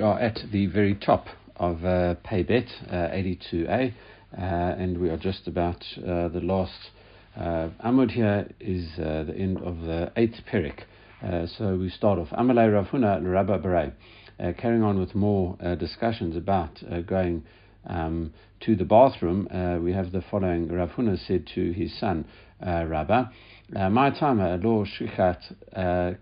We 0.00 0.06
are 0.06 0.18
at 0.18 0.38
the 0.50 0.64
very 0.64 0.94
top 0.94 1.26
of 1.56 1.84
uh, 1.84 2.14
Paybet, 2.24 2.68
uh, 2.90 3.12
82A, 3.12 3.92
uh, 3.92 4.40
and 4.40 4.98
we 4.98 5.10
are 5.10 5.18
just 5.18 5.46
about 5.46 5.84
uh, 5.98 6.28
the 6.28 6.40
last. 6.42 6.88
Uh, 7.36 7.68
Amud 7.84 8.12
here 8.12 8.48
is 8.60 8.88
uh, 8.98 9.24
the 9.24 9.34
end 9.36 9.58
of 9.58 9.82
the 9.82 10.10
eighth 10.16 10.40
Perik. 10.50 10.84
So 11.58 11.76
we 11.76 11.90
start 11.90 12.18
off. 12.18 12.28
Amalei 12.28 12.72
Rav 12.72 12.86
Huna 12.86 13.20
Rabba 13.22 13.58
Barei. 13.58 13.92
Carrying 14.56 14.82
on 14.82 14.98
with 14.98 15.14
more 15.14 15.58
discussions 15.78 16.34
about 16.34 16.82
going 17.06 17.44
um, 17.86 18.32
to 18.60 18.74
the 18.74 18.86
bathroom, 18.86 19.48
we 19.84 19.92
have 19.92 20.12
the 20.12 20.24
following. 20.30 20.68
Rav 20.68 20.92
Huna 20.92 21.18
said 21.26 21.46
to 21.56 21.72
his 21.72 21.92
son, 22.00 22.24
Rabba, 22.62 23.30
My 23.90 24.08
time, 24.18 24.38
lo 24.62 24.86
shichat 24.86 25.42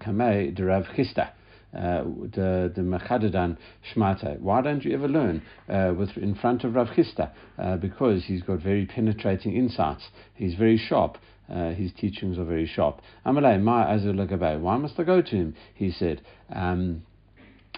kamei 0.01 0.53
de 0.53 0.65
Rav 0.65 0.87
Chisda 0.97 1.31
uh, 1.77 2.03
the 2.05 2.73
the 2.75 2.83
Mechadadan 2.83 3.57
Shmata. 3.95 4.41
Why 4.41 4.63
don't 4.63 4.85
you 4.85 4.95
ever 4.95 5.09
learn 5.09 5.43
uh, 5.69 5.93
with 5.97 6.17
in 6.17 6.35
front 6.35 6.65
of 6.65 6.75
Rav 6.75 6.89
Chisda? 6.89 7.31
Uh, 7.59 7.77
because 7.77 8.25
he's 8.25 8.43
got 8.43 8.61
very 8.61 8.87
penetrating 8.87 9.55
insights. 9.55 10.09
He's 10.35 10.55
very 10.55 10.79
sharp. 10.79 11.19
Uh, 11.51 11.71
his 11.71 11.93
teachings 11.99 12.39
are 12.39 12.45
very 12.45 12.67
sharp. 12.67 13.01
Amalei, 13.25 13.61
my 13.61 14.57
Why 14.57 14.77
must 14.77 15.01
I 15.01 15.05
go 15.05 15.23
to 15.23 15.31
him? 15.31 15.55
He 15.75 15.91
said. 15.91 16.23
Um, 16.53 17.03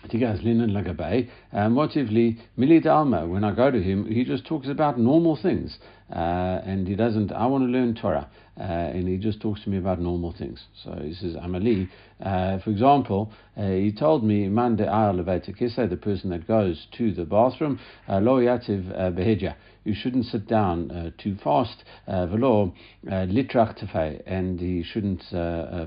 um, 0.02 1.74
what 1.74 1.90
if 1.94 2.08
Mili 2.08 2.82
Dalma, 2.82 3.28
when 3.28 3.44
I 3.44 3.54
go 3.54 3.70
to 3.70 3.82
him, 3.82 4.06
he 4.06 4.24
just 4.24 4.46
talks 4.46 4.66
about 4.68 4.98
normal 4.98 5.36
things. 5.40 5.78
Uh, 6.10 6.60
and 6.64 6.88
he 6.88 6.94
doesn't, 6.96 7.32
I 7.32 7.46
want 7.46 7.64
to 7.64 7.68
learn 7.68 7.94
Torah. 7.94 8.28
Uh, 8.58 8.62
and 8.62 9.08
he 9.08 9.16
just 9.16 9.40
talks 9.40 9.62
to 9.64 9.70
me 9.70 9.78
about 9.78 10.00
normal 10.00 10.34
things. 10.36 10.62
So 10.84 10.92
he 11.02 11.14
says, 11.14 11.34
Amali, 11.34 11.88
uh, 12.22 12.58
for 12.58 12.70
example, 12.70 13.32
uh, 13.56 13.68
he 13.68 13.92
told 13.92 14.22
me, 14.22 14.48
Man 14.48 14.76
de 14.76 14.84
the 14.84 15.96
person 15.96 16.30
that 16.30 16.46
goes 16.46 16.86
to 16.98 17.12
the 17.12 17.24
bathroom, 17.24 17.78
uh, 18.08 18.18
lo 18.18 18.38
yativ 18.38 18.90
uh, 18.92 19.10
behedja, 19.12 19.54
you 19.84 19.94
shouldn't 19.94 20.26
sit 20.26 20.46
down 20.46 20.90
uh, 20.90 21.10
too 21.16 21.36
fast, 21.42 21.84
velo 22.06 22.74
litrach 23.06 24.20
and 24.26 24.60
he 24.60 24.82
shouldn't 24.82 25.22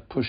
push 0.10 0.28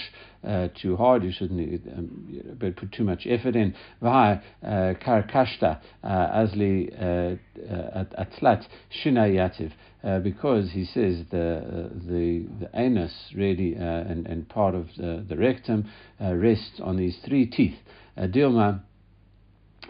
too 0.83 0.97
hard, 0.97 1.25
you 1.25 1.33
shouldn't 1.33 1.83
um, 1.97 2.75
put 2.77 2.93
too 2.93 3.05
much 3.05 3.27
effort 3.27 3.57
in. 3.57 3.75
V'hai 4.03 4.43
karakashta 4.63 5.81
asli 6.05 7.39
atlat 7.65 8.67
shina 9.03 9.31
yativ. 9.31 9.73
Uh, 10.05 10.19
because 10.19 10.71
he 10.73 10.85
says 10.85 11.25
the 11.31 11.57
uh, 11.57 11.89
the 12.07 12.45
the 12.61 12.69
anus 12.75 13.11
really 13.35 13.75
uh, 13.75 13.81
and 13.81 14.27
and 14.27 14.47
part 14.51 14.75
of 14.75 14.87
the, 14.99 15.25
the 15.27 15.37
rectum 15.37 15.91
uh, 16.21 16.35
rests 16.35 16.79
on 16.83 16.97
these 16.97 17.17
three 17.25 17.47
teeth. 17.47 17.77
Dilma 18.19 18.81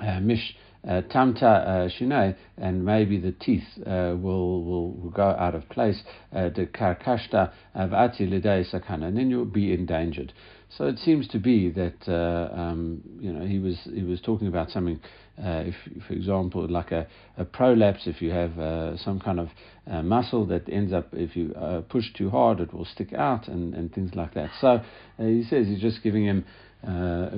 uh, 0.00 0.20
mish 0.20 0.54
uh, 0.88 1.00
tamta 1.10 1.90
shinai, 1.98 2.36
and 2.58 2.84
maybe 2.84 3.18
the 3.18 3.32
teeth 3.32 3.64
will, 3.84 4.62
will 4.62 4.92
will 4.92 5.10
go 5.10 5.30
out 5.30 5.56
of 5.56 5.68
place. 5.68 6.00
The 6.32 6.68
karkashta 6.72 7.50
avati 7.76 8.30
sakana, 8.72 9.06
and 9.06 9.16
then 9.16 9.30
you'll 9.30 9.44
be 9.46 9.72
endangered. 9.72 10.32
So 10.77 10.86
it 10.86 10.98
seems 10.98 11.28
to 11.28 11.39
be 11.39 11.70
that 11.70 12.08
um, 12.08 13.03
you 13.20 13.33
know 13.33 13.47
he 13.47 13.58
was 13.58 13.78
he 13.92 14.03
was 14.03 14.20
talking 14.20 14.48
about 14.48 14.70
something 14.70 15.00
uh, 15.39 15.64
if, 15.67 15.75
for 16.06 16.12
example, 16.12 16.69
like 16.69 16.92
a, 16.92 17.06
a 17.36 17.44
prolapse, 17.44 18.06
if 18.06 18.22
you 18.22 18.30
have 18.30 18.56
uh, 18.58 18.97
some 18.98 19.19
kind 19.19 19.41
of 19.41 19.48
uh, 19.91 20.00
muscle 20.00 20.47
that 20.47 20.69
ends 20.69 20.92
up, 20.92 21.08
if 21.12 21.34
you 21.34 21.52
uh, 21.55 21.80
push 21.80 22.05
too 22.17 22.30
hard, 22.30 22.61
it 22.61 22.72
will 22.72 22.84
stick 22.84 23.12
out 23.12 23.48
and, 23.48 23.75
and 23.75 23.92
things 23.92 24.14
like 24.14 24.33
that. 24.34 24.50
So 24.61 24.69
uh, 24.69 24.83
he 25.19 25.42
says 25.42 25.67
he's 25.67 25.80
just 25.80 26.02
giving 26.05 26.25
him 26.25 26.45
uh, 26.86 27.30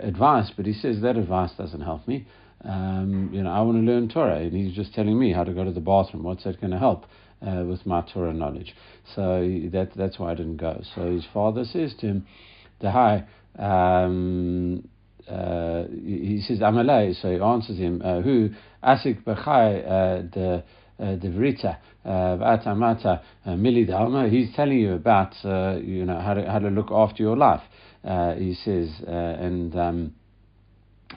advice, 0.00 0.50
but 0.56 0.64
he 0.64 0.72
says 0.72 1.02
that 1.02 1.16
advice 1.16 1.50
doesn't 1.58 1.82
help 1.82 2.08
me. 2.08 2.26
Um, 2.64 3.30
you 3.32 3.42
know, 3.42 3.50
I 3.50 3.60
want 3.60 3.76
to 3.84 3.92
learn 3.92 4.08
Torah, 4.08 4.38
and 4.38 4.52
he's 4.52 4.74
just 4.74 4.94
telling 4.94 5.18
me 5.18 5.32
how 5.32 5.44
to 5.44 5.52
go 5.52 5.64
to 5.64 5.72
the 5.72 5.80
bathroom. 5.80 6.22
What's 6.22 6.44
that 6.44 6.60
going 6.60 6.72
to 6.72 6.78
help? 6.78 7.04
with 7.44 7.84
my 7.84 8.02
Torah 8.02 8.32
knowledge, 8.32 8.72
so 9.16 9.40
that 9.72 9.90
that's 9.96 10.16
why 10.16 10.30
I 10.30 10.36
didn't 10.36 10.58
go. 10.58 10.80
So 10.94 11.10
his 11.10 11.24
father 11.34 11.64
says 11.64 11.92
to 11.98 12.06
him, 12.06 12.26
"The 12.82 12.90
high, 12.90 13.24
um, 13.58 14.86
uh, 15.28 15.84
he 15.88 16.42
says 16.46 16.58
Amalei, 16.58 17.14
so 17.20 17.30
he 17.30 17.38
answers 17.40 17.78
him, 17.78 18.02
uh, 18.04 18.20
who 18.20 18.50
asik 18.82 19.22
b'chai 19.24 19.86
uh, 19.86 20.22
the 20.32 20.64
the 20.98 21.28
vrita 21.28 21.76
v'atamata 22.04 23.20
mili 23.46 23.88
dalma. 23.88 24.28
He's 24.28 24.54
telling 24.54 24.78
you 24.78 24.94
about 24.94 25.32
you 25.82 26.04
know 26.04 26.18
how 26.18 26.34
to 26.34 26.50
how 26.50 26.58
to 26.58 26.68
look 26.68 26.90
after 26.90 27.22
your 27.22 27.36
life. 27.36 27.62
he 28.38 28.54
says 28.54 28.90
and. 29.06 29.74
Um, 29.76 30.14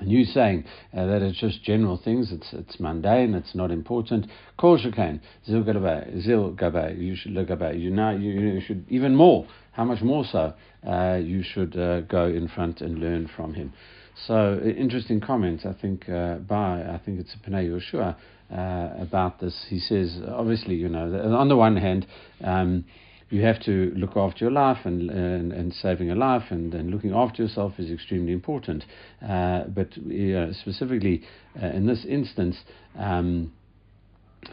you 0.02 0.26
saying 0.26 0.66
uh, 0.96 1.06
that 1.06 1.22
it's 1.22 1.40
just 1.40 1.64
general 1.64 2.00
things, 2.04 2.32
it's 2.32 2.48
it's 2.54 2.80
mundane, 2.80 3.34
it's 3.34 3.56
not 3.56 3.72
important. 3.72 4.28
Kol 4.58 4.78
shekain 4.78 5.20
zil 5.46 5.64
zil 5.64 6.56
gabay. 6.56 7.02
You 7.02 7.16
should 7.16 7.32
look 7.32 7.50
about. 7.50 7.78
You 7.78 7.92
know, 7.92 8.12
you, 8.12 8.32
you 8.32 8.62
should 8.62 8.86
even 8.90 9.16
more. 9.16 9.48
How 9.74 9.84
much 9.84 10.02
more 10.02 10.24
so? 10.24 10.54
Uh, 10.88 11.20
you 11.22 11.44
should 11.44 11.78
uh, 11.78 12.02
go 12.02 12.26
in 12.28 12.48
front 12.48 12.82
and 12.82 13.00
learn 13.00 13.30
from 13.36 13.54
him. 13.54 13.74
So 14.28 14.62
interesting 14.64 15.20
comment, 15.20 15.66
I 15.66 15.74
think, 15.74 16.08
uh, 16.08 16.36
by 16.36 16.82
I 16.84 17.02
think 17.04 17.20
it's 17.20 17.36
Pnei 17.46 17.68
Yoshua 17.68 18.16
uh, 18.50 19.02
about 19.02 19.42
this. 19.42 19.66
He 19.70 19.80
says, 19.80 20.18
obviously, 20.28 20.76
you 20.76 20.88
know, 20.88 21.36
on 21.38 21.50
the 21.50 21.58
one 21.58 21.76
hand. 21.76 22.08
Um, 22.42 22.86
you 23.30 23.44
have 23.44 23.62
to 23.64 23.92
look 23.96 24.16
after 24.16 24.46
your 24.46 24.52
life 24.52 24.86
and, 24.86 25.10
and, 25.10 25.52
and 25.52 25.74
saving 25.74 26.12
a 26.12 26.16
life 26.16 26.44
and, 26.52 26.74
and 26.74 26.92
looking 26.92 27.14
after 27.14 27.44
yourself 27.44 27.74
is 27.80 27.92
extremely 27.92 28.32
important. 28.34 28.84
Uh, 29.28 29.64
but 29.64 29.94
specifically 30.62 31.24
uh, 31.62 31.68
in 31.68 31.88
this 31.88 32.06
instance, 32.08 32.58
um, 32.98 33.52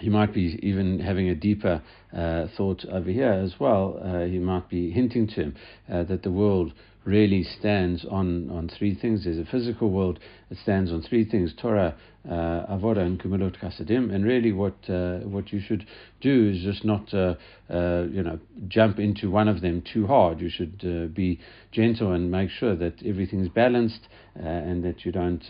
he 0.00 0.08
might 0.08 0.32
be 0.32 0.58
even 0.62 1.00
having 1.00 1.28
a 1.28 1.34
deeper 1.34 1.82
uh, 2.16 2.46
thought 2.56 2.84
over 2.86 3.10
here 3.10 3.32
as 3.32 3.54
well. 3.60 4.00
Uh, 4.02 4.24
he 4.24 4.38
might 4.38 4.68
be 4.68 4.90
hinting 4.90 5.26
to 5.28 5.34
him 5.34 5.56
uh, 5.92 6.02
that 6.04 6.22
the 6.22 6.30
world 6.30 6.72
really 7.04 7.42
stands 7.42 8.06
on, 8.10 8.48
on 8.50 8.70
three 8.78 8.94
things. 8.94 9.24
There's 9.24 9.38
a 9.38 9.44
physical 9.50 9.90
world, 9.90 10.18
it 10.52 10.58
stands 10.62 10.92
on 10.92 11.00
three 11.00 11.24
things 11.24 11.54
Torah, 11.56 11.96
uh, 12.28 12.30
Avodah, 12.70 12.98
and 12.98 13.18
Gemilut 13.18 13.58
Chasadim. 13.58 14.14
And 14.14 14.22
really, 14.22 14.52
what, 14.52 14.76
uh, 14.86 15.20
what 15.20 15.50
you 15.50 15.60
should 15.60 15.86
do 16.20 16.50
is 16.50 16.62
just 16.62 16.84
not 16.84 17.12
uh, 17.14 17.34
uh 17.70 18.04
you 18.10 18.22
know, 18.22 18.38
jump 18.68 18.98
into 18.98 19.30
one 19.30 19.48
of 19.48 19.62
them 19.62 19.82
too 19.92 20.06
hard. 20.06 20.40
You 20.40 20.50
should 20.50 20.82
uh, 20.84 21.06
be 21.06 21.40
gentle 21.72 22.12
and 22.12 22.30
make 22.30 22.50
sure 22.50 22.76
that 22.76 23.02
everything's 23.02 23.48
balanced 23.48 24.08
uh, 24.38 24.46
and 24.46 24.84
that 24.84 25.06
you 25.06 25.12
don't 25.12 25.42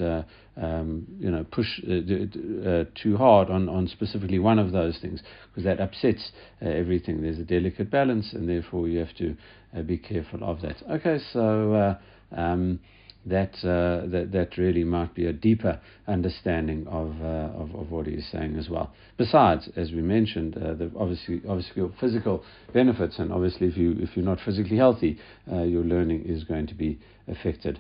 um, 0.57 1.07
you 1.19 1.31
know, 1.31 1.45
push 1.51 1.81
too 1.81 3.17
hard 3.17 3.51
on, 3.51 3.69
on 3.69 3.89
specifically 3.89 4.39
one 4.39 4.61
of 4.61 4.71
those 4.71 4.99
things 4.99 5.21
because 5.51 5.65
that 5.65 5.81
upsets 5.81 6.31
everything. 6.61 7.23
There's 7.23 7.41
a 7.41 7.45
delicate 7.45 7.91
balance, 7.91 8.33
and 8.35 8.49
therefore 8.49 8.87
you 8.87 9.01
have 9.01 9.17
to 9.17 9.37
be 9.85 9.99
careful 9.99 10.45
of 10.45 10.61
that. 10.61 10.77
Okay, 10.89 11.19
so. 11.33 11.97
Um, 12.35 12.81
that, 13.27 13.55
uh, 13.65 14.07
that 14.09 14.31
that 14.33 14.57
really 14.59 14.85
might 14.85 15.15
be 15.15 15.27
a 15.27 15.33
deeper 15.33 15.81
understanding 16.09 16.87
of, 16.89 17.15
uh, 17.23 17.57
of, 17.57 17.75
of 17.75 17.91
what 17.91 18.07
he's 18.07 18.27
saying 18.33 18.57
as 18.57 18.69
well. 18.69 18.93
Besides, 19.17 19.69
as 19.77 19.93
we 19.93 20.03
mentioned, 20.03 20.57
uh, 20.57 20.75
the 20.75 20.91
obviously 20.97 21.41
obviously 21.49 21.89
physical 22.01 22.45
benefits, 22.73 23.19
and 23.19 23.33
obviously 23.33 23.69
if 23.69 23.77
you 23.77 23.97
if 23.99 24.17
you're 24.17 24.25
not 24.25 24.39
physically 24.45 24.77
healthy, 24.77 25.19
uh, 25.51 25.63
your 25.63 25.85
learning 25.85 26.25
is 26.27 26.45
going 26.45 26.67
to 26.67 26.75
be 26.75 26.99
affected. 27.29 27.79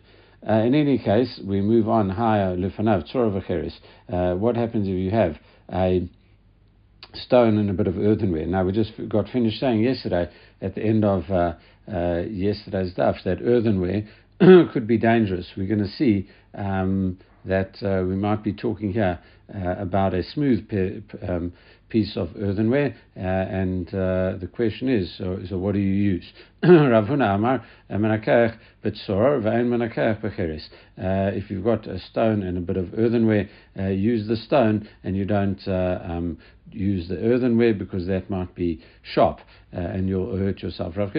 Uh, 0.49 0.55
in 0.55 0.75
any 0.75 0.99
case, 0.99 1.41
we 1.45 1.61
move 1.61 1.89
on 1.89 2.09
higher 2.11 2.57
lefanav 2.57 3.05
tzora 3.13 4.39
What 4.39 4.57
happens 4.57 4.89
if 4.89 4.95
you 4.95 5.11
have 5.11 5.37
a 5.73 6.09
stone 7.15 7.59
and 7.59 7.71
a 7.71 7.73
bit 7.73 7.87
of 7.87 7.99
earthenware? 7.99 8.47
Now 8.47 8.65
we 8.65 8.73
just 8.73 8.93
got 9.09 9.29
finished 9.29 9.59
saying 9.59 9.83
yesterday 9.83 10.31
at 10.61 10.75
the 10.75 10.83
end 10.83 11.05
of 11.05 11.31
uh, 11.31 11.55
yesterday's 12.29 12.93
stuff 12.93 13.17
that 13.25 13.39
earthenware 13.43 14.07
could 14.73 14.89
be 14.89 14.99
dangerous. 14.99 15.47
We're 15.57 15.69
going 15.69 15.87
to 15.87 15.97
see 15.97 16.29
um, 16.55 17.19
that 17.45 17.77
uh, 17.83 18.05
we 18.05 18.17
might 18.17 18.43
be 18.43 18.53
talking 18.53 18.93
here 18.93 19.21
uh, 19.55 19.77
about 19.79 20.15
a 20.15 20.23
smooth 20.25 20.69
pe- 20.69 21.03
um, 21.29 21.53
piece 21.93 22.17
of 22.17 22.31
earthenware, 22.41 22.97
uh, 23.17 23.21
and 23.21 23.89
uh, 23.89 24.33
the 24.41 24.49
question 24.51 24.89
is, 24.89 25.15
so, 25.19 25.39
so 25.47 25.59
what 25.59 25.75
do 25.75 25.79
you 25.79 25.93
use? 25.93 26.25
Rav 26.63 27.11
Amar, 27.11 27.63
Becheres. 30.23 30.69
If 30.97 31.51
you've 31.51 31.65
got 31.65 31.87
a 31.87 31.99
stone 31.99 32.43
and 32.43 32.57
a 32.57 32.63
bit 32.63 32.79
of 32.79 32.95
earthenware, 32.97 33.51
uh, 33.79 33.89
use 33.89 34.27
the 34.27 34.37
stone 34.37 34.89
and 35.05 35.15
you 35.15 35.27
don't 35.27 35.61
uh, 35.69 35.99
um, 36.03 36.39
use 36.71 37.09
the 37.09 37.19
earthenware 37.19 37.75
because 37.75 38.07
that 38.07 38.31
might 38.31 38.55
be 38.55 38.83
sharp 39.03 39.41
uh, 39.75 39.81
and 39.81 40.09
you'll 40.09 40.37
hurt 40.37 40.63
yourself. 40.63 40.97
Rav 40.97 41.13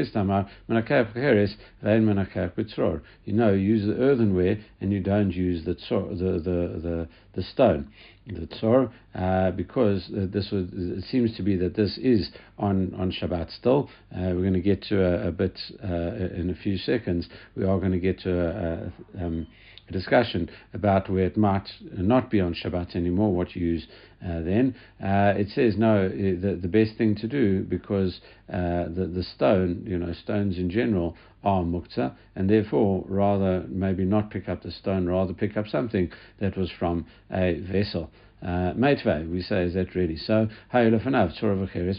Betzor. 2.56 3.02
You 3.26 3.34
know, 3.34 3.54
use 3.54 3.86
the 3.86 4.02
earthenware 4.02 4.58
and 4.82 4.92
you 4.92 5.02
don't 5.02 5.32
use 5.32 5.66
the, 5.66 5.76
the, 5.76 6.40
the, 6.40 6.80
the, 6.82 7.08
the 7.36 7.44
stone 7.44 7.90
the 8.28 8.48
Tzor, 8.48 8.92
uh, 9.16 9.52
because 9.52 10.10
uh, 10.16 10.28
this 10.32 10.50
was, 10.52 10.68
it 10.72 11.04
seems 11.06 11.36
to 11.36 11.44
be 11.44 11.56
that 11.58 11.76
this 11.76 11.98
is 11.98 12.30
on, 12.58 12.94
on 12.96 13.12
Shabbat 13.12 13.56
still. 13.58 13.90
Uh, 14.16 14.32
we're 14.34 14.42
going 14.42 14.54
to 14.54 14.62
get 14.62 14.82
to 14.84 15.04
a, 15.04 15.28
a 15.28 15.32
bit 15.32 15.60
uh, 15.84 15.88
in 15.88 16.50
a 16.50 16.62
few 16.64 16.78
seconds. 16.78 17.28
We 17.56 17.66
are 17.66 17.80
going 17.80 17.92
to 17.92 18.00
get 18.00 18.20
to 18.22 18.32
a, 18.32 18.92
a, 19.18 19.26
um, 19.26 19.48
discussion 19.94 20.50
about 20.74 21.10
where 21.10 21.26
it 21.26 21.38
might 21.38 21.70
not 21.96 22.30
be 22.30 22.42
on 22.42 22.54
Shabbat 22.54 22.96
anymore, 22.96 23.34
what 23.34 23.56
you 23.56 23.66
use 23.66 23.88
uh, 24.22 24.42
then. 24.42 24.76
Uh, 25.02 25.34
it 25.38 25.50
says 25.50 25.78
no, 25.78 26.10
the, 26.10 26.60
the 26.62 26.68
best 26.68 26.98
thing 26.98 27.16
to 27.16 27.28
do 27.28 27.64
because 27.64 28.20
uh, 28.52 28.86
the, 28.94 29.10
the 29.14 29.24
stone, 29.24 29.84
you 29.86 29.98
know, 29.98 30.12
stones 30.14 30.58
in 30.58 30.70
general 30.70 31.16
are 31.44 31.64
muktzah, 31.64 32.16
and 32.36 32.50
therefore 32.50 33.06
rather 33.08 33.66
maybe 33.68 34.04
not 34.04 34.32
pick 34.32 34.50
up 34.50 34.64
the 34.64 34.72
stone, 34.72 35.06
rather 35.08 35.34
pick 35.34 35.56
up 35.56 35.68
something 35.68 36.12
that 36.40 36.58
was 36.58 36.72
from 36.72 37.06
a 37.32 37.60
vessel. 37.60 38.10
Uh, 38.46 38.74
we 38.76 39.42
say, 39.42 39.64
is 39.64 39.74
that 39.74 39.96
really 39.96 40.18
so? 40.18 40.50
Tzor 40.74 41.00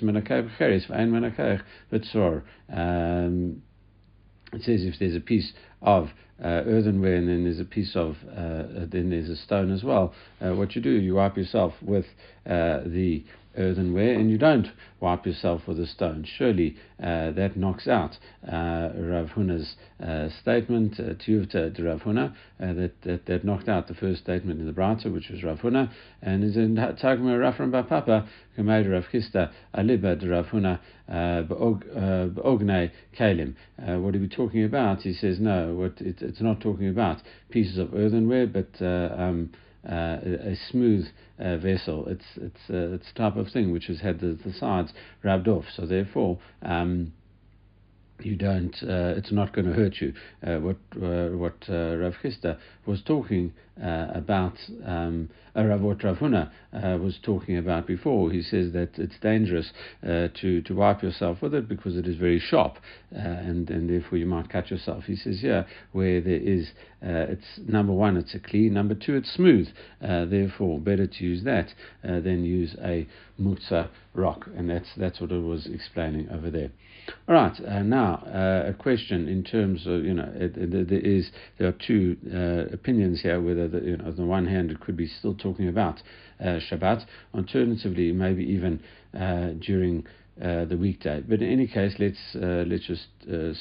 menakeh 0.02 1.62
v'tzor. 1.90 2.42
It 4.52 4.62
says 4.62 4.84
if 4.84 4.98
there's 4.98 5.16
a 5.16 5.20
piece 5.20 5.52
of 5.82 6.04
uh, 6.04 6.08
earthenware 6.42 7.16
and 7.16 7.28
then 7.28 7.44
there's 7.44 7.60
a 7.60 7.64
piece 7.64 7.94
of, 7.94 8.16
uh, 8.36 8.86
then 8.90 9.10
there's 9.10 9.28
a 9.28 9.36
stone 9.36 9.72
as 9.72 9.82
well, 9.84 10.12
uh, 10.40 10.54
what 10.54 10.74
you 10.74 10.82
do, 10.82 10.90
you 10.90 11.14
wipe 11.14 11.36
yourself 11.36 11.72
with 11.82 12.06
uh, 12.46 12.80
the 12.86 13.24
earthenware 13.56 14.14
and 14.14 14.30
you 14.30 14.38
don't 14.38 14.68
wipe 15.00 15.26
yourself 15.26 15.62
with 15.66 15.78
a 15.78 15.86
stone. 15.86 16.24
Surely 16.38 16.76
uh, 17.02 17.30
that 17.32 17.56
knocks 17.56 17.86
out 17.86 18.16
uh, 18.46 18.90
Rav 18.96 19.30
Huna's 19.36 19.76
uh, 20.02 20.28
statement, 20.40 20.98
uh, 20.98 21.14
Tiyuvta 21.14 21.78
Rav 21.84 22.00
Huna, 22.00 22.32
uh, 22.60 22.72
that, 22.72 22.92
that, 23.02 23.26
that 23.26 23.44
knocked 23.44 23.68
out 23.68 23.86
the 23.86 23.94
first 23.94 24.22
statement 24.22 24.60
in 24.60 24.66
the 24.66 24.72
Brata, 24.72 25.10
which 25.10 25.28
was 25.28 25.42
Rav 25.42 25.58
Huna, 25.60 25.90
and 26.22 26.42
is 26.42 26.56
in 26.56 26.76
Tagma 26.76 27.36
Rafram 27.38 27.70
Bapapa, 27.70 28.26
Gemaid 28.56 28.90
Rav 28.90 29.04
Chisda, 29.12 29.52
Aliba 29.74 30.18
de 30.18 30.28
Rav 30.28 30.46
Huna, 30.46 30.80
uh, 31.08 31.42
Beogne 31.42 32.90
Kalim. 33.18 33.54
What 33.76 34.14
are 34.14 34.18
we 34.18 34.28
talking 34.28 34.64
about? 34.64 35.02
He 35.02 35.12
says, 35.12 35.38
no, 35.38 35.74
what 35.74 36.00
it, 36.00 36.22
it's 36.22 36.40
not 36.40 36.60
talking 36.60 36.88
about 36.88 37.18
pieces 37.50 37.78
of 37.78 37.94
earthenware, 37.94 38.46
but 38.46 38.70
um, 38.80 39.50
uh, 39.88 40.18
a 40.24 40.56
smooth 40.70 41.06
uh, 41.38 41.56
vessel. 41.58 42.06
It's 42.06 42.24
it's 42.36 42.70
uh, 42.70 42.94
it's 42.94 43.12
type 43.14 43.36
of 43.36 43.48
thing 43.48 43.72
which 43.72 43.86
has 43.86 44.00
had 44.00 44.20
the, 44.20 44.38
the 44.44 44.52
sides 44.52 44.92
rubbed 45.22 45.48
off. 45.48 45.64
So 45.74 45.86
therefore. 45.86 46.38
Um, 46.62 47.12
you 48.24 48.36
don't. 48.36 48.74
Uh, 48.82 49.14
it's 49.16 49.32
not 49.32 49.52
going 49.52 49.66
to 49.66 49.72
hurt 49.72 50.00
you. 50.00 50.12
Uh, 50.46 50.56
what 50.56 50.76
uh, 50.96 51.28
what 51.36 51.56
uh, 51.68 51.96
Rav 51.96 52.14
Chisda 52.22 52.58
was 52.86 53.02
talking 53.02 53.52
uh, 53.82 54.08
about, 54.14 54.54
um, 54.84 55.28
uh, 55.54 55.62
what 55.64 56.02
Rav 56.02 56.18
Huna 56.18 56.50
was 57.00 57.18
talking 57.22 57.58
about 57.58 57.86
before. 57.86 58.30
He 58.30 58.42
says 58.42 58.72
that 58.72 58.90
it's 58.98 59.18
dangerous 59.20 59.70
to 60.02 60.62
to 60.62 60.74
wipe 60.74 61.02
yourself 61.02 61.42
with 61.42 61.54
it 61.54 61.68
because 61.68 61.96
it 61.96 62.06
is 62.06 62.16
very 62.16 62.38
sharp, 62.40 62.76
and 63.10 63.68
and 63.70 63.90
therefore 63.90 64.18
you 64.18 64.26
might 64.26 64.48
cut 64.48 64.70
yourself. 64.70 65.04
He 65.04 65.16
says 65.16 65.42
yeah, 65.42 65.64
where 65.92 66.20
there 66.20 66.34
is, 66.40 66.70
it's 67.02 67.60
number 67.66 67.92
one, 67.92 68.16
it's 68.16 68.34
a 68.34 68.40
clean. 68.40 68.74
Number 68.74 68.94
two, 68.94 69.14
it's 69.16 69.32
smooth. 69.32 69.68
therefore, 70.00 70.80
better 70.80 71.06
to 71.06 71.24
use 71.24 71.44
that 71.44 71.68
than 72.02 72.44
use 72.44 72.76
a 72.82 73.06
muktzah 73.40 73.88
rock, 74.14 74.46
and 74.56 74.70
that's 74.70 74.88
that's 74.96 75.20
what 75.20 75.32
it 75.32 75.42
was 75.42 75.66
explaining 75.66 76.28
over 76.30 76.50
there. 76.50 76.70
All 77.28 77.34
right, 77.34 77.58
uh, 77.66 77.82
now 77.82 78.22
uh, 78.26 78.70
a 78.70 78.74
question 78.74 79.28
in 79.28 79.44
terms 79.44 79.86
of 79.86 80.04
you 80.04 80.14
know 80.14 80.30
it, 80.34 80.56
it, 80.56 80.88
there 80.88 80.98
is 81.00 81.30
there 81.58 81.68
are 81.68 81.76
two 81.86 82.16
uh, 82.32 82.72
opinions 82.72 83.20
here 83.22 83.40
whether 83.40 83.68
the, 83.68 83.80
you 83.80 83.96
know 83.96 84.06
on 84.06 84.16
the 84.16 84.24
one 84.24 84.46
hand 84.46 84.70
it 84.70 84.80
could 84.80 84.96
be 84.96 85.06
still 85.06 85.34
talking 85.34 85.68
about 85.68 86.02
uh, 86.40 86.58
Shabbat, 86.70 87.04
alternatively 87.34 88.12
maybe 88.12 88.44
even 88.44 88.80
uh, 89.18 89.50
during 89.60 90.06
uh, 90.42 90.64
the 90.64 90.76
weekday. 90.76 91.20
But 91.20 91.42
in 91.42 91.50
any 91.50 91.66
case, 91.66 91.94
let's 91.98 92.18
let's 92.34 92.86
just 92.86 93.06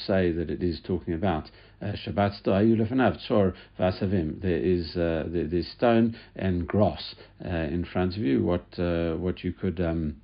say 0.06 0.32
that 0.32 0.50
it 0.50 0.62
is 0.62 0.80
talking 0.84 1.14
about 1.14 1.50
Shabbat. 1.82 2.42
There 4.42 4.56
is 4.56 4.92
there, 4.94 5.24
there's 5.24 5.68
stone 5.68 6.16
and 6.36 6.66
grass 6.66 7.14
in 7.40 7.86
front 7.92 8.16
of 8.16 8.22
you. 8.22 8.42
What 8.42 8.66
what 8.78 9.44
you 9.44 9.52
could 9.52 9.80
um, 9.80 10.16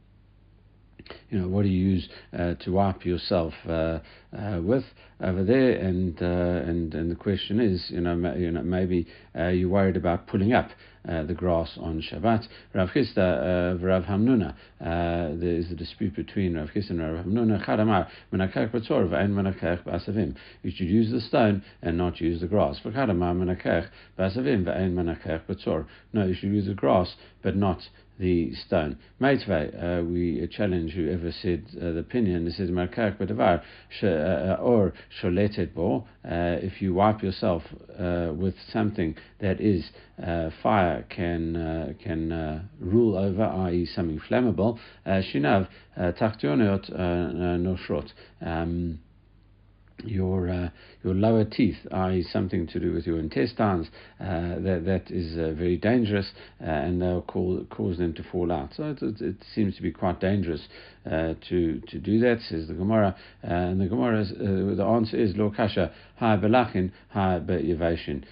you 1.31 1.39
know, 1.39 1.49
what 1.49 1.63
do 1.63 1.69
you 1.69 1.91
use 1.91 2.09
uh, 2.37 2.55
to 2.55 2.73
wipe 2.73 3.05
yourself 3.05 3.55
uh, 3.69 3.99
uh, 4.37 4.61
with 4.63 4.85
over 5.21 5.45
there? 5.45 5.73
And 5.73 6.21
uh, 6.23 6.25
and 6.69 6.95
and 6.95 7.11
the 7.11 7.17
question 7.17 7.61
is, 7.61 7.87
you 7.91 8.01
know, 8.01 8.17
ma- 8.17 8.35
you 8.35 8.51
know, 8.51 8.63
maybe 8.63 9.07
uh, 9.39 9.49
you're 9.49 9.69
worried 9.69 9.97
about 9.97 10.27
pulling 10.27 10.53
up 10.53 10.71
uh, 11.09 11.23
the 11.25 11.35
grass 11.35 11.79
on 11.81 12.03
Shabbat. 12.03 12.47
Rav 12.75 12.91
Chisda, 12.91 13.83
Rav 13.83 14.05
Hamnuna, 14.05 14.55
there 14.81 15.55
is 15.55 15.71
a 15.71 15.75
dispute 15.75 16.15
between 16.15 16.57
Rav 16.57 16.69
Chisda 16.75 16.91
and 16.91 17.01
Rav 17.01 17.25
Hamnuna. 17.25 17.65
Chadamar 17.65 18.09
menakech 18.33 18.71
b'tzor 18.71 19.09
v'ain 19.09 19.31
menakech 19.31 19.83
b'asavim. 19.85 20.35
You 20.63 20.71
should 20.71 20.89
use 20.89 21.11
the 21.11 21.21
stone 21.21 21.63
and 21.83 21.97
not 21.97 22.21
use 22.21 22.41
the 22.41 22.47
grass. 22.47 22.81
Chadamar 22.85 23.35
menakech 23.35 23.89
b'asavim 24.19 24.65
v'ain 24.65 24.95
menakech 24.95 25.43
b'tzor. 25.47 25.87
No, 26.13 26.27
you 26.27 26.35
should 26.35 26.51
use 26.51 26.67
the 26.67 26.75
grass 26.75 27.15
but 27.43 27.57
not 27.57 27.81
the 28.21 28.55
stone. 28.55 28.99
Meitvei, 29.21 30.01
uh, 30.01 30.05
we 30.05 30.47
challenge 30.53 30.93
whoever 30.93 31.33
said 31.33 31.65
uh, 31.77 31.93
the 31.93 31.99
opinion. 32.01 32.45
This 32.45 32.61
is 32.61 32.71
markak 32.71 33.19
b'davar 33.19 33.63
uh, 34.03 34.63
or 34.63 34.93
sholetet 35.21 35.75
bo. 35.75 36.07
Uh, 36.25 36.61
if 36.61 36.83
you 36.83 36.95
wipe 36.95 37.23
yourself 37.23 37.63
uh, 37.99 38.33
with 38.37 38.55
something 38.73 39.17
that 39.41 39.61
is 39.61 39.91
uh, 40.23 40.51
fire 40.63 41.05
can 41.09 41.97
can 42.05 42.69
rule 42.79 43.17
over, 43.17 43.45
i.e., 43.45 43.87
something 43.87 44.21
flammable, 44.29 44.79
shinav 45.07 45.67
tachtionot 45.99 46.91
noshrot. 46.93 48.13
Your 50.05 50.49
uh, 50.49 50.69
your 51.03 51.15
lower 51.15 51.45
teeth, 51.45 51.77
i.e., 51.93 52.23
something 52.23 52.67
to 52.69 52.81
do 52.81 52.93
with 52.93 53.07
your 53.07 53.19
intestines, 53.19 53.89
uh, 54.21 54.59
that 54.61 54.83
that 54.85 55.11
is 55.11 55.39
uh, 55.39 55.53
very 55.53 55.77
dangerous, 55.77 56.31
uh, 56.61 56.65
and 56.65 57.01
they'll 57.01 57.23
call, 57.23 57.65
cause 57.71 57.99
them 57.99 58.13
to 58.15 58.23
fall 58.23 58.53
out. 58.53 58.71
So 58.77 58.91
it, 58.91 59.03
it, 59.03 59.21
it 59.21 59.37
seems 59.55 59.77
to 59.77 59.83
be 59.83 59.91
quite 59.91 60.21
dangerous 60.21 60.61
uh, 61.07 61.35
to 61.49 61.81
to 61.81 61.99
do 61.99 62.21
that, 62.21 62.41
says 62.49 62.69
the 62.69 62.75
Gemara. 62.75 63.17
Uh, 63.43 63.53
and 63.53 63.81
the 63.81 63.87
Gemara, 63.87 64.25
the 64.25 64.85
answer 64.85 65.17
is 65.17 65.37
lo 65.37 65.51
kasha 65.55 65.93
ha 66.17 66.37
belachin 66.37 66.93
beyavashin. 67.15 68.25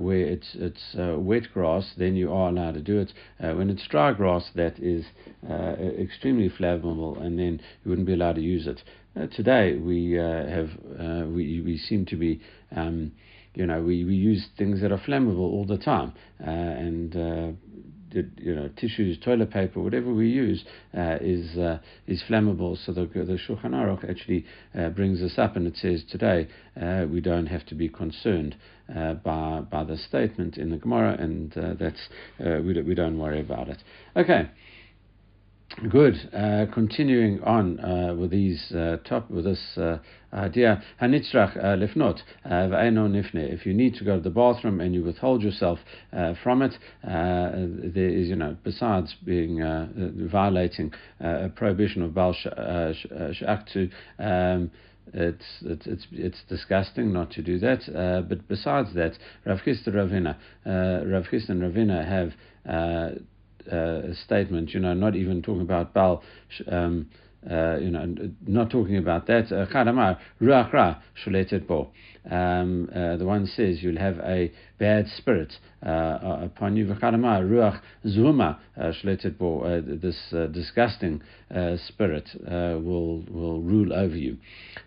Where 0.00 0.26
it's 0.26 0.54
it's 0.54 0.94
wet 0.96 1.44
grass, 1.54 1.92
then 1.96 2.16
you 2.16 2.32
are 2.32 2.48
allowed 2.50 2.74
to 2.74 2.80
do 2.80 2.98
it. 2.98 3.12
when 3.38 3.70
it's 3.70 3.86
dry 3.88 4.12
grass, 4.12 4.50
that 4.54 4.78
is 4.78 5.04
extremely 5.98 6.50
flammable, 6.50 7.20
and 7.20 7.38
then 7.38 7.60
you 7.84 7.90
wouldn't 7.90 8.06
be 8.06 8.14
allowed 8.14 8.34
to 8.34 8.42
use 8.42 8.66
it. 8.66 8.82
Uh, 9.20 9.26
today 9.34 9.76
we 9.76 10.18
uh, 10.18 10.46
have 10.46 10.70
uh, 10.98 11.26
we 11.26 11.60
we 11.60 11.76
seem 11.76 12.06
to 12.06 12.16
be 12.16 12.40
um, 12.74 13.12
you 13.54 13.66
know 13.66 13.82
we, 13.82 14.04
we 14.04 14.14
use 14.14 14.46
things 14.56 14.80
that 14.80 14.92
are 14.92 15.00
flammable 15.00 15.40
all 15.40 15.66
the 15.66 15.76
time. 15.76 16.12
Uh, 16.40 16.50
and 16.50 17.16
uh, 17.16 17.50
you 18.38 18.54
know 18.54 18.68
tissues 18.76 19.18
toilet 19.22 19.50
paper 19.50 19.80
whatever 19.80 20.12
we 20.12 20.28
use 20.28 20.64
uh, 20.96 21.18
is 21.20 21.56
is 22.06 22.22
flammable. 22.30 22.78
So 22.86 22.92
the, 22.92 23.04
the 23.06 23.38
Shulchan 23.46 23.72
Aruch 23.72 24.08
actually 24.08 24.46
brings 24.94 25.20
this 25.20 25.38
up 25.38 25.54
and 25.54 25.66
it 25.66 25.76
says 25.76 26.02
today 26.10 26.48
we 27.10 27.20
don't 27.20 27.46
have 27.46 27.66
to 27.66 27.74
be 27.74 27.88
concerned 27.88 28.56
by 28.88 29.62
by 29.70 29.84
the 29.84 29.98
statement 29.98 30.56
in 30.56 30.70
the 30.70 30.78
Gemara 30.78 31.16
and 31.20 31.52
that's 31.78 32.08
we, 32.38 32.80
we 32.82 32.94
don't 32.94 33.18
worry 33.18 33.40
about 33.40 33.68
it. 33.68 33.82
Okay 34.16 34.48
Good. 35.78 36.28
Uh, 36.34 36.66
continuing 36.74 37.42
on 37.42 37.78
uh, 37.80 38.14
with 38.14 38.32
these 38.32 38.72
uh, 38.72 38.96
top 39.04 39.30
with 39.30 39.44
this 39.44 39.78
uh, 39.78 39.98
idea, 40.32 40.82
hanitzrach 41.00 41.56
uh, 41.56 41.76
lifnot 41.76 42.20
v'eino 42.44 43.08
nifne. 43.08 43.54
If 43.54 43.64
you 43.64 43.72
need 43.72 43.94
to 43.94 44.04
go 44.04 44.16
to 44.16 44.20
the 44.20 44.30
bathroom 44.30 44.80
and 44.80 44.92
you 44.92 45.04
withhold 45.04 45.42
yourself 45.42 45.78
uh, 46.12 46.34
from 46.42 46.62
it, 46.62 46.74
there 47.02 48.08
is 48.08 48.28
you 48.28 48.36
know 48.36 48.56
besides 48.64 49.14
being 49.24 49.60
violating 50.30 50.92
a 51.20 51.48
prohibition 51.48 52.02
of 52.02 52.14
bal 52.14 52.34
shaktu. 52.34 53.90
Um, 54.18 54.72
it's, 55.14 55.44
it's 55.62 55.86
it's 55.86 56.06
it's 56.12 56.42
disgusting 56.48 57.12
not 57.12 57.30
to 57.32 57.42
do 57.42 57.58
that. 57.60 57.88
Uh, 57.88 58.22
but 58.22 58.46
besides 58.48 58.92
that, 58.94 59.12
Rav 59.46 59.60
Chisda 59.60 59.88
Ravina, 59.88 60.36
uh, 60.66 61.06
Rav 61.06 61.24
Chisda 61.32 61.50
and 61.50 61.62
Ravina 61.62 62.06
have 62.06 62.32
uh, 62.68 63.18
uh, 63.70 64.14
statement, 64.24 64.70
you 64.74 64.80
know, 64.80 64.94
not 64.94 65.16
even 65.16 65.42
talking 65.42 65.62
about 65.62 65.92
Baal, 65.94 66.22
um, 66.68 67.08
uh, 67.50 67.78
you 67.78 67.90
know, 67.90 68.04
not 68.46 68.70
talking 68.70 68.98
about 68.98 69.26
that. 69.26 69.46
Chadamar, 69.48 70.18
ruach 70.42 70.72
ra, 70.72 70.96
shuletet 71.24 71.66
bo. 71.66 71.90
Um, 72.30 72.90
uh, 72.94 73.16
the 73.16 73.24
one 73.24 73.46
says 73.46 73.82
you'll 73.82 73.96
have 73.98 74.18
a 74.18 74.52
bad 74.78 75.06
spirit 75.16 75.54
uh, 75.84 76.40
upon 76.42 76.76
you. 76.76 76.84
V'chadamar, 76.86 77.48
ruach 77.48 77.80
zuma, 78.06 78.60
shuletet 78.78 79.38
bo. 79.38 79.80
This 79.80 80.18
disgusting 80.52 81.22
spirit 81.88 82.28
will 82.44 83.24
will 83.30 83.62
rule 83.62 83.94
over 83.94 84.16
you. 84.16 84.36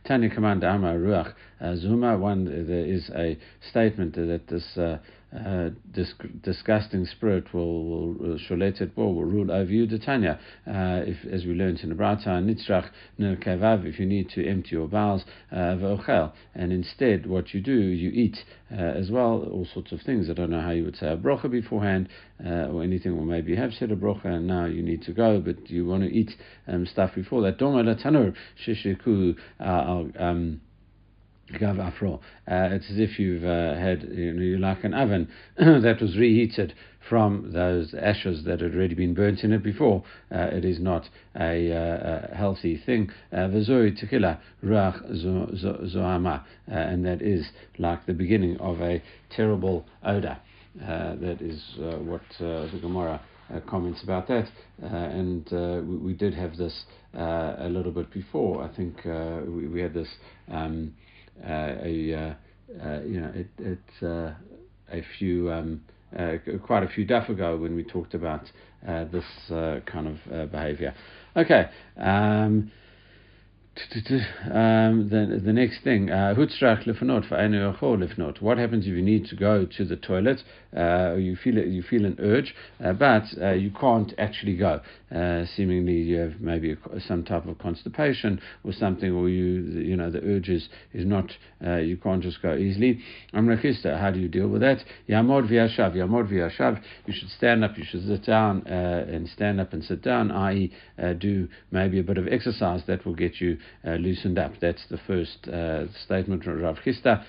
Tanya 0.06 0.30
command 0.30 0.64
amar 0.64 0.98
ruach 0.98 1.34
zuma. 1.78 2.20
One, 2.20 2.46
there 2.46 2.86
is 2.86 3.10
a 3.16 3.36
statement 3.72 4.14
that 4.14 4.48
this 4.48 4.78
uh, 5.36 5.70
dis- 5.92 6.14
disgusting 6.42 7.06
spirit 7.06 7.54
will, 7.54 8.14
will 8.14 8.38
sholetet 8.38 8.96
will, 8.96 9.24
rule 9.24 9.52
over 9.52 9.72
you. 9.72 9.88
Detanya, 9.88 10.38
uh, 10.68 11.04
if 11.06 11.18
as 11.32 11.46
we 11.46 11.54
learned 11.54 11.80
in 11.80 11.90
the 11.90 11.96
Brata, 11.96 12.28
nitzrach 12.28 12.90
if 13.18 14.00
you 14.00 14.06
need 14.06 14.30
to 14.30 14.48
empty 14.48 14.70
your 14.72 14.88
bowels, 14.88 15.24
uh, 15.52 16.30
and 16.56 16.72
instead 16.72 17.26
what 17.26 17.54
you 17.54 17.62
do, 17.62 17.74
you 17.74 18.10
eat 18.12 18.38
uh, 18.72 18.76
as 18.76 19.10
well, 19.12 19.48
all 19.52 19.68
sorts 19.74 19.92
of 19.92 20.02
things. 20.02 20.30
I 20.30 20.34
don't 20.34 20.50
know 20.50 20.62
how 20.62 20.72
you 20.72 20.84
would 20.86 20.98
say 20.98 21.08
a 21.08 21.18
brocha 21.18 21.50
beforehand 21.50 22.10
uh, 22.46 22.68
or 22.68 22.84
anything, 22.84 23.14
or 23.14 23.26
maybe 23.26 23.52
you 23.52 23.58
have 23.58 23.74
said 23.74 23.92
a 23.92 23.96
brocha 23.96 24.26
and 24.26 24.48
now 24.48 24.66
you 24.66 24.82
need 24.82 25.04
to 25.04 25.14
go, 25.14 25.40
but 25.40 25.70
you 25.70 25.86
want 25.86 26.04
to 26.04 26.10
eat 26.10 26.32
um, 26.68 26.86
stuff 26.86 27.12
before 27.16 27.42
that. 27.42 27.60
Doma 27.60 27.84
latanur 27.84 28.34
shishiku 28.66 29.36
um, 29.60 30.62
Gav 31.60 31.80
Afro. 31.80 32.22
Uh, 32.48 32.70
it's 32.72 32.90
as 32.90 32.98
if 32.98 33.20
you've 33.20 33.44
uh, 33.44 33.76
had, 33.76 34.04
you 34.04 34.34
know, 34.34 34.42
you 34.42 34.58
like 34.58 34.84
an 34.84 34.94
oven 34.94 35.28
that 35.58 35.98
was 36.02 36.18
reheated 36.18 36.74
from 37.08 37.52
those 37.52 37.94
ashes 37.94 38.46
that 38.46 38.62
had 38.62 38.74
already 38.74 38.96
been 38.96 39.14
burnt 39.14 39.44
in 39.44 39.52
it 39.52 39.62
before. 39.62 40.04
Uh, 40.32 40.48
it 40.52 40.64
is 40.64 40.80
not 40.80 41.10
a, 41.36 41.72
uh, 41.72 42.30
a 42.32 42.36
healthy 42.36 42.82
thing. 42.86 43.12
Uh, 43.32 43.48
V'zoi 43.50 43.98
tequila 44.00 44.40
ruach 44.64 45.04
zoama, 45.94 46.40
uh, 46.40 46.44
and 46.72 47.06
that 47.06 47.22
is 47.22 47.50
like 47.78 48.06
the 48.06 48.14
beginning 48.14 48.58
of 48.60 48.82
a 48.82 49.04
terrible 49.36 49.86
odor. 50.04 50.38
that 50.76 51.38
is 51.42 51.62
what 51.78 52.22
the 52.40 52.80
Gemara 52.82 53.20
uh, 53.54 53.60
comments 53.70 54.02
about 54.04 54.28
that, 54.28 54.48
uh, 54.82 54.88
and 54.88 55.52
uh, 55.52 55.82
we, 55.86 55.98
we, 55.98 56.14
did 56.14 56.34
have 56.34 56.56
this 56.56 56.86
a 57.14 57.68
little 57.70 57.92
bit 57.92 58.10
before. 58.12 58.64
I 58.64 58.74
think 58.74 59.04
we, 59.06 59.68
we, 59.68 59.82
had 59.82 59.94
this 59.94 60.08
um, 60.50 60.94
Uh, 61.42 61.76
a 61.84 62.14
uh, 62.14 62.34
uh, 62.86 63.02
you 63.02 63.20
know 63.22 63.32
it, 63.34 63.48
it's 63.60 64.02
a 64.02 64.36
few. 65.18 65.52
Um, 65.52 65.82
quite 66.62 66.84
a 66.84 66.88
few 66.88 67.06
days 67.06 67.28
ago 67.28 67.58
when 67.58 67.76
we 67.76 67.84
talked 67.84 68.14
about 68.14 68.44
this 68.86 69.26
kind 69.50 70.08
of 70.08 70.52
behavior. 70.52 70.94
Okay. 71.36 71.70
Um, 71.98 72.72
um, 74.52 75.10
the, 75.10 75.42
the 75.44 75.52
next 75.52 75.84
thing, 75.84 76.08
hutzrach 76.08 76.86
lefnot 76.86 77.28
lefnot. 77.30 78.40
What 78.40 78.60
happens 78.60 78.86
if 78.86 78.94
you 78.94 79.02
need 79.02 79.26
to 79.30 79.36
go 79.36 79.66
to 79.66 79.86
the 79.86 79.96
toilet? 79.96 80.44
Uh, 80.76 81.16
you 81.16 81.36
feel 81.36 81.58
you 81.58 81.82
feel 81.82 82.06
an 82.06 82.18
urge, 82.20 82.54
uh, 82.84 82.94
but 82.94 83.24
uh, 83.42 83.52
you 83.52 83.72
can't 83.72 84.14
actually 84.20 84.56
go. 84.58 84.82
Uh, 85.14 85.46
seemingly, 85.56 85.94
you 85.94 86.18
have 86.18 86.40
maybe 86.40 86.72
a, 86.72 87.00
some 87.02 87.24
type 87.24 87.48
of 87.48 87.58
constipation 87.60 88.40
or 88.64 88.74
something, 88.74 89.12
or 89.12 89.28
you 89.30 89.82
you 89.82 89.96
know 89.96 90.12
the 90.12 90.22
urge 90.24 90.50
is, 90.50 90.70
is 90.94 91.06
not 91.06 91.32
uh, 91.66 91.78
you 91.78 91.98
can't 91.98 92.22
just 92.22 92.42
go 92.42 92.56
easily. 92.56 93.00
Amrachista, 93.34 94.00
how 94.00 94.12
do 94.12 94.20
you 94.20 94.28
deal 94.28 94.48
with 94.48 94.62
that? 94.62 94.84
Yamod 95.10 95.50
v'yashav, 95.50 95.96
yamod 95.96 96.32
v'yashav. 96.32 96.82
You 97.06 97.14
should 97.14 97.30
stand 97.30 97.64
up. 97.64 97.78
You 97.78 97.86
should 97.88 98.06
sit 98.08 98.26
down 98.26 98.68
uh, 98.68 99.06
and 99.08 99.28
stand 99.30 99.60
up 99.60 99.74
and 99.74 99.84
sit 99.84 100.04
down. 100.04 100.32
I.e., 100.32 100.72
do 101.20 101.48
maybe 101.72 102.00
a 102.00 102.04
bit 102.04 102.18
of 102.18 102.28
exercise 102.28 102.82
that 102.88 103.06
will 103.06 103.16
get 103.16 103.40
you 103.40 103.54
uh, 103.54 103.63
loosened 103.86 104.38
up. 104.38 104.54
That's 104.62 104.86
the 104.90 105.00
first 105.08 105.48
uh, 105.48 105.92
statement 106.06 106.44
from 106.44 106.62
Rav 106.62 106.78
Chisda. 106.86 107.26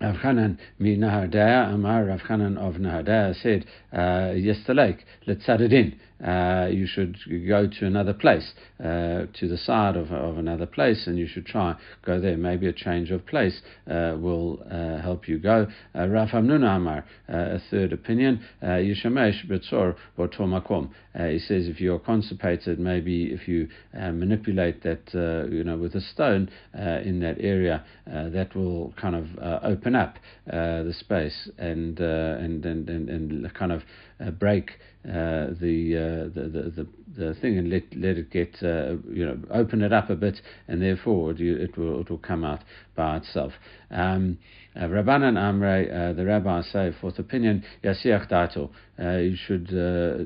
Rav 0.00 0.16
Chanan 0.16 0.58
mi 0.78 0.96
Nahardaya, 0.96 1.72
Amar 1.72 2.04
Rav 2.04 2.20
Chanan 2.20 2.58
of 2.58 2.74
Nahardaya 2.74 3.34
said, 3.42 3.64
uh, 3.92 4.34
Yestalek, 4.34 4.98
it 5.26 5.72
in 5.72 5.98
uh, 6.24 6.68
you 6.70 6.86
should 6.86 7.18
go 7.46 7.66
to 7.66 7.86
another 7.86 8.14
place, 8.14 8.52
uh, 8.80 9.26
to 9.34 9.48
the 9.48 9.58
side 9.58 9.96
of, 9.96 10.10
of 10.12 10.38
another 10.38 10.66
place, 10.66 11.06
and 11.06 11.18
you 11.18 11.26
should 11.26 11.44
try 11.44 11.74
go 12.04 12.20
there. 12.20 12.36
Maybe 12.36 12.66
a 12.68 12.72
change 12.72 13.10
of 13.10 13.26
place 13.26 13.60
uh, 13.90 14.16
will 14.18 14.62
uh, 14.70 15.00
help 15.02 15.28
you 15.28 15.38
go. 15.38 15.66
Uh, 15.94 16.08
Rav 16.08 16.28
Hamnuna 16.30 16.76
Amar, 16.76 17.04
a 17.28 17.58
third 17.70 17.92
opinion, 17.92 18.40
Yishamesh 18.62 19.46
Betzor 19.46 19.96
Botomakom. 20.18 20.90
He 21.14 21.38
says 21.38 21.66
if 21.66 21.80
you're 21.80 21.98
constipated, 21.98 22.78
maybe 22.78 23.32
if 23.32 23.48
you 23.48 23.68
manipulate 23.94 24.82
that, 24.82 25.48
you 25.50 25.64
know, 25.64 25.76
with 25.76 25.94
a 25.94 26.00
stone 26.00 26.48
in 26.74 27.20
that 27.20 27.36
area, 27.40 27.84
that 28.06 28.54
will 28.54 28.94
kind 29.00 29.16
of 29.16 29.26
open 29.62 29.85
up 29.94 30.18
the 30.46 30.94
space 30.98 31.48
and, 31.58 31.98
and, 32.00 32.64
and, 32.64 32.88
and, 32.88 33.08
and 33.08 33.54
kind 33.54 33.72
of 33.72 33.82
break 34.38 34.72
uh, 35.06 35.54
the, 35.60 35.94
uh, 35.94 36.34
the, 36.34 36.72
the, 36.74 36.86
the 37.16 37.34
thing 37.40 37.58
and 37.58 37.70
let 37.70 37.84
let 37.96 38.16
it 38.16 38.30
get 38.30 38.56
uh, 38.62 38.96
you 39.08 39.24
know 39.24 39.38
open 39.52 39.80
it 39.80 39.92
up 39.92 40.10
a 40.10 40.16
bit 40.16 40.40
and 40.66 40.82
therefore 40.82 41.30
it, 41.30 41.40
it 41.40 41.78
will 41.78 42.00
it 42.00 42.10
will 42.10 42.18
come 42.18 42.44
out 42.44 42.64
by 42.96 43.18
itself. 43.18 43.52
Um, 43.90 44.38
uh, 44.74 44.80
Rabbanan 44.80 45.38
Amre, 45.38 46.10
uh, 46.10 46.12
the 46.12 46.26
rabbis 46.26 46.66
say, 46.72 46.92
fourth 47.00 47.18
opinion, 47.18 47.64
Yasiach 47.82 48.28
Dato, 48.28 48.70
uh, 48.98 49.16
you 49.18 49.36
should 49.36 49.68
uh, 49.68 50.24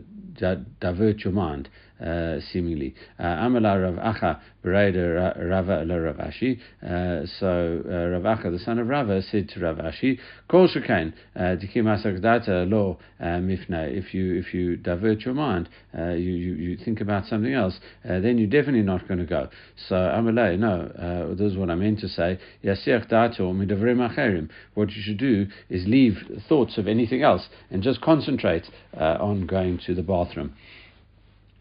divert 0.81 1.19
your 1.21 1.33
mind 1.33 1.69
uh, 1.69 1.89
Uh, 2.00 2.40
seemingly. 2.50 2.95
Uh, 3.19 3.25
Amala 3.25 3.76
Rav 3.83 4.14
Acha 4.14 4.40
Bereda 4.64 5.37
Rava 5.50 5.85
la 5.85 5.97
Rav 5.97 6.16
Ashi. 6.16 6.59
Uh, 6.83 7.26
so 7.38 7.83
uh, 7.85 8.19
Rav 8.19 8.23
Acha, 8.38 8.50
the 8.50 8.59
son 8.59 8.78
of 8.78 8.88
Rava, 8.88 9.21
said 9.21 9.50
to 9.50 9.61
Rav 9.61 9.76
Ashi, 9.76 10.19
Kol 10.49 10.66
Shekain 10.66 11.12
uh, 11.37 11.57
Dikim 11.61 11.85
Asakdata 11.85 12.66
Lo 12.71 12.99
uh, 13.21 13.25
Mifna. 13.25 13.87
If 13.95 14.14
you 14.14 14.35
if 14.35 14.54
you 14.54 14.78
divert 14.78 15.26
your 15.26 15.35
mind, 15.35 15.69
you, 15.95 16.14
you 16.14 16.54
you 16.54 16.76
think 16.83 17.02
about 17.02 17.26
something 17.26 17.52
else, 17.52 17.78
then 18.02 18.38
you're 18.38 18.49
definitely 18.49 18.80
not 18.80 19.07
going 19.07 19.21
to 19.21 19.26
go. 19.26 19.50
So 19.87 19.97
Amala, 19.97 20.59
no, 20.59 21.35
this 21.35 21.52
is 21.52 21.59
what 21.59 21.69
I 21.69 21.75
meant 21.75 22.00
to 22.00 22.09
say. 22.09 22.38
Yasiach 22.64 23.11
Dato 23.11 23.52
Midavrim 23.52 23.99
Acherim. 24.09 24.49
What 24.73 24.88
you 24.92 25.02
should 25.02 25.19
do 25.19 25.49
is 25.69 25.87
leave 25.87 26.16
thoughts 26.49 26.78
of 26.78 26.88
anything 26.88 27.23
else 27.23 27.47
and 27.71 27.83
just 27.83 28.00
concentrate 28.00 28.64
on 28.95 29.45
going 29.47 29.78
to 29.85 29.95
the 29.95 30.02
bathroom. 30.02 30.54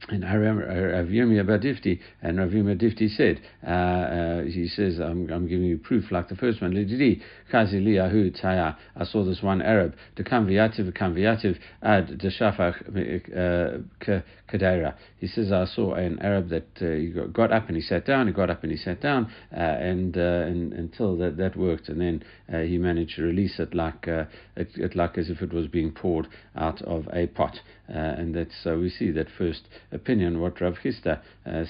And 0.08 0.26
I 0.26 0.34
remember 0.34 0.66
Rav 0.66 1.08
Yirmiyah 1.08 1.46
Badifti, 1.46 2.00
and 2.22 2.40
Rav 2.40 2.50
Yirmiyah 2.50 2.80
Badifti 2.82 3.10
said, 3.16 3.42
uh, 3.66 3.70
uh, 3.70 4.44
he 4.44 4.68
says, 4.68 4.98
I'm, 5.00 5.30
I'm 5.30 5.48
giving 5.48 5.66
you 5.66 5.78
proof 5.78 6.12
like 6.12 6.30
the 6.30 6.36
first 6.36 6.62
one. 6.62 6.72
Lididi, 6.74 7.22
Kazi 7.52 7.80
Taya. 8.32 8.78
I 8.96 9.04
saw 9.04 9.24
this 9.26 9.44
one 9.44 9.62
Arab, 9.62 9.96
ad 11.84 12.20
uh, 14.08 14.20
Kadeira. 14.52 14.96
He 15.18 15.28
says, 15.28 15.52
I 15.52 15.66
saw 15.66 15.94
an 15.94 16.20
Arab 16.20 16.50
that 16.50 16.68
uh, 16.82 16.92
he 16.92 17.08
got 17.32 17.52
up 17.52 17.68
and 17.68 17.76
he 17.76 17.82
sat 17.82 18.06
down, 18.06 18.28
he 18.28 18.34
got 18.34 18.50
up 18.50 18.64
and 18.64 18.72
he 18.72 18.78
sat 18.78 19.02
down, 19.02 19.32
uh, 19.52 19.60
and, 19.60 20.18
uh, 20.18 20.22
and 20.22 20.74
until 20.74 21.18
that, 21.18 21.38
that 21.38 21.56
worked, 21.56 21.90
and 21.90 22.02
then 22.02 22.24
uh, 22.54 22.60
he 22.60 22.78
managed 22.78 23.16
to 23.16 23.24
release 23.24 23.60
it 23.60 23.74
like, 23.74 24.08
uh, 24.08 24.26
it, 24.56 24.70
it, 24.76 24.96
like 24.96 25.18
as 25.18 25.30
if 25.30 25.42
it 25.42 25.54
was 25.54 25.68
being 25.68 25.92
poured 25.92 26.28
out 26.56 26.82
of 26.84 27.08
a 27.14 27.28
pot. 27.28 27.60
Uh, 27.90 27.98
and 27.98 28.36
that's, 28.36 28.56
so 28.64 28.80
we 28.80 28.90
see 28.90 29.12
that 29.12 29.28
first 29.38 29.68
opinion, 29.92 30.40
what 30.40 30.62
Rav 30.62 30.76
Chisda 30.84 31.22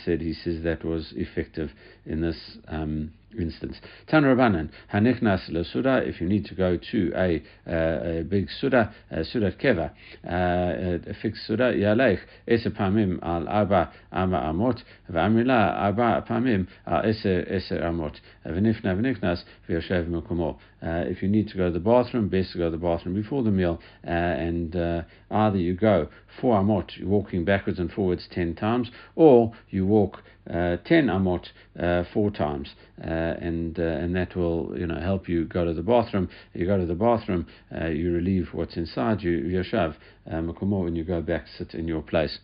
said, 0.04 0.22
he 0.22 0.34
says 0.34 0.64
that 0.64 0.84
was 0.84 1.14
effective 1.16 1.72
in 2.10 2.22
this. 2.22 2.58
Um, 2.68 3.12
instance. 3.38 3.78
Tan 4.08 4.24
Rabbanan, 4.24 4.70
Hanichnas 4.94 5.72
Suda, 5.72 6.02
if 6.06 6.20
you 6.20 6.28
need 6.28 6.46
to 6.46 6.56
go 6.56 6.78
to 6.92 7.12
a, 7.16 7.44
uh, 7.68 8.20
a 8.20 8.24
big 8.24 8.48
Suda, 8.60 8.94
uh, 9.12 9.24
Suda 9.24 9.52
Keva, 9.52 9.92
uh, 10.26 11.10
a 11.10 11.14
fixed 11.22 11.46
Suda, 11.46 11.74
Yalech, 11.74 12.20
Ese 12.48 12.68
Pamim 12.68 13.20
al 13.22 13.48
Arba 13.48 13.92
Ama 14.12 14.38
Amot, 14.38 14.82
Vamila 15.12 15.76
Arba 15.76 16.26
Pamim 16.28 16.68
al 16.88 17.06
Ese 17.06 17.46
Ese 17.48 17.72
Amot, 17.72 18.16
Venifna 18.46 18.96
Venichnas, 18.96 19.44
Vyoshev 19.68 20.10
Mukumo. 20.10 20.58
Uh, 20.82 21.04
if 21.08 21.22
you 21.22 21.28
need 21.28 21.48
to 21.50 21.58
go 21.58 21.66
to 21.68 21.74
the 21.74 21.80
bathroom, 21.80 22.30
best 22.30 22.54
to 22.54 22.58
go 22.58 22.66
to 22.66 22.72
the 22.72 22.78
bathroom 22.78 23.14
before 23.14 23.44
the 23.44 23.52
meal, 23.52 23.80
uh, 24.08 24.10
and 24.10 24.76
uh, 24.76 25.02
either 25.30 25.58
you 25.58 25.76
go 25.76 26.08
four 26.40 26.62
amot, 26.62 27.04
walking 27.04 27.44
backwards 27.44 27.80
and 27.80 27.92
forwards 27.92 28.28
ten 28.32 28.56
times, 28.56 28.90
or 29.16 29.52
you 29.70 29.86
walk 29.86 30.24
uh, 30.50 30.78
10 30.86 31.08
amot 31.08 31.46
uh, 31.80 32.04
four 32.14 32.32
times, 32.32 32.70
uh, 33.04 33.08
and 33.08 33.80
uh, 33.80 33.84
and 33.84 34.16
that 34.16 34.36
will 34.36 34.74
you 34.78 34.88
know 34.88 35.00
help 35.00 35.30
you 35.30 35.46
go 35.46 35.66
to 35.66 35.74
the 35.74 35.84
bathroom. 35.84 36.30
You 36.54 36.66
go 36.66 36.78
to 36.78 36.86
the 36.86 36.96
bathroom, 36.96 37.48
uh, 37.76 37.88
you 37.88 38.12
relieve 38.12 38.50
what's 38.52 38.78
inside 38.78 39.22
you, 39.22 39.40
yoshav 39.40 39.96
makomo, 40.28 40.88
and 40.88 40.98
you 40.98 41.04
go 41.04 41.22
back 41.22 41.46
sit 41.58 41.74
in 41.74 41.88
your 41.88 42.02
place. 42.02 42.40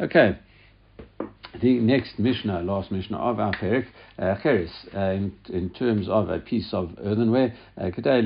Okay. 0.00 0.38
The 1.60 1.80
next 1.80 2.20
Mishnah, 2.20 2.62
last 2.62 2.92
Mishnah 2.92 3.18
of 3.18 3.40
our 3.40 3.52
Perik, 3.52 3.86
uh, 4.16 4.36
Cheres, 4.40 4.70
uh, 4.94 5.00
in, 5.10 5.32
in 5.48 5.70
terms 5.70 6.08
of 6.08 6.28
a 6.28 6.38
piece 6.38 6.72
of 6.72 6.90
earthenware, 7.02 7.52
Kedai 7.76 8.22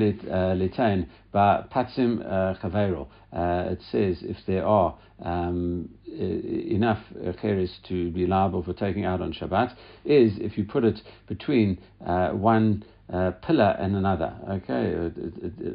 Litain 0.55 1.07
Ba 1.31 1.67
Patsim 1.73 2.23
Chavero. 2.61 3.07
It 3.33 3.79
says 3.91 4.17
if 4.21 4.37
there 4.45 4.67
are 4.67 4.95
um, 5.23 5.89
enough 6.05 6.99
cheres 7.41 7.79
to 7.87 8.11
be 8.11 8.27
liable 8.27 8.61
for 8.61 8.73
taking 8.73 9.05
out 9.05 9.21
on 9.21 9.33
Shabbat 9.33 9.75
is 10.05 10.33
if 10.37 10.57
you 10.57 10.65
put 10.65 10.83
it 10.83 10.99
between 11.27 11.79
uh, 12.05 12.29
one 12.29 12.85
uh, 13.11 13.31
pillar 13.45 13.75
and 13.79 13.95
another. 13.95 14.33
Okay, 14.49 15.11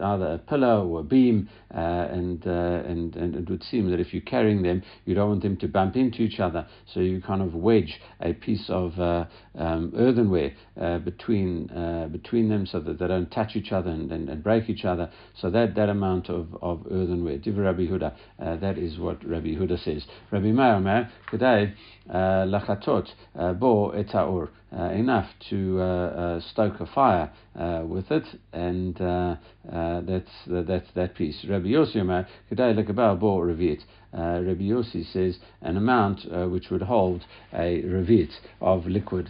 either 0.03 0.27
a 0.27 0.39
pillar 0.39 0.81
or 0.81 1.01
a 1.01 1.03
beam, 1.03 1.49
uh, 1.75 1.79
and, 1.79 2.47
uh, 2.47 2.51
and 2.51 3.15
and 3.17 3.35
it 3.37 3.51
would 3.51 3.63
seem 3.63 3.91
that 3.91 4.01
if 4.01 4.13
you're 4.13 4.23
carrying 4.23 4.63
them, 4.63 4.83
you 5.05 5.15
don't 5.15 5.29
want 5.29 5.43
them 5.43 5.57
to 5.59 5.69
bump 5.69 5.97
into 5.97 6.23
each 6.23 6.41
other, 6.41 6.67
so 6.93 7.01
you 7.01 7.21
kind 7.21 7.43
of 7.43 7.55
wedge 7.55 8.01
a 8.21 8.33
piece 8.33 8.65
of 8.71 8.99
uh, 8.99 9.27
um, 9.57 9.93
earthenware 9.97 10.53
uh, 10.81 10.99
between 10.99 11.71
uh, 11.71 12.09
between 12.11 12.49
them, 12.49 12.67
so 12.67 12.81
that 12.81 12.99
they 12.99 13.07
don't 13.07 13.31
touch 13.31 13.57
each 13.57 13.73
other 13.73 13.91
and, 13.91 14.11
and, 14.11 14.29
and, 14.29 14.43
break 14.43 14.69
each 14.69 14.85
other. 14.85 15.11
So 15.37 15.51
that 15.51 15.75
that 15.75 15.91
amount 15.91 16.31
of, 16.31 16.49
of 16.63 16.87
earthenware, 16.91 17.39
Div 17.39 17.59
Rabbi 17.59 17.87
Huda, 17.87 18.15
that 18.39 18.79
is 18.79 18.99
what 18.99 19.25
Rabbi 19.25 19.49
Huda 19.49 19.83
says. 19.85 20.05
Rabbi 20.31 20.51
Meir, 20.53 21.11
today 21.31 21.75
lachatot 22.09 23.09
bo 23.59 23.93
etaur 23.93 24.49
uh, 24.77 24.91
enough 24.91 25.27
to 25.49 25.81
uh, 25.81 25.85
uh, 25.85 26.41
stoke 26.53 26.81
a 26.81 26.87
fire 26.87 27.31
with 27.87 28.11
it, 28.11 28.25
and 28.53 28.95
that's 28.95 30.31
that's 30.47 30.91
that 30.95 31.15
piece. 31.15 31.45
Rabbi 31.49 31.69
Yossi 31.69 31.97
Omer 31.97 32.29
Kedai 32.51 32.75
Lekabal 32.75 33.19
Bo 33.19 33.39
Revit. 33.39 33.81
Rabbi 34.13 34.65
Yossi 34.65 35.11
says 35.11 35.39
an 35.63 35.77
amount 35.77 36.21
which 36.51 36.71
would 36.71 36.83
hold 36.83 37.25
a 37.55 37.83
revit 37.83 38.33
of 38.61 38.87
liquid, 38.87 39.29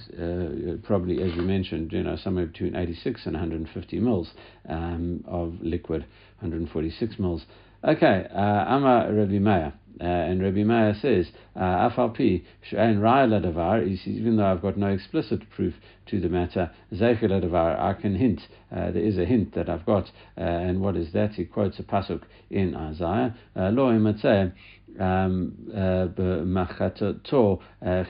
probably 0.84 1.22
as 1.22 1.36
we 1.36 1.44
mentioned, 1.44 1.92
you 1.92 2.02
know, 2.02 2.16
somewhere 2.16 2.46
between 2.46 2.74
86 2.74 3.26
and 3.26 3.34
150 3.34 4.00
mils 4.00 4.32
um, 4.68 5.24
of 5.26 5.54
liquid, 5.60 6.02
146 6.40 7.18
mils. 7.18 7.44
Okay, 7.84 8.26
uh, 8.34 9.08
Rabbi 9.08 9.38
Meir. 9.38 9.72
Uh, 10.00 10.04
and 10.04 10.40
Rabbi 10.42 10.62
Meir 10.62 10.94
says, 11.00 11.26
uh, 11.56 11.90
Afalpi, 11.90 12.44
and 12.72 12.98
Raya 12.98 13.26
Ladavar, 13.28 13.84
even 14.06 14.36
though 14.36 14.46
I've 14.46 14.62
got 14.62 14.76
no 14.76 14.88
explicit 14.88 15.48
proof 15.50 15.74
to 16.06 16.20
the 16.20 16.28
matter, 16.28 16.70
Zeichel 16.92 17.30
Ladavar, 17.30 17.78
I 17.78 17.94
can 17.94 18.14
hint, 18.14 18.42
uh, 18.70 18.92
there 18.92 19.02
is 19.02 19.18
a 19.18 19.24
hint 19.24 19.54
that 19.54 19.68
I've 19.68 19.84
got, 19.84 20.10
uh, 20.36 20.40
and 20.40 20.80
what 20.80 20.96
is 20.96 21.12
that? 21.14 21.32
He 21.32 21.44
quotes 21.44 21.78
a 21.80 21.82
pasuk 21.82 22.22
in 22.50 22.76
Isaiah, 22.76 23.34
uh, 23.56 23.70
Lo 23.70 23.90
Imatzeh, 23.90 24.52
um, 25.00 25.52
uh, 25.72 26.08
Machatoto 26.44 27.60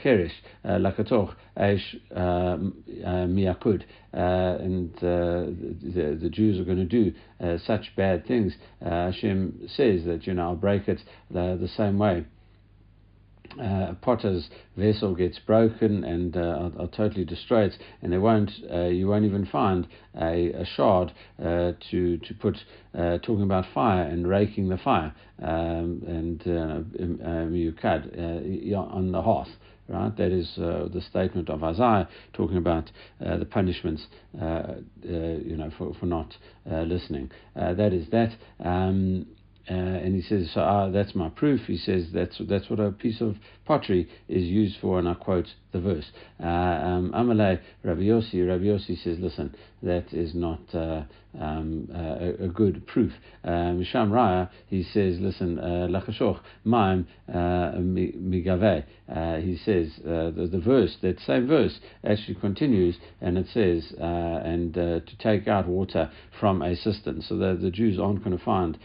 Cherish, 0.02 0.32
Lakatoch, 0.64 1.34
Eish 1.58 2.00
Miakud. 2.14 3.82
And 4.12 4.96
uh, 4.96 5.50
the, 5.82 6.18
the 6.20 6.30
Jews 6.30 6.58
are 6.58 6.64
going 6.64 6.78
to 6.78 6.84
do 6.84 7.12
such 7.58 7.94
bad 7.94 8.26
things. 8.26 8.54
Hashem 8.80 9.68
says 9.68 10.04
that, 10.06 10.26
you 10.26 10.34
know, 10.34 10.44
I'll 10.44 10.56
break 10.56 10.88
it, 10.88 11.00
the, 11.30 11.58
the 11.60 11.68
same 11.78 11.98
way 11.98 12.24
uh, 13.60 13.94
potter's 14.02 14.48
vessel 14.76 15.14
gets 15.14 15.38
broken 15.40 16.04
and 16.04 16.36
uh, 16.36 16.40
are, 16.40 16.82
are, 16.82 16.86
totally 16.88 17.24
destroyed, 17.24 17.74
and 18.02 18.12
they 18.12 18.18
won't, 18.18 18.50
uh, 18.72 18.84
you 18.84 19.08
won't 19.08 19.24
even 19.24 19.46
find 19.46 19.86
a, 20.20 20.52
a 20.52 20.64
shard 20.64 21.12
uh, 21.42 21.72
to 21.90 22.18
to 22.18 22.34
put 22.34 22.56
uh, 22.94 23.18
talking 23.18 23.42
about 23.42 23.64
fire 23.74 24.02
and 24.02 24.28
raking 24.28 24.68
the 24.68 24.78
fire 24.78 25.14
um, 25.42 26.02
and 26.06 26.40
miyukad 27.50 28.16
uh, 28.16 28.78
um, 28.78 28.88
on 28.90 29.12
the 29.12 29.22
hearth. 29.22 29.50
Right, 29.90 30.14
that 30.18 30.32
is 30.32 30.52
the 30.56 31.02
statement 31.08 31.48
of 31.48 31.64
Isaiah 31.64 32.06
talking 32.34 32.58
about 32.58 32.90
the 33.20 33.46
punishments, 33.50 34.06
you 34.34 35.56
know, 35.56 35.70
for 35.78 35.94
for 35.94 36.04
not 36.04 36.36
listening. 36.66 37.30
that 37.54 37.94
is 37.94 38.06
that. 38.10 38.32
Um, 38.62 39.26
uh, 39.70 39.74
and 39.74 40.14
he 40.14 40.22
says, 40.22 40.50
so 40.54 40.60
uh, 40.60 40.90
that's 40.90 41.14
my 41.14 41.28
proof. 41.28 41.60
He 41.66 41.76
says 41.76 42.06
that's 42.12 42.40
that's 42.48 42.70
what 42.70 42.80
a 42.80 42.90
piece 42.90 43.20
of 43.20 43.36
pottery 43.68 44.08
is 44.28 44.44
used 44.44 44.78
for, 44.80 44.98
and 44.98 45.06
I 45.06 45.12
quote 45.12 45.46
the 45.72 45.80
verse. 45.80 46.06
Uh, 46.42 46.46
um, 46.46 47.12
Amalei 47.14 47.60
Rabbi 47.84 48.00
Yossi, 48.00 48.46
Rabbi 48.46 48.64
Yossi 48.64 49.02
says, 49.04 49.18
listen, 49.20 49.54
that 49.82 50.12
is 50.12 50.34
not 50.34 50.60
uh, 50.74 51.02
um, 51.38 51.88
uh, 51.94 52.44
a, 52.44 52.48
good 52.48 52.86
proof. 52.86 53.12
Um, 53.44 53.84
Sham 53.84 54.10
Raya, 54.10 54.48
he 54.66 54.82
says, 54.82 55.18
listen, 55.20 55.58
uh, 55.58 55.88
Lachashoch 55.90 56.40
Maim 56.64 57.06
Migave. 57.28 58.84
He 59.44 59.56
says, 59.64 59.92
the, 60.02 60.48
the 60.50 60.58
verse, 60.58 60.96
that 61.02 61.20
same 61.20 61.46
verse, 61.46 61.78
actually 62.02 62.36
continues, 62.36 62.96
and 63.20 63.36
it 63.36 63.46
says, 63.52 63.92
and 63.98 64.74
to 64.74 65.18
take 65.18 65.46
out 65.46 65.68
water 65.68 66.10
from 66.40 66.62
a 66.62 66.74
cistern. 66.74 67.22
So 67.22 67.36
the, 67.36 67.58
the 67.60 67.70
Jews 67.70 67.98
aren't 67.98 68.24
going 68.24 68.36
to 68.36 68.44
find 68.44 68.78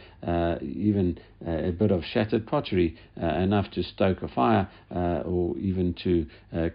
even 0.62 1.18
a 1.46 1.72
bit 1.72 1.92
of 1.92 2.04
shattered 2.04 2.46
pottery 2.46 2.98
enough 3.18 3.72
to 3.72 3.84
stoke 3.84 4.22
a 4.22 4.28
fire 4.28 4.70
or 4.92 5.58
even 5.58 5.96
to 6.04 6.26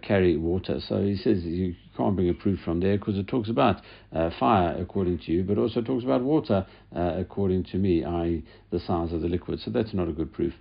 carry 0.01 0.37
water. 0.37 0.79
So 0.87 1.01
he 1.01 1.15
says 1.15 1.43
you 1.43 1.75
can't 1.95 2.15
bring 2.15 2.29
a 2.29 2.33
proof 2.33 2.59
from 2.63 2.79
there 2.79 2.97
because 2.97 3.17
it 3.17 3.27
talks 3.27 3.49
about 3.49 3.81
uh, 4.13 4.29
fire 4.39 4.75
according 4.79 5.19
to 5.19 5.31
you, 5.31 5.43
but 5.43 5.57
also 5.57 5.81
talks 5.81 6.03
about 6.03 6.21
water 6.21 6.65
uh, 6.95 7.13
according 7.17 7.65
to 7.65 7.77
me, 7.77 8.03
i.e., 8.03 8.43
the 8.71 8.79
size 8.79 9.11
of 9.11 9.21
the 9.21 9.27
liquid. 9.27 9.59
So 9.59 9.71
that's 9.71 9.93
not 9.93 10.07
a 10.07 10.13
good 10.13 10.33
proof. 10.33 10.53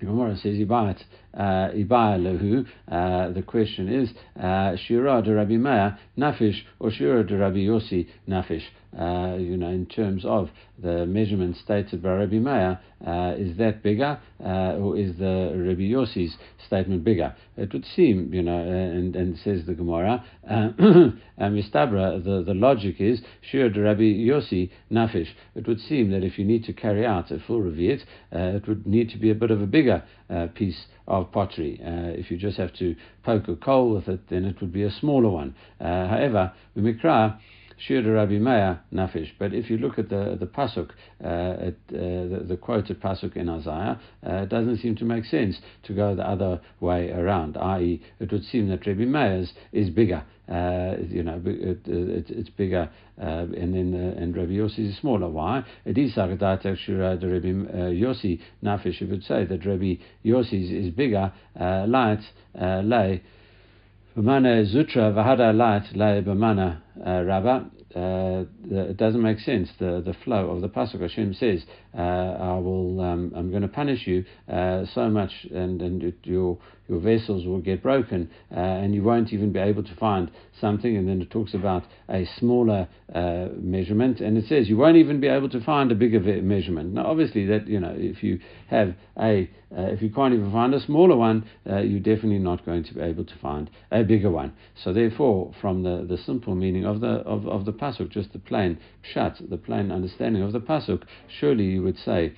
Gemara 0.00 0.36
says 0.36 0.56
Ibayat 0.56 0.98
uh, 0.98 1.04
Lehu. 1.36 2.66
Uh, 2.90 3.30
the 3.30 3.42
question 3.42 3.88
is 3.88 4.10
uh, 4.42 4.76
Shira 4.76 5.22
de 5.22 5.34
Rabbi 5.34 5.56
Meir 5.56 5.98
Nafish 6.18 6.62
or 6.78 6.90
Shira 6.90 7.24
de 7.24 7.36
Rabbi 7.36 7.58
Yossi 7.58 8.08
Nafish. 8.28 8.64
Uh, 8.98 9.36
you 9.38 9.56
know, 9.56 9.68
in 9.68 9.86
terms 9.86 10.24
of 10.24 10.50
the 10.82 11.06
measurement 11.06 11.56
stated 11.56 12.02
by 12.02 12.10
Rabbi 12.10 12.38
Meir, 12.38 12.80
uh, 13.06 13.34
is 13.38 13.56
that 13.56 13.84
bigger 13.84 14.18
uh, 14.44 14.74
or 14.78 14.96
is 14.96 15.16
the 15.16 15.52
Rabbi 15.54 15.82
Yossi's 15.82 16.36
statement 16.66 17.04
bigger? 17.04 17.36
It 17.56 17.72
would 17.72 17.84
seem, 17.84 18.34
you 18.34 18.42
know, 18.42 18.58
and, 18.58 19.14
and 19.14 19.38
says 19.38 19.64
the 19.64 19.74
Gemara, 19.74 20.24
Mistabra, 20.50 22.22
the, 22.24 22.42
the 22.44 22.54
logic 22.54 23.00
is, 23.00 23.20
Shir 23.42 23.68
Rabbi 23.68 24.02
Yossi 24.02 24.70
Nafish. 24.90 25.28
It 25.54 25.68
would 25.68 25.80
seem 25.80 26.10
that 26.10 26.24
if 26.24 26.36
you 26.36 26.44
need 26.44 26.64
to 26.64 26.72
carry 26.72 27.06
out 27.06 27.30
a 27.30 27.38
full 27.38 27.60
Revi'it, 27.60 28.02
it 28.32 28.66
would 28.66 28.88
need 28.88 29.10
to 29.10 29.18
be 29.18 29.30
a 29.30 29.36
bit 29.36 29.52
of 29.52 29.62
a 29.62 29.66
bigger 29.66 30.02
piece 30.54 30.86
of 31.06 31.19
pottery. 31.24 31.80
Uh, 31.84 32.12
if 32.18 32.30
you 32.30 32.36
just 32.36 32.58
have 32.58 32.72
to 32.74 32.94
poke 33.22 33.48
a 33.48 33.56
coal 33.56 33.94
with 33.94 34.08
it, 34.08 34.28
then 34.28 34.44
it 34.44 34.60
would 34.60 34.72
be 34.72 34.82
a 34.82 34.90
smaller 34.90 35.30
one. 35.30 35.54
Uh, 35.80 36.08
however, 36.08 36.52
the 36.74 36.80
Mikra, 36.80 37.38
Shir 37.80 38.02
Rabbi 38.02 38.38
Meir 38.38 38.80
Nafish. 38.92 39.30
But 39.38 39.54
if 39.54 39.70
you 39.70 39.78
look 39.78 39.98
at 39.98 40.10
the 40.10 40.36
the 40.38 40.46
pasuk, 40.46 40.90
uh, 41.24 41.26
at, 41.26 41.74
uh, 41.88 41.96
the, 42.32 42.44
the, 42.48 42.56
quoted 42.56 43.00
pasuk 43.00 43.36
in 43.36 43.48
Isaiah, 43.48 43.98
uh, 44.26 44.42
it 44.42 44.50
doesn't 44.50 44.78
seem 44.78 44.96
to 44.96 45.04
make 45.04 45.24
sense 45.24 45.58
to 45.84 45.94
go 45.94 46.14
the 46.14 46.28
other 46.28 46.60
way 46.80 47.10
around. 47.10 47.56
I.e., 47.56 48.02
it 48.18 48.30
would 48.30 48.44
seem 48.44 48.68
that 48.68 48.86
Rabbi 48.86 49.04
Meir's 49.06 49.52
is 49.72 49.88
bigger. 49.88 50.22
Uh, 50.46 50.96
you 51.08 51.22
know, 51.22 51.40
it, 51.44 51.80
it, 51.86 52.26
it's 52.28 52.50
bigger, 52.50 52.90
and 53.16 53.74
then 53.74 53.94
and 53.94 54.36
Rabbi 54.36 54.52
Yossi 54.52 54.90
is 54.90 54.98
smaller. 54.98 55.28
Why? 55.28 55.64
It 55.84 55.96
is 55.96 56.14
Sagadat 56.14 56.76
Shira 56.76 57.16
the 57.16 57.28
Rabbi 57.28 57.48
Yossi 57.48 58.40
Nafish. 58.62 59.08
would 59.08 59.24
say 59.24 59.44
that 59.44 59.64
Rabbi 59.64 59.94
Yossi 60.24 60.86
is 60.86 60.92
bigger, 60.92 61.32
light, 61.56 62.22
lay. 62.54 63.22
B'mana 64.16 64.66
Zutra 64.66 65.14
v'hada 65.14 65.54
light 65.54 65.94
lay 65.94 66.20
b'mana 67.00 67.26
Rabba. 67.26 67.70
Uh, 67.94 68.44
it 68.70 68.96
doesn't 68.96 69.22
make 69.22 69.40
sense. 69.40 69.68
The 69.78 70.00
the 70.04 70.14
flow 70.24 70.50
of 70.50 70.60
the 70.60 70.68
pasuk 70.68 71.00
Hashem 71.00 71.34
says, 71.34 71.64
uh, 71.89 71.89
"I 71.98 72.58
will, 72.58 73.00
um, 73.00 73.32
I'm 73.34 73.50
going 73.50 73.62
to 73.62 73.68
punish 73.68 74.06
you 74.06 74.24
uh, 74.48 74.86
so 74.94 75.08
much, 75.08 75.32
and 75.52 75.82
and 75.82 76.14
your 76.24 76.58
your 76.90 76.98
vessels 76.98 77.46
will 77.46 77.60
get 77.60 77.82
broken, 77.82 78.28
uh, 78.54 78.58
and 78.58 78.94
you 78.94 79.02
won't 79.02 79.32
even 79.32 79.52
be 79.52 79.60
able 79.60 79.84
to 79.84 79.94
find 79.94 80.30
something. 80.60 80.96
And 80.96 81.08
then 81.08 81.22
it 81.22 81.30
talks 81.30 81.54
about 81.54 81.84
a 82.08 82.26
smaller 82.38 82.88
uh, 83.14 83.46
measurement, 83.56 84.20
and 84.20 84.36
it 84.36 84.46
says 84.48 84.68
you 84.68 84.76
won't 84.76 84.96
even 84.96 85.20
be 85.20 85.28
able 85.28 85.48
to 85.50 85.60
find 85.60 85.92
a 85.92 85.94
bigger 85.94 86.20
measurement. 86.42 86.94
Now, 86.94 87.06
obviously, 87.06 87.46
that 87.46 87.68
you 87.68 87.78
know, 87.78 87.94
if 87.96 88.22
you 88.22 88.40
have 88.68 88.94
a, 89.18 89.48
uh, 89.76 89.82
if 89.82 90.02
you 90.02 90.10
can't 90.10 90.34
even 90.34 90.50
find 90.52 90.74
a 90.74 90.80
smaller 90.80 91.16
one, 91.16 91.44
uh, 91.68 91.78
you're 91.78 92.00
definitely 92.00 92.40
not 92.40 92.66
going 92.66 92.82
to 92.84 92.94
be 92.94 93.00
able 93.00 93.24
to 93.24 93.38
find 93.40 93.70
a 93.92 94.02
bigger 94.02 94.30
one. 94.30 94.52
So, 94.82 94.92
therefore, 94.92 95.52
from 95.60 95.84
the, 95.84 96.04
the 96.08 96.18
simple 96.18 96.56
meaning 96.56 96.84
of 96.84 97.00
the 97.00 97.20
of, 97.20 97.46
of 97.46 97.64
the 97.66 97.72
pasuk, 97.72 98.10
just 98.10 98.32
the 98.32 98.40
plain 98.40 98.78
pshat, 99.04 99.48
the 99.48 99.56
plain 99.56 99.92
understanding 99.92 100.42
of 100.42 100.52
the 100.52 100.60
pasuk, 100.60 101.04
surely 101.38 101.78
you 101.80 101.84
would 101.84 101.98
say 101.98 102.34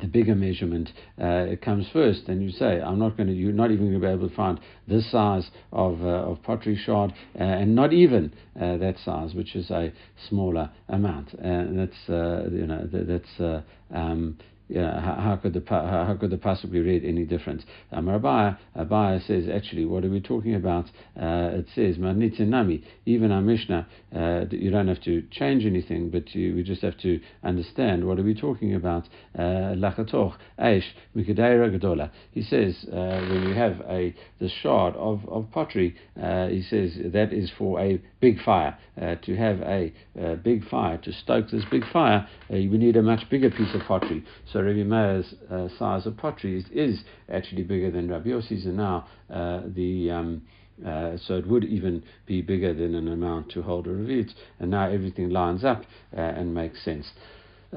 the 0.00 0.06
bigger 0.06 0.34
measurement 0.34 0.90
uh, 1.20 1.46
comes 1.62 1.86
first, 1.92 2.28
and 2.28 2.42
you 2.42 2.50
say, 2.50 2.80
I'm 2.80 2.98
not 2.98 3.16
going 3.16 3.28
to, 3.28 3.32
you're 3.32 3.52
not 3.52 3.70
even 3.70 3.86
going 3.86 4.00
to 4.00 4.06
be 4.06 4.12
able 4.12 4.28
to 4.28 4.36
find 4.36 4.60
this 4.86 5.10
size 5.10 5.50
of, 5.72 6.02
uh, 6.02 6.30
of 6.30 6.42
pottery 6.42 6.76
shard, 6.76 7.12
uh, 7.34 7.42
and 7.42 7.74
not 7.74 7.92
even 7.92 8.32
uh, 8.60 8.76
that 8.76 8.96
size, 9.04 9.34
which 9.34 9.56
is 9.56 9.70
a 9.70 9.92
smaller 10.28 10.70
amount. 10.88 11.32
And 11.34 11.78
that's, 11.78 12.08
uh, 12.08 12.48
you 12.52 12.66
know, 12.66 12.86
that's, 12.92 13.40
uh, 13.40 13.62
um, 13.92 14.38
yeah, 14.68 15.00
how, 15.00 15.36
could 15.36 15.54
the 15.54 15.62
how, 15.68 16.14
could 16.20 16.30
the 16.30 16.36
pasuk 16.36 16.70
be 16.70 16.80
read 16.80 17.02
any 17.02 17.24
different? 17.24 17.64
Amar 17.90 18.18
Abaye, 18.18 18.58
Abaye 18.76 19.26
says 19.26 19.44
actually, 19.48 19.86
what 19.86 20.04
are 20.04 20.10
we 20.10 20.20
talking 20.20 20.54
about? 20.54 20.84
Uh, 21.18 21.62
it 21.62 21.66
says 21.74 21.96
nami. 21.98 22.84
Even 23.06 23.32
our 23.32 23.40
Mishnah, 23.40 23.86
uh, 24.14 24.44
you 24.50 24.70
don't 24.70 24.88
have 24.88 25.02
to 25.04 25.22
change 25.30 25.64
anything, 25.64 26.10
but 26.10 26.34
you, 26.34 26.54
we 26.54 26.62
just 26.62 26.82
have 26.82 26.98
to 26.98 27.18
understand 27.42 28.06
what 28.06 28.18
are 28.18 28.22
we 28.22 28.34
talking 28.34 28.74
about. 28.74 29.08
Uh, 29.34 29.74
Lachatoch 29.74 30.34
mikadeira 30.58 31.70
gadola. 31.74 32.10
He 32.32 32.42
says 32.42 32.84
uh, 32.92 33.26
when 33.30 33.44
you 33.48 33.54
have 33.54 33.80
a 33.88 34.14
the 34.38 34.50
shard 34.50 34.94
of 34.96 35.26
of 35.28 35.50
pottery, 35.50 35.96
uh, 36.22 36.48
he 36.48 36.62
says 36.62 36.92
that 37.12 37.32
is 37.32 37.50
for 37.56 37.80
a 37.80 37.98
big 38.20 38.42
fire. 38.42 38.76
Uh, 39.00 39.14
to 39.22 39.36
have 39.36 39.60
a, 39.60 39.92
a, 40.20 40.34
big 40.34 40.68
fire 40.68 40.98
to 40.98 41.12
stoke 41.12 41.48
this 41.50 41.64
big 41.70 41.84
fire, 41.92 42.26
we 42.50 42.66
need 42.66 42.96
a 42.96 43.02
much 43.02 43.30
bigger 43.30 43.48
piece 43.48 43.72
of 43.72 43.80
pottery. 43.86 44.24
So 44.52 44.58
so 44.58 44.64
Rabbi 44.64 44.82
Meir's 44.82 45.34
uh, 45.52 45.68
size 45.78 46.04
of 46.04 46.16
pottery 46.16 46.58
is, 46.58 46.64
is, 46.72 47.04
actually 47.30 47.62
bigger 47.62 47.92
than 47.92 48.10
Rabbi 48.10 48.30
Yossi's, 48.30 48.66
and 48.66 48.76
now 48.76 49.06
uh, 49.32 49.60
the 49.66 50.10
um, 50.10 50.42
uh, 50.84 51.16
so 51.16 51.36
it 51.36 51.46
would 51.46 51.62
even 51.62 52.02
be 52.26 52.42
bigger 52.42 52.74
than 52.74 52.96
an 52.96 53.06
amount 53.06 53.52
to 53.52 53.62
hold 53.62 53.86
a 53.86 53.90
revit, 53.90 54.32
and 54.58 54.72
now 54.72 54.90
everything 54.90 55.30
lines 55.30 55.64
up 55.64 55.84
uh, 56.16 56.20
and 56.20 56.52
makes 56.52 56.84
sense. 56.84 57.06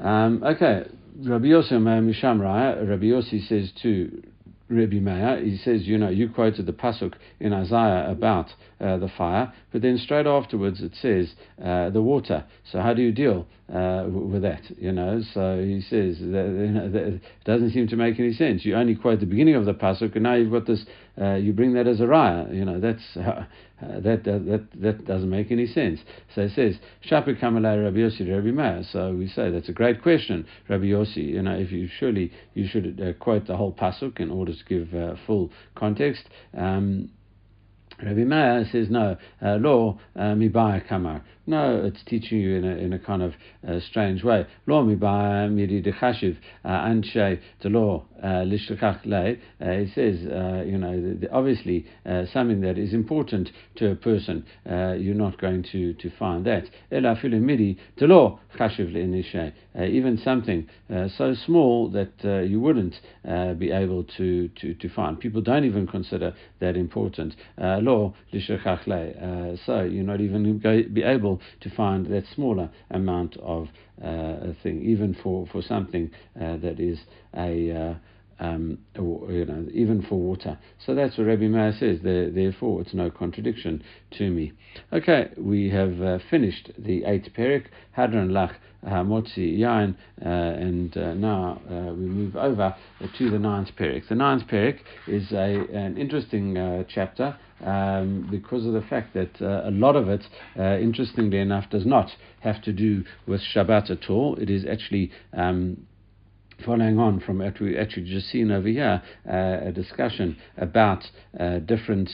Um, 0.00 0.42
okay, 0.42 0.88
Rabbi 1.24 1.46
Yossi 1.46 1.74
Mishamraya, 1.74 2.88
Rabbi 2.88 3.04
Yossi 3.04 3.46
says 3.46 3.70
to 3.82 4.22
Rabbi 4.68 4.98
Meir, 4.98 5.40
he 5.44 5.56
says, 5.58 5.82
you 5.82 5.98
know, 5.98 6.08
you 6.08 6.30
quoted 6.30 6.66
the 6.66 6.72
pasuk 6.72 7.14
in 7.38 7.52
Isaiah 7.52 8.10
about 8.10 8.48
uh, 8.82 8.98
the 8.98 9.08
fire, 9.16 9.52
but 9.70 9.80
then 9.80 9.96
straight 9.96 10.26
afterwards 10.26 10.82
it 10.82 10.92
says 11.00 11.34
uh, 11.64 11.90
the 11.90 12.02
water. 12.02 12.44
So 12.70 12.80
how 12.80 12.92
do 12.94 13.02
you 13.02 13.12
deal 13.12 13.46
uh, 13.72 14.06
with 14.08 14.42
that? 14.42 14.62
You 14.76 14.90
know, 14.90 15.22
so 15.32 15.62
he 15.64 15.80
says 15.80 16.18
that, 16.18 16.46
you 16.46 16.68
know, 16.72 16.90
that 16.90 17.20
doesn't 17.44 17.70
seem 17.70 17.86
to 17.88 17.96
make 17.96 18.18
any 18.18 18.32
sense. 18.32 18.64
You 18.64 18.74
only 18.74 18.96
quote 18.96 19.20
the 19.20 19.26
beginning 19.26 19.54
of 19.54 19.66
the 19.66 19.74
pasuk, 19.74 20.14
and 20.14 20.24
now 20.24 20.34
you've 20.34 20.50
got 20.50 20.66
this. 20.66 20.84
Uh, 21.20 21.34
you 21.34 21.52
bring 21.52 21.74
that 21.74 21.86
as 21.86 22.00
a 22.00 22.04
raya. 22.04 22.52
You 22.52 22.64
know, 22.64 22.80
that's 22.80 23.02
uh, 23.16 23.44
that, 23.78 24.24
that 24.24 24.66
that 24.74 25.06
doesn't 25.06 25.30
make 25.30 25.52
any 25.52 25.66
sense. 25.66 26.00
So 26.34 26.42
it 26.42 26.52
says 26.56 26.78
Rabbi 27.08 27.30
Yossi 27.32 28.28
Rabbi 28.28 28.50
Meir. 28.50 28.82
So 28.90 29.14
we 29.14 29.28
say 29.28 29.50
that's 29.50 29.68
a 29.68 29.72
great 29.72 30.02
question, 30.02 30.44
Rabbi 30.68 30.86
Yossi. 30.86 31.28
You 31.28 31.42
know, 31.42 31.54
if 31.54 31.70
you 31.70 31.88
surely 32.00 32.32
you 32.54 32.66
should 32.66 33.16
quote 33.20 33.46
the 33.46 33.56
whole 33.56 33.72
pasuk 33.72 34.18
in 34.18 34.30
order 34.30 34.52
to 34.52 34.64
give 34.64 34.88
full 35.26 35.52
context. 35.76 36.24
Um, 36.56 37.10
Rabbi 38.02 38.24
Meir 38.24 38.66
says 38.72 38.90
no, 38.90 39.16
uh, 39.40 39.56
law 39.56 39.98
uh, 40.16 40.34
mibaya 40.34 40.86
kamar. 40.86 41.22
No, 41.46 41.84
it's 41.84 42.02
teaching 42.04 42.40
you 42.40 42.56
in 42.56 42.64
a, 42.64 42.76
in 42.76 42.92
a 42.92 42.98
kind 42.98 43.22
of 43.22 43.34
uh, 43.66 43.78
strange 43.80 44.24
way. 44.24 44.44
Law 44.66 44.82
mibaya 44.84 45.50
miri 45.50 45.80
dechashiv 45.82 46.36
uh, 46.64 46.68
anshe 46.68 47.40
the 47.62 47.68
law 47.68 48.04
uh, 48.22 48.44
lishlakach 48.44 49.04
le. 49.06 49.36
Uh, 49.60 49.84
he 49.84 49.92
says, 49.94 50.20
you 50.66 50.78
know, 50.78 51.00
the, 51.00 51.18
the, 51.20 51.32
obviously 51.32 51.86
something 52.32 52.60
that 52.60 52.76
is 52.76 52.92
important 52.92 53.50
to 53.76 53.90
a 53.92 53.94
person, 53.94 54.44
you're 54.66 55.14
not 55.14 55.40
going 55.40 55.62
to, 55.70 55.94
to 55.94 56.10
find 56.18 56.44
that. 56.44 56.64
Ela 56.90 57.16
miri 57.24 57.78
the 57.98 58.06
law 58.06 58.38
chashiv 58.58 58.92
le'nishe. 59.74 59.90
Even 59.90 60.18
something 60.18 60.68
so 61.16 61.34
small 61.46 61.90
that 61.90 62.44
you 62.46 62.60
wouldn't 62.60 62.94
be 63.58 63.70
able 63.70 64.04
to, 64.04 64.48
to, 64.48 64.74
to 64.74 64.88
find. 64.88 65.18
People 65.20 65.40
don't 65.40 65.64
even 65.64 65.86
consider 65.86 66.34
that 66.60 66.76
important. 66.76 67.34
law 67.58 68.14
uh, 68.32 69.56
so 69.66 69.82
you're 69.82 70.04
not 70.04 70.20
even 70.20 70.60
to 70.60 70.88
be 70.90 71.02
able 71.02 71.40
to 71.60 71.70
find 71.70 72.06
that 72.06 72.24
smaller 72.34 72.70
amount 72.90 73.36
of 73.38 73.68
uh, 74.02 74.52
thing, 74.62 74.82
even 74.82 75.16
for, 75.22 75.46
for 75.52 75.62
something 75.62 76.10
uh, 76.40 76.56
that 76.56 76.80
is 76.80 76.98
a 77.36 77.70
uh, 77.70 77.94
um, 78.40 78.78
you 78.94 79.44
know, 79.46 79.66
even 79.72 80.02
for 80.08 80.18
water. 80.18 80.58
So 80.84 80.94
that's 80.94 81.16
what 81.18 81.26
Rabbi 81.26 81.48
Meir 81.48 81.72
says. 81.78 82.00
therefore, 82.02 82.80
it's 82.80 82.94
no 82.94 83.10
contradiction 83.10 83.82
to 84.18 84.30
me. 84.30 84.52
Okay, 84.92 85.30
we 85.36 85.70
have 85.70 86.00
uh, 86.00 86.18
finished 86.30 86.70
the 86.78 87.04
eighth 87.04 87.28
perik, 87.36 87.66
Hadran 87.96 88.30
Lach 88.30 88.54
Motzi 88.84 89.58
Yain, 89.58 89.94
uh, 90.24 90.28
and 90.28 90.96
uh, 90.96 91.14
now 91.14 91.60
uh, 91.70 91.92
we 91.92 92.06
move 92.06 92.36
over 92.36 92.74
to 93.18 93.30
the 93.30 93.38
ninth 93.38 93.68
perik. 93.78 94.08
The 94.08 94.14
ninth 94.14 94.48
perik 94.48 94.78
is 95.06 95.30
a, 95.32 95.64
an 95.72 95.96
interesting 95.96 96.56
uh, 96.58 96.84
chapter. 96.88 97.36
Um, 97.64 98.26
because 98.28 98.66
of 98.66 98.72
the 98.72 98.82
fact 98.82 99.14
that 99.14 99.40
uh, 99.40 99.68
a 99.68 99.70
lot 99.70 99.94
of 99.94 100.08
it, 100.08 100.24
uh, 100.58 100.78
interestingly 100.80 101.38
enough, 101.38 101.70
does 101.70 101.86
not 101.86 102.10
have 102.40 102.60
to 102.62 102.72
do 102.72 103.04
with 103.28 103.40
Shabbat 103.54 103.88
at 103.88 104.10
all. 104.10 104.34
It 104.34 104.50
is 104.50 104.64
actually 104.68 105.12
um, 105.32 105.86
following 106.62 106.98
on 106.98 107.20
from 107.20 107.38
what 107.38 107.60
we 107.60 107.76
actually 107.76 108.04
just 108.04 108.28
seen 108.28 108.50
over 108.50 108.68
here, 108.68 109.02
uh, 109.28 109.68
a 109.68 109.72
discussion 109.72 110.36
about 110.56 111.04
uh, 111.38 111.58
different 111.60 112.10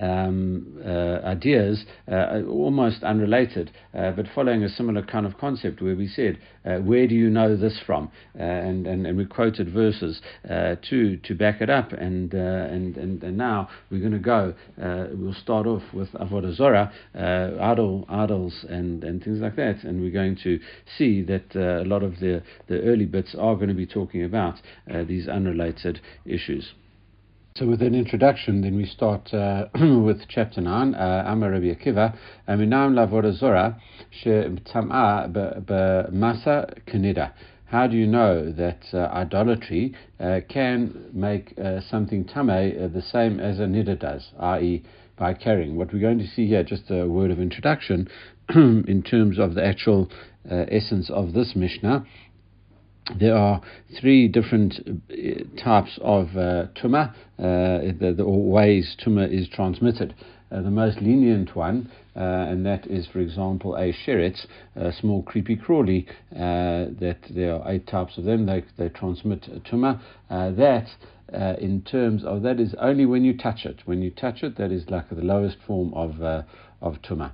um, 0.00 0.80
uh, 0.84 1.26
ideas, 1.26 1.84
uh, 2.10 2.40
almost 2.48 3.02
unrelated, 3.02 3.70
uh, 3.94 4.10
but 4.12 4.26
following 4.34 4.62
a 4.62 4.68
similar 4.68 5.02
kind 5.02 5.26
of 5.26 5.36
concept 5.38 5.82
where 5.82 5.96
we 5.96 6.08
said, 6.08 6.38
uh, 6.64 6.76
where 6.76 7.06
do 7.06 7.14
you 7.14 7.30
know 7.30 7.56
this 7.56 7.80
from? 7.86 8.10
Uh, 8.38 8.42
and, 8.42 8.86
and, 8.86 9.06
and 9.06 9.16
we 9.16 9.24
quoted 9.24 9.72
verses 9.72 10.20
uh, 10.48 10.76
to, 10.88 11.16
to 11.18 11.34
back 11.34 11.60
it 11.60 11.70
up. 11.70 11.92
And, 11.92 12.32
and, 12.34 12.96
and, 12.96 13.22
and 13.22 13.36
now 13.36 13.68
we're 13.90 14.00
going 14.00 14.12
to 14.12 14.18
go, 14.18 14.54
we'll 14.76 15.34
start 15.34 15.66
off 15.66 15.82
with 15.92 16.10
Avodah 16.12 16.54
Zorah, 16.54 16.92
idol, 17.14 18.04
idols, 18.08 18.64
and, 18.68 19.02
and 19.04 19.22
things 19.22 19.40
like 19.40 19.56
that. 19.56 19.84
And 19.84 20.00
we're 20.00 20.10
going 20.10 20.36
to 20.44 20.60
see 20.98 21.22
that 21.22 21.54
a 21.54 21.84
lot 21.84 22.02
of 22.02 22.20
the, 22.20 22.42
the 22.68 22.80
early 22.82 23.06
bits 23.06 23.34
are 23.38 23.54
going 23.54 23.68
to 23.68 23.74
be 23.74 23.86
talking 23.86 24.24
about 24.24 24.56
these 25.06 25.28
unrelated 25.28 26.00
issues. 26.26 26.72
So, 27.56 27.66
with 27.66 27.82
an 27.82 27.96
introduction, 27.96 28.60
then 28.60 28.76
we 28.76 28.86
start 28.86 29.34
uh, 29.34 29.64
with 29.74 30.20
chapter 30.28 30.60
9, 30.60 30.94
uh, 30.94 31.24
Amar 31.26 31.50
Rabbi 31.50 31.74
Akiva, 31.74 32.16
Aminam 32.48 32.94
Lavora 32.94 33.36
Zora, 33.36 33.76
Tam'a 34.24 35.28
Masa 36.12 36.78
Kanida. 36.86 37.32
How 37.64 37.88
do 37.88 37.96
you 37.96 38.06
know 38.06 38.52
that 38.52 38.84
uh, 38.94 38.98
idolatry 39.12 39.96
uh, 40.20 40.40
can 40.48 41.10
make 41.12 41.52
uh, 41.58 41.80
something 41.90 42.24
tame 42.24 42.50
uh, 42.50 42.86
the 42.86 43.02
same 43.02 43.40
as 43.40 43.58
a 43.58 43.64
nida 43.64 43.98
does, 43.98 44.30
i.e., 44.38 44.84
by 45.18 45.34
carrying? 45.34 45.76
What 45.76 45.92
we're 45.92 45.98
going 45.98 46.20
to 46.20 46.28
see 46.28 46.46
here, 46.46 46.62
just 46.62 46.88
a 46.88 47.04
word 47.06 47.32
of 47.32 47.40
introduction 47.40 48.08
in 48.54 49.02
terms 49.02 49.40
of 49.40 49.54
the 49.54 49.66
actual 49.66 50.08
essence 50.48 51.10
of 51.10 51.32
this 51.32 51.54
Mishnah, 51.56 52.06
there 53.18 53.36
are 53.36 53.60
three 54.00 54.28
different 54.28 54.74
uh, 55.10 55.62
types 55.62 55.98
of 56.02 56.28
uh, 56.36 56.66
tumah, 56.80 57.10
uh, 57.38 57.92
the, 57.98 58.14
the, 58.16 58.28
ways 58.28 58.96
tumah 59.04 59.32
is 59.32 59.48
transmitted. 59.48 60.14
Uh, 60.52 60.62
the 60.62 60.70
most 60.70 61.00
lenient 61.00 61.54
one, 61.54 61.90
uh, 62.16 62.20
and 62.20 62.66
that 62.66 62.86
is, 62.88 63.06
for 63.06 63.20
example, 63.20 63.76
a 63.76 63.92
sheret, 63.92 64.46
a 64.74 64.92
small 64.92 65.22
creepy 65.22 65.54
crawly, 65.54 66.06
uh, 66.34 66.90
that 66.98 67.18
there 67.30 67.54
are 67.54 67.72
eight 67.72 67.86
types 67.86 68.18
of 68.18 68.24
them, 68.24 68.46
they, 68.46 68.64
they 68.76 68.88
transmit 68.88 69.48
tumah. 69.64 70.00
that, 70.28 70.88
in 71.60 71.80
terms 71.82 72.24
of 72.24 72.42
that, 72.42 72.58
is 72.58 72.74
only 72.80 73.06
when 73.06 73.24
you 73.24 73.36
touch 73.36 73.64
it. 73.64 73.80
When 73.84 74.02
you 74.02 74.10
touch 74.10 74.42
it, 74.42 74.56
that 74.58 74.72
is 74.72 74.90
like 74.90 75.08
the 75.08 75.22
lowest 75.22 75.58
form 75.66 75.94
of, 75.94 76.20
of 76.20 77.00
tumah. 77.02 77.30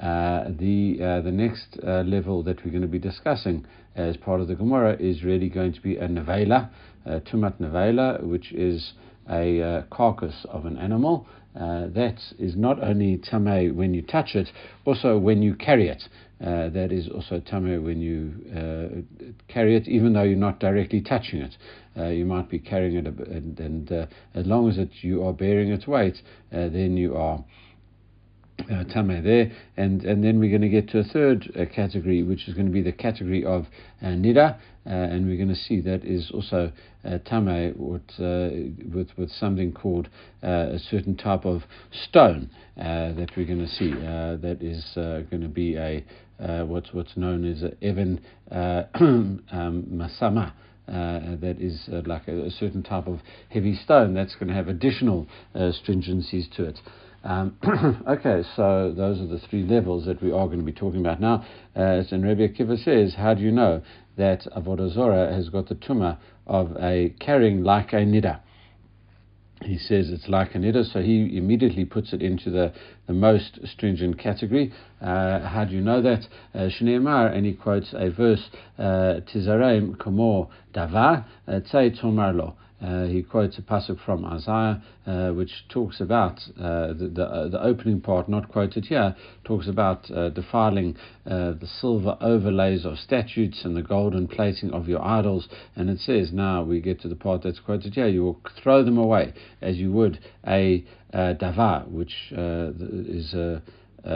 Uh, 0.00 0.50
the 0.58 0.98
uh, 1.00 1.20
the 1.22 1.32
next 1.32 1.78
uh, 1.82 2.02
level 2.02 2.42
that 2.42 2.62
we're 2.62 2.70
going 2.70 2.82
to 2.82 2.88
be 2.88 2.98
discussing 2.98 3.64
as 3.96 4.16
part 4.16 4.40
of 4.40 4.48
the 4.48 4.54
Gemara 4.54 4.96
is 5.00 5.24
really 5.24 5.48
going 5.48 5.72
to 5.72 5.80
be 5.80 5.96
a 5.96 6.06
nevela, 6.06 6.70
a 7.04 7.20
tumat 7.20 7.58
nevela, 7.58 8.22
which 8.22 8.52
is 8.52 8.92
a 9.28 9.62
uh, 9.62 9.82
carcass 9.90 10.46
of 10.50 10.66
an 10.66 10.76
animal. 10.76 11.26
Uh, 11.58 11.86
that 11.88 12.18
is 12.38 12.54
not 12.54 12.82
only 12.84 13.16
tame 13.16 13.74
when 13.74 13.94
you 13.94 14.02
touch 14.02 14.34
it, 14.34 14.48
also 14.84 15.16
when 15.18 15.42
you 15.42 15.54
carry 15.54 15.88
it. 15.88 16.02
Uh, 16.38 16.68
that 16.68 16.92
is 16.92 17.08
also 17.08 17.40
tame 17.40 17.82
when 17.82 17.98
you 17.98 18.30
carry 19.48 19.74
it, 19.74 19.88
even 19.88 20.12
though 20.12 20.22
you're 20.22 20.36
not 20.36 20.60
directly 20.60 21.00
touching 21.00 21.40
it. 21.40 21.56
you 22.14 22.26
might 22.26 22.50
be 22.50 22.58
carrying 22.58 22.96
it, 22.96 23.06
and, 23.06 23.58
and 23.58 23.90
as 24.34 24.44
long 24.46 24.68
as 24.68 24.76
it, 24.76 24.90
you 25.00 25.24
are 25.24 25.32
bearing 25.32 25.70
its 25.70 25.86
weight, 25.86 26.20
then 26.50 26.98
you 26.98 27.16
are 27.16 27.42
uh, 28.70 28.84
tame 28.84 29.08
there, 29.22 29.52
and 29.76 30.02
and 30.04 30.24
then 30.24 30.38
we're 30.38 30.50
going 30.50 30.62
to 30.62 30.68
get 30.68 30.88
to 30.90 30.98
a 30.98 31.04
third 31.04 31.50
uh, 31.58 31.64
category, 31.74 32.22
which 32.22 32.48
is 32.48 32.54
going 32.54 32.66
to 32.66 32.72
be 32.72 32.82
the 32.82 32.92
category 32.92 33.44
of 33.44 33.66
uh, 34.02 34.06
nida, 34.06 34.56
uh, 34.86 34.88
and 34.88 35.26
we're 35.26 35.36
going 35.36 35.48
to 35.48 35.54
see 35.54 35.80
that 35.80 36.04
is 36.04 36.30
also 36.32 36.72
uh, 37.04 37.18
tame 37.28 37.74
with, 37.76 38.02
uh, 38.18 38.94
with 38.94 39.08
with 39.16 39.30
something 39.30 39.72
called 39.72 40.08
uh, 40.42 40.70
a 40.72 40.78
certain 40.78 41.16
type 41.16 41.44
of 41.44 41.62
stone 42.08 42.50
that 42.76 43.30
we're 43.36 43.46
going 43.46 43.58
to 43.58 43.68
see. 43.68 43.90
that 43.90 44.58
is 44.60 44.92
going 45.30 45.42
to 45.42 45.48
be 45.48 45.76
a 45.76 46.04
what's 46.64 46.92
what's 46.92 47.16
known 47.16 47.44
as 47.44 47.62
a 47.62 47.72
evan 47.84 48.20
um, 48.50 49.42
masama. 49.92 50.52
Uh, 50.88 51.34
that 51.40 51.56
is 51.58 51.88
uh, 51.92 52.00
like 52.06 52.28
a, 52.28 52.44
a, 52.44 52.50
certain 52.50 52.80
type 52.80 53.08
of 53.08 53.18
heavy 53.48 53.74
stone 53.74 54.14
that's 54.14 54.36
going 54.36 54.46
to 54.46 54.54
have 54.54 54.68
additional 54.68 55.26
uh, 55.52 55.72
stringencies 55.84 56.48
to 56.54 56.64
it. 56.64 56.78
Um, 57.26 57.58
okay, 58.08 58.42
so 58.54 58.94
those 58.96 59.20
are 59.20 59.26
the 59.26 59.40
three 59.50 59.64
levels 59.64 60.06
that 60.06 60.22
we 60.22 60.30
are 60.30 60.46
going 60.46 60.60
to 60.60 60.64
be 60.64 60.72
talking 60.72 61.00
about 61.00 61.20
now. 61.20 61.44
Uh, 61.74 62.02
and 62.10 62.24
Rabbi 62.24 62.46
Akiva 62.46 62.82
says, 62.82 63.14
how 63.16 63.34
do 63.34 63.42
you 63.42 63.50
know 63.50 63.82
that 64.16 64.46
Avodah 64.56 64.92
Zorah 64.94 65.34
has 65.34 65.48
got 65.48 65.68
the 65.68 65.74
tumah 65.74 66.18
of 66.46 66.76
a 66.80 67.14
carrying 67.18 67.64
like 67.64 67.92
a 67.92 67.96
nida 67.96 68.40
he 69.62 69.78
says 69.78 70.10
it's 70.10 70.28
like 70.28 70.54
a 70.54 70.58
niddah, 70.58 70.92
so 70.92 71.00
he 71.00 71.36
immediately 71.36 71.84
puts 71.84 72.12
it 72.12 72.20
into 72.20 72.50
the, 72.50 72.72
the 73.06 73.12
most 73.12 73.58
stringent 73.64 74.18
category. 74.18 74.72
Uh, 75.00 75.40
how 75.40 75.64
do 75.64 75.74
you 75.74 75.80
know 75.80 76.02
that? 76.02 76.26
Uh, 76.54 76.68
Shneimar, 76.68 77.34
and 77.34 77.46
he 77.46 77.54
quotes 77.54 77.94
a 77.94 78.10
verse, 78.10 78.50
uh, 78.78 79.20
Tizareim 79.32 79.98
Kamo 79.98 80.50
Davar, 80.74 81.24
uh, 81.48 81.60
Tzei 81.72 81.98
Tomar 81.98 82.34
Lo. 82.34 82.56
Uh, 82.80 83.06
he 83.06 83.22
quotes 83.22 83.56
a 83.58 83.62
passage 83.62 83.98
from 84.04 84.24
Isaiah, 84.24 84.82
uh, 85.06 85.30
which 85.30 85.66
talks 85.68 86.00
about 86.00 86.40
uh, 86.60 86.88
the, 86.88 87.10
the, 87.14 87.24
uh, 87.24 87.48
the, 87.48 87.62
opening 87.62 88.02
part, 88.02 88.28
not 88.28 88.50
quoted 88.50 88.84
here, 88.84 89.16
talks 89.44 89.66
about 89.66 90.10
uh, 90.10 90.28
defiling 90.28 90.94
uh, 91.24 91.52
the 91.52 91.66
silver 91.80 92.18
overlays 92.20 92.84
of 92.84 92.98
statutes 92.98 93.62
and 93.64 93.74
the 93.74 93.82
golden 93.82 94.28
plating 94.28 94.72
of 94.72 94.88
your 94.88 95.02
idols. 95.02 95.48
And 95.74 95.88
it 95.88 96.00
says, 96.00 96.32
now 96.32 96.62
we 96.64 96.80
get 96.80 97.00
to 97.00 97.08
the 97.08 97.16
part 97.16 97.42
that's 97.42 97.60
quoted 97.60 97.94
here, 97.94 98.08
you 98.08 98.22
will 98.22 98.40
throw 98.62 98.84
them 98.84 98.98
away 98.98 99.32
as 99.62 99.76
you 99.76 99.90
would 99.92 100.18
a 100.46 100.84
davar, 101.14 101.88
which 101.88 102.30
is 102.30 103.34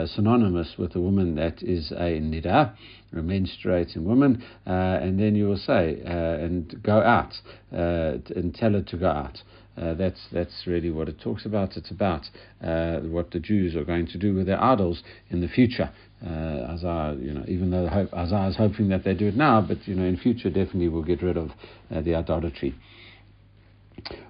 synonymous 0.05 0.75
with 0.77 0.95
a 0.95 1.01
woman 1.01 1.35
that 1.35 1.61
is 1.63 1.91
a 1.91 2.19
nida, 2.19 2.73
a 2.73 2.75
menstruating 3.19 4.03
woman, 4.03 4.43
uh, 4.65 4.69
and 4.69 5.19
then 5.19 5.35
you 5.35 5.47
will 5.47 5.57
say, 5.57 6.01
uh, 6.05 6.09
and 6.09 6.81
go 6.83 7.01
out, 7.01 7.33
uh, 7.73 8.17
and 8.35 8.55
tell 8.55 8.71
her 8.71 8.81
to 8.81 8.97
go 8.97 9.09
out. 9.09 9.41
Uh, 9.77 9.93
that's 9.93 10.27
that's 10.33 10.63
really 10.67 10.89
what 10.89 11.07
it 11.07 11.19
talks 11.21 11.45
about. 11.45 11.77
It's 11.77 11.91
about 11.91 12.25
what 12.59 13.31
the 13.31 13.39
Jews 13.39 13.75
are 13.75 13.85
going 13.85 14.05
to 14.07 14.17
do 14.17 14.35
with 14.35 14.45
their 14.45 14.61
idols 14.61 15.01
in 15.29 15.41
the 15.41 15.47
future. 15.47 15.89
Uh, 16.23 16.67
Isaiah, 16.69 17.17
you 17.19 17.33
know, 17.33 17.43
even 17.47 17.71
though 17.71 17.87
hope, 17.87 18.13
Isaiah 18.13 18.49
is 18.49 18.57
hoping 18.57 18.89
that 18.89 19.03
they 19.03 19.13
do 19.13 19.27
it 19.27 19.35
now, 19.35 19.61
but 19.61 19.87
you 19.87 19.95
know, 19.95 20.03
in 20.03 20.17
future 20.17 20.49
definitely 20.49 20.89
will 20.89 21.03
get 21.03 21.23
rid 21.23 21.37
of 21.37 21.51
the 21.89 22.15
idolatry. 22.15 22.75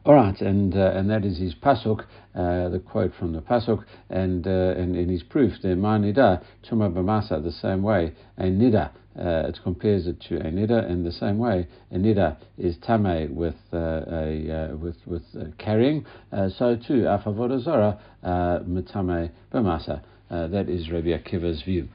All 0.05 0.15
right, 0.15 0.39
and 0.41 0.75
uh, 0.75 0.91
and 0.95 1.10
that 1.10 1.23
is 1.25 1.38
his 1.38 1.53
pasuk, 1.55 2.01
uh, 2.36 2.69
the 2.69 2.79
quote 2.79 3.13
from 3.19 3.34
the 3.34 3.41
pasuk, 3.41 3.84
and 4.10 4.45
uh, 4.47 4.49
and 4.49 4.95
in 4.95 5.10
his 5.10 5.23
proof, 5.23 5.53
the 5.62 5.69
ma'nida 5.69 6.43
tuma 6.67 6.91
b'masa, 6.91 7.43
the 7.43 7.51
same 7.51 7.84
way 7.84 8.13
a 8.38 8.43
nida. 8.45 8.91
Uh, 9.13 9.49
it 9.49 9.60
compares 9.63 10.07
it 10.07 10.19
to 10.21 10.38
a 10.38 10.45
nida 10.45 10.89
in 10.89 11.03
the 11.03 11.12
same 11.12 11.38
way. 11.38 11.67
A 11.91 11.95
nida 11.95 12.38
is 12.57 12.77
tame 12.77 13.36
with 13.36 13.55
uh, 13.73 14.01
a 14.07 14.71
uh, 14.71 14.75
with 14.77 14.97
with 15.05 15.23
carrying. 15.57 16.05
so 16.31 16.75
too, 16.75 17.03
afavodah 17.03 17.62
zora 17.62 17.99
mitame 18.23 19.31
b'masa. 19.53 20.01
that 20.29 20.69
is 20.69 20.89
Rabbi 20.89 21.10
Akiva's 21.10 21.62
view. 21.63 21.89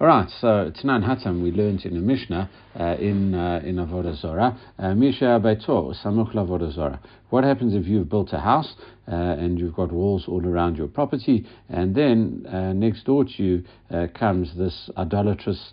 All 0.00 0.06
right, 0.06 0.28
so 0.40 0.70
Tanan 0.82 1.04
Hatam 1.04 1.42
we 1.42 1.50
learned 1.50 1.84
in 1.84 1.94
the 1.94 2.00
Mishnah 2.00 2.50
uh, 2.78 2.94
in 3.00 3.34
uh, 3.34 3.60
in 3.64 3.76
Avodah 3.76 4.16
Zorah, 4.20 4.56
uh, 4.78 4.94
Misha 4.94 5.40
Beito 5.42 5.92
Samuch 6.04 6.34
Avodah 6.34 6.72
Zorah. 6.72 7.00
What 7.30 7.42
happens 7.42 7.74
if 7.74 7.86
you've 7.86 8.08
built 8.08 8.32
a 8.32 8.38
house 8.38 8.74
uh, 9.08 9.14
and 9.14 9.58
you've 9.58 9.74
got 9.74 9.90
walls 9.90 10.26
all 10.28 10.44
around 10.46 10.76
your 10.76 10.86
property, 10.86 11.46
and 11.68 11.94
then 11.94 12.46
uh, 12.48 12.72
next 12.72 13.04
door 13.04 13.24
to 13.24 13.42
you 13.42 13.64
comes 14.14 14.56
this 14.56 14.90
idolatrous 14.96 15.72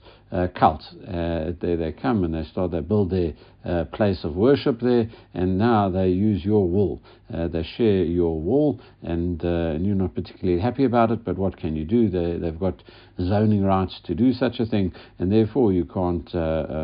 cult. 0.56 0.84
They, 1.02 1.76
they 1.76 1.96
come 2.00 2.24
and 2.24 2.34
they 2.34 2.44
start, 2.50 2.72
they 2.72 2.82
build 2.82 3.12
their 3.12 3.86
place 3.86 4.24
of 4.24 4.36
worship 4.36 4.80
there, 4.82 5.10
and 5.34 5.58
now 5.58 5.90
they 5.90 6.10
use 6.10 6.44
your 6.46 6.68
wall. 6.68 7.02
they 7.30 7.64
share 7.78 8.04
your 8.04 8.40
wall, 8.40 8.80
and, 9.02 9.42
and 9.44 9.86
you're 9.86 9.96
not 9.96 10.14
particularly 10.14 10.60
happy 10.60 10.86
about 10.86 11.12
it, 11.12 11.24
but 11.24 11.38
what 11.38 11.58
can 11.58 11.76
you 11.76 11.86
do? 11.86 12.10
They, 12.10 12.38
they've 12.38 12.60
got 12.60 12.84
zoning 13.20 13.64
rights 13.64 14.00
to 14.06 14.16
do 14.16 14.32
such 14.34 14.60
a 14.60 14.66
thing, 14.66 14.94
and 15.20 15.32
therefore 15.32 15.74
you 15.74 15.86
can't 15.86 16.30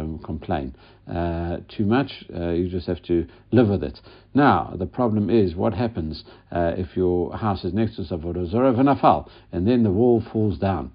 um, 0.03 0.19
complain 0.19 0.75
uh, 1.11 1.57
too 1.67 1.85
much. 1.85 2.25
Uh, 2.33 2.49
you 2.49 2.69
just 2.69 2.87
have 2.87 3.01
to 3.03 3.27
live 3.51 3.69
with 3.69 3.83
it. 3.83 3.99
Now, 4.33 4.73
the 4.77 4.85
problem 4.85 5.29
is 5.29 5.55
what 5.55 5.73
happens 5.73 6.23
uh, 6.51 6.73
if 6.77 6.95
your 6.95 7.35
house 7.37 7.63
is 7.63 7.73
next 7.73 7.95
to 7.95 8.01
Savoda 8.03 8.49
Zora 8.49 8.73
Vanafal 8.73 9.29
and 9.51 9.67
then 9.67 9.83
the 9.83 9.91
wall 9.91 10.23
falls 10.31 10.57
down. 10.57 10.91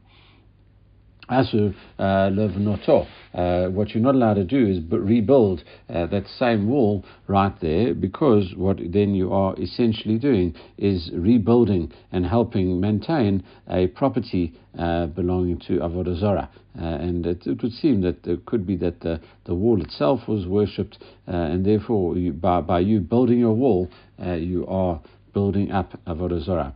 Asu 1.31 1.75
uh, 1.99 2.03
Levnoto. 2.31 3.07
Uh, 3.35 3.69
what 3.71 3.91
you're 3.91 4.03
not 4.03 4.15
allowed 4.15 4.35
to 4.35 4.45
do 4.45 4.67
is 4.67 4.79
rebuild 4.91 5.63
uh, 5.89 6.07
that 6.07 6.27
same 6.39 6.69
wall 6.69 7.05
right 7.27 7.61
there 7.61 7.95
because 7.95 8.55
what 8.57 8.79
then 8.91 9.15
you 9.15 9.33
are 9.33 9.55
essentially 9.61 10.19
doing 10.19 10.55
is 10.79 11.11
rebuilding 11.13 11.93
and 12.11 12.25
helping 12.27 12.81
maintain 12.81 13.45
a 13.69 13.87
property 13.89 14.55
uh, 14.79 15.07
belonging 15.07 15.59
to 15.59 15.79
Avodah 15.79 16.19
Zorah. 16.19 16.49
Uh, 16.81 16.85
and 16.85 17.27
it, 17.27 17.47
it, 17.47 17.63
would 17.63 17.73
seem 17.73 18.01
that 18.01 18.25
it 18.27 18.47
could 18.47 18.67
be 18.67 18.77
that 18.77 19.01
the, 19.01 19.21
the 19.45 19.55
wall 19.55 19.83
itself 19.83 20.21
was 20.29 20.47
worshipped, 20.47 20.99
uh, 21.27 21.33
and 21.33 21.67
therefore, 21.67 22.17
you, 22.17 22.33
by, 22.33 22.61
by 22.61 22.79
you 22.79 23.01
building 23.01 23.39
your 23.39 23.55
wall, 23.55 23.89
you 24.19 24.67
are 24.69 25.01
building 25.33 25.71
up 25.71 25.99
Avodah 26.07 26.43
Zorah. 26.45 26.75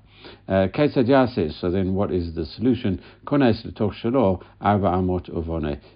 Uh, 0.48 0.68
says, 1.34 1.56
so 1.60 1.70
then 1.70 1.94
what 1.94 2.10
is 2.12 2.34
the 2.34 2.44
solution? 2.44 3.00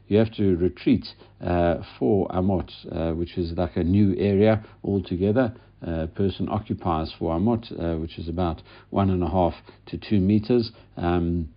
You 0.09 0.19
have 0.19 0.33
to 0.35 0.57
retreat 0.57 1.07
uh, 1.45 1.77
four 1.99 2.29
amot, 2.29 2.71
uh, 2.91 3.15
which 3.15 3.37
is 3.39 3.53
like 3.57 3.77
a 3.77 3.85
new 3.85 4.15
area 4.19 4.65
altogether. 4.83 5.55
A 5.83 6.07
person 6.07 6.49
occupies 6.49 7.13
four 7.19 7.37
amot, 7.37 7.71
uh, 7.73 7.99
which 7.99 8.19
is 8.19 8.29
about 8.29 8.63
one 8.91 9.11
and 9.11 9.23
a 9.23 9.29
half 9.29 9.55
to 9.87 9.99
two 9.99 10.21
meters. 10.21 10.73
Um, 10.97 11.51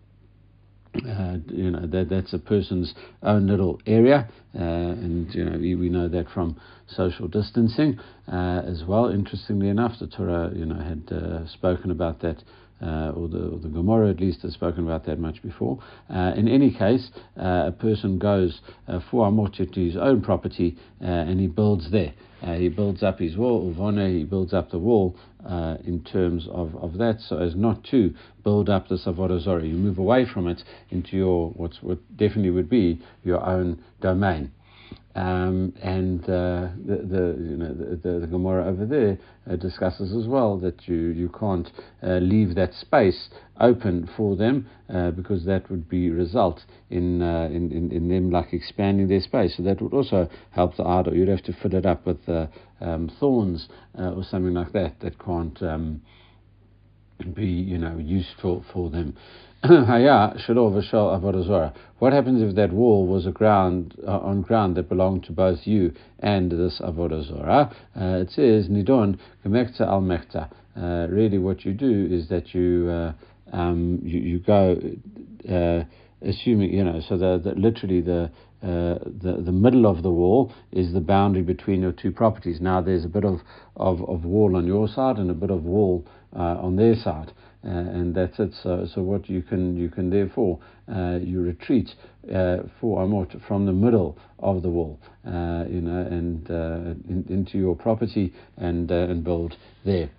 uh, 0.95 1.37
you 1.47 1.71
know 1.71 1.85
that 1.85 2.07
that's 2.09 2.33
a 2.33 2.39
person's 2.39 2.93
own 3.23 3.47
little 3.47 3.79
area, 3.85 4.27
uh, 4.55 4.59
and 4.59 5.33
you 5.33 5.45
know 5.45 5.57
we, 5.57 5.75
we, 5.75 5.89
know 5.89 6.07
that 6.09 6.29
from 6.33 6.59
social 6.87 7.27
distancing 7.27 7.99
uh, 8.31 8.61
as 8.65 8.83
well. 8.87 9.09
Interestingly 9.09 9.69
enough, 9.69 9.99
the 9.99 10.07
Torah 10.07 10.51
you 10.53 10.65
know 10.65 10.81
had 10.81 11.11
uh, 11.11 11.47
spoken 11.47 11.91
about 11.91 12.21
that 12.21 12.43
uh, 12.81 13.11
or, 13.15 13.27
the, 13.27 13.49
or 13.49 13.59
the 13.59 13.69
Gemara 13.69 14.09
at 14.09 14.19
least 14.19 14.41
has 14.41 14.53
spoken 14.53 14.83
about 14.83 15.05
that 15.05 15.19
much 15.19 15.41
before. 15.41 15.79
Uh, 16.09 16.33
in 16.35 16.47
any 16.47 16.71
case, 16.71 17.09
uh, 17.37 17.65
a 17.67 17.71
person 17.71 18.17
goes 18.19 18.61
uh, 18.87 18.99
for 19.11 19.27
Amorcha 19.27 19.71
to 19.73 19.85
his 19.85 19.97
own 19.97 20.21
property 20.21 20.77
uh, 21.01 21.05
and 21.05 21.39
he 21.39 21.47
builds 21.47 21.91
there. 21.91 22.13
Uh, 22.41 22.53
he 22.53 22.69
builds 22.69 23.03
up 23.03 23.19
his 23.19 23.35
wall, 23.35 23.73
Uvone, 23.73 24.17
he 24.17 24.23
builds 24.23 24.53
up 24.53 24.71
the 24.71 24.79
wall 24.79 25.15
in 25.85 26.03
terms 26.03 26.47
of, 26.51 26.75
of 26.75 26.97
that, 26.97 27.19
so 27.21 27.37
as 27.37 27.55
not 27.55 27.83
to 27.85 28.13
build 28.43 28.69
up 28.69 28.87
the 28.87 28.95
Savoda 28.95 29.41
Zora. 29.41 29.65
You 29.65 29.75
move 29.75 29.97
away 29.97 30.25
from 30.25 30.47
it 30.47 30.63
into 30.89 31.17
your, 31.17 31.49
what's, 31.51 31.81
what 31.81 31.99
definitely 32.15 32.51
would 32.51 32.69
be 32.69 33.01
your 33.23 33.43
own 33.45 33.83
domain. 34.01 34.51
Um, 35.19 35.73
and 35.81 36.23
uh, 36.23 36.69
the, 36.85 36.95
the, 37.03 37.37
you 37.41 37.57
know, 37.57 37.73
the, 37.73 38.19
the, 38.21 38.27
Gemara 38.27 38.65
over 38.67 38.85
there 38.85 39.17
uh, 39.51 39.57
discusses 39.57 40.15
as 40.15 40.29
well 40.29 40.57
that 40.59 40.87
you, 40.87 40.95
you 40.95 41.27
can't 41.37 41.69
uh, 42.01 42.19
leave 42.19 42.55
that 42.55 42.73
space 42.73 43.27
open 43.59 44.09
for 44.15 44.37
them 44.37 44.69
uh, 44.87 45.11
because 45.11 45.43
that 45.43 45.69
would 45.69 45.89
be 45.89 46.09
result 46.09 46.61
in, 46.89 47.21
uh, 47.21 47.49
in, 47.51 47.69
in, 47.69 47.91
in, 47.91 48.07
them 48.07 48.31
like 48.31 48.53
expanding 48.53 49.09
their 49.09 49.19
space. 49.19 49.57
So 49.57 49.63
that 49.63 49.81
would 49.81 49.93
also 49.93 50.29
help 50.51 50.77
the 50.77 50.85
idol. 50.85 51.13
You'd 51.13 51.27
have 51.27 51.43
to 51.43 51.53
fill 51.61 51.75
it 51.75 51.85
up 51.85 52.05
with 52.05 52.29
uh, 52.29 52.47
um, 52.79 53.11
thorns 53.19 53.67
or 53.95 54.23
something 54.23 54.53
like 54.53 54.71
that 54.71 55.01
that 55.01 55.19
can't 55.19 55.61
um, 55.61 56.01
be 57.35 57.45
you 57.45 57.77
know 57.77 57.97
useful 57.97 58.63
for 58.71 58.89
them. 58.89 59.17
What 59.63 59.73
happens 62.13 62.41
if 62.41 62.55
that 62.55 62.71
wall 62.71 63.05
was 63.07 63.25
a 63.25 63.31
ground 63.31 63.93
uh, 64.07 64.19
on 64.19 64.41
ground 64.41 64.77
that 64.77 64.87
belonged 64.87 65.25
to 65.25 65.33
both 65.33 65.67
you 65.67 65.91
and 66.19 66.49
this 66.49 66.79
avodah 66.79 67.27
zorah? 67.27 67.75
Uh, 67.93 68.21
it 68.21 68.31
says 68.31 68.69
nidon 68.69 69.19
gemekta 69.45 69.81
al 69.81 70.01
mekta. 70.01 70.49
Uh, 70.77 71.07
really, 71.09 71.39
what 71.39 71.65
you 71.65 71.73
do 71.73 72.07
is 72.09 72.29
that 72.29 72.53
you 72.55 72.89
uh, 72.89 73.11
um, 73.51 73.99
you, 74.01 74.19
you, 74.21 74.39
go 74.39 74.77
uh, 75.49 75.83
assuming 76.25 76.73
you 76.73 76.85
know 76.85 77.01
so 77.09 77.17
the, 77.17 77.41
the 77.43 77.51
literally 77.59 77.99
the 77.99 78.31
uh, 78.63 78.95
the 79.03 79.41
the 79.43 79.51
middle 79.51 79.85
of 79.85 80.03
the 80.03 80.09
wall 80.09 80.53
is 80.71 80.93
the 80.93 81.01
boundary 81.01 81.41
between 81.41 81.81
your 81.81 81.91
two 81.91 82.13
properties. 82.13 82.61
Now 82.61 82.79
there's 82.79 83.03
a 83.03 83.09
bit 83.09 83.25
of, 83.25 83.41
of, 83.75 84.07
of 84.07 84.23
wall 84.23 84.55
on 84.55 84.65
your 84.65 84.87
side 84.87 85.17
and 85.17 85.29
a 85.29 85.33
bit 85.33 85.49
of 85.49 85.65
wall 85.65 86.05
uh, 86.33 86.55
on 86.61 86.77
their 86.77 86.95
side. 86.95 87.33
Uh, 87.65 87.67
and 87.67 88.15
that's 88.15 88.39
it. 88.39 88.53
So, 88.63 88.87
so 88.93 89.01
what 89.01 89.29
you 89.29 89.41
can 89.41 89.75
you 89.75 89.89
can 89.89 90.09
therefore 90.09 90.59
uh, 90.87 91.19
you 91.21 91.41
retreat 91.41 91.93
uh, 92.33 92.59
for 92.79 92.99
amot 93.05 93.41
from 93.47 93.65
the 93.65 93.73
middle 93.73 94.17
of 94.39 94.61
the 94.61 94.69
wall, 94.69 94.97
uh, 95.27 95.65
you 95.67 95.81
know, 95.81 95.99
and 95.99 96.49
uh, 96.49 96.95
in, 97.09 97.25
into 97.27 97.57
your 97.57 97.75
property 97.75 98.33
and 98.55 98.89
uh, 98.89 98.95
and 98.95 99.25
build 99.25 99.57
there. 99.83 100.09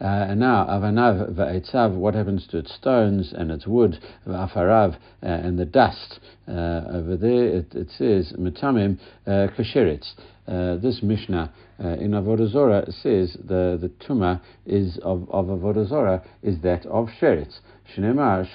And 0.00 0.40
now, 0.40 0.66
avanav 0.66 1.34
va'etzav, 1.34 1.94
what 1.94 2.14
happens 2.14 2.46
to 2.48 2.58
its 2.58 2.74
stones 2.74 3.32
and 3.36 3.50
its 3.50 3.66
wood, 3.66 3.98
va'afarav, 4.26 4.96
and 5.22 5.58
the 5.58 5.66
dust. 5.66 6.20
over 6.48 7.16
there, 7.16 7.44
it, 7.58 7.74
it 7.74 7.88
says, 7.96 8.32
metamim 8.38 8.98
kasheritz. 9.26 10.14
Uh, 10.48 10.76
this 10.76 11.02
Mishnah 11.02 11.52
uh, 11.78 11.88
in 11.88 12.12
Avodah 12.12 12.50
Zorah 12.50 12.90
says 12.90 13.36
the, 13.44 13.76
the 13.78 13.90
Tuma 14.02 14.40
is 14.64 14.98
of, 15.02 15.28
of 15.30 15.46
Avodah 15.46 15.86
Zorah 15.86 16.22
is 16.42 16.58
that 16.62 16.86
of 16.86 17.08
Sheretz. 17.20 17.58
Shnemar 17.94 18.48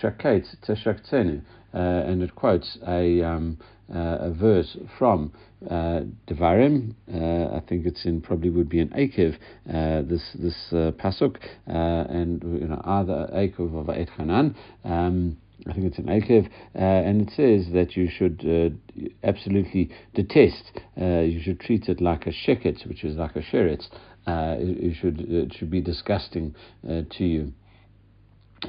shaket 0.00 0.46
teshaktenu. 0.66 1.42
Uh, 1.74 1.76
and 1.76 2.22
it 2.22 2.34
quotes 2.34 2.78
a, 2.86 3.22
um, 3.22 3.58
a 3.88 4.32
verse 4.32 4.76
from 4.98 5.32
uh, 5.70 6.00
Devarim. 6.28 6.94
Uh, 7.12 7.56
I 7.56 7.60
think 7.68 7.86
it's 7.86 8.04
in 8.04 8.20
probably 8.20 8.50
would 8.50 8.68
be 8.68 8.80
an 8.80 8.88
Akev. 8.90 9.36
Uh, 9.68 10.02
this 10.08 10.22
this 10.38 10.56
uh, 10.72 10.92
pasuk 10.92 11.36
uh, 11.68 11.72
and 11.72 12.42
you 12.42 12.68
know 12.68 12.80
either 12.84 13.30
Akev 13.34 13.74
of 13.78 13.88
Et 13.90 14.08
Hanan. 14.16 14.54
Um, 14.84 15.36
I 15.66 15.72
think 15.72 15.86
it's 15.86 15.98
an 15.98 16.06
Akev, 16.06 16.46
uh, 16.74 16.78
and 16.78 17.22
it 17.22 17.30
says 17.30 17.72
that 17.72 17.96
you 17.96 18.08
should 18.10 18.44
uh, 18.44 19.06
absolutely 19.22 19.90
detest, 20.12 20.72
uh, 21.00 21.20
you 21.20 21.40
should 21.42 21.60
treat 21.60 21.88
it 21.88 22.02
like 22.02 22.26
a 22.26 22.32
sheket, 22.32 22.86
which 22.86 23.02
is 23.02 23.16
like 23.16 23.34
a 23.36 23.40
sheretz. 23.40 23.86
Uh, 24.26 24.56
it, 24.58 24.96
should, 24.96 25.20
it 25.20 25.54
should 25.54 25.70
be 25.70 25.80
disgusting 25.80 26.54
to 26.84 27.24
you. 27.24 27.52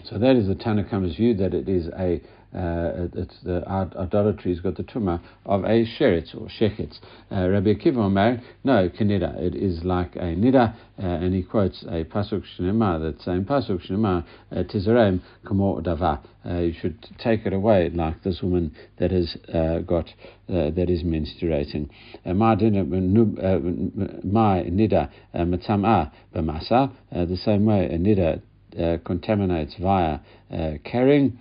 So 0.04 0.20
that 0.20 0.36
is 0.36 0.48
the 0.48 0.56
Tanna 0.56 0.84
Kamma's 0.84 1.16
view 1.16 1.34
that 1.36 1.54
it 1.54 1.68
is 1.68 1.88
a 1.98 2.22
uh, 2.56 3.08
it's 3.14 3.36
the 3.44 3.68
idolatry 3.68 4.54
has 4.54 4.62
got 4.62 4.78
the 4.78 4.84
tumah 4.84 5.20
of 5.46 5.66
a 5.66 5.86
sheretz 5.86 6.34
or 6.34 6.48
shechetz. 6.48 7.00
Uh, 7.30 7.50
Rabbi 7.50 7.74
Akiva 7.74 7.98
Omer, 7.98 8.42
no, 8.64 8.90
kenida. 8.90 9.38
It 9.38 9.56
is 9.56 9.84
like 9.84 10.16
a 10.16 10.36
nida, 10.36 10.74
uh, 10.98 11.02
and 11.02 11.36
he 11.36 11.44
quotes 11.44 11.84
a 11.84 12.06
pasuk 12.06 12.44
shnema, 12.58 13.02
that 13.02 13.22
same 13.24 13.44
pasuk 13.44 13.86
shnema, 13.90 14.24
uh, 14.52 14.64
tizarem 14.64 15.20
kamo 15.46 15.82
dava. 15.82 16.22
Uh, 16.46 16.60
you 16.60 16.74
should 16.80 16.98
take 17.22 17.46
it 17.46 17.52
away 17.52 17.90
like 17.90 18.24
this 18.24 18.42
woman 18.42 18.74
that 19.00 19.12
has 19.12 19.36
uh, 19.54 19.80
got 19.80 20.06
that 20.48 20.90
is 20.90 21.04
menstruating. 21.04 21.90
My 22.24 22.56
nida 22.56 22.86
matamah 25.36 26.12
b'masa. 26.34 26.92
The 27.12 27.38
same 27.44 27.66
way 27.66 27.86
a 27.86 27.98
nida 27.98 28.42
contaminates 29.04 29.76
via 29.82 30.20
carrying 30.84 31.40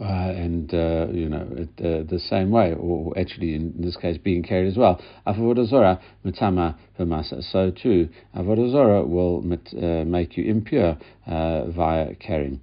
uh, 0.00 0.04
and 0.04 0.72
uh, 0.74 1.06
you 1.12 1.28
know 1.28 1.46
it, 1.52 1.68
uh, 1.78 2.08
the 2.08 2.18
same 2.18 2.50
way, 2.50 2.74
or 2.74 3.16
actually 3.18 3.54
in 3.54 3.74
this 3.78 3.96
case 3.96 4.18
being 4.18 4.42
carried 4.42 4.68
as 4.68 4.76
well. 4.76 5.00
Avodah 5.26 6.00
mitama 6.24 6.76
v'masa. 6.98 7.42
So 7.52 7.70
too, 7.70 8.08
avodah 8.36 9.06
will 9.08 9.38
uh, 9.40 10.04
make 10.04 10.36
you 10.36 10.44
impure 10.44 10.96
uh, 11.26 11.66
via 11.70 12.14
carrying. 12.16 12.60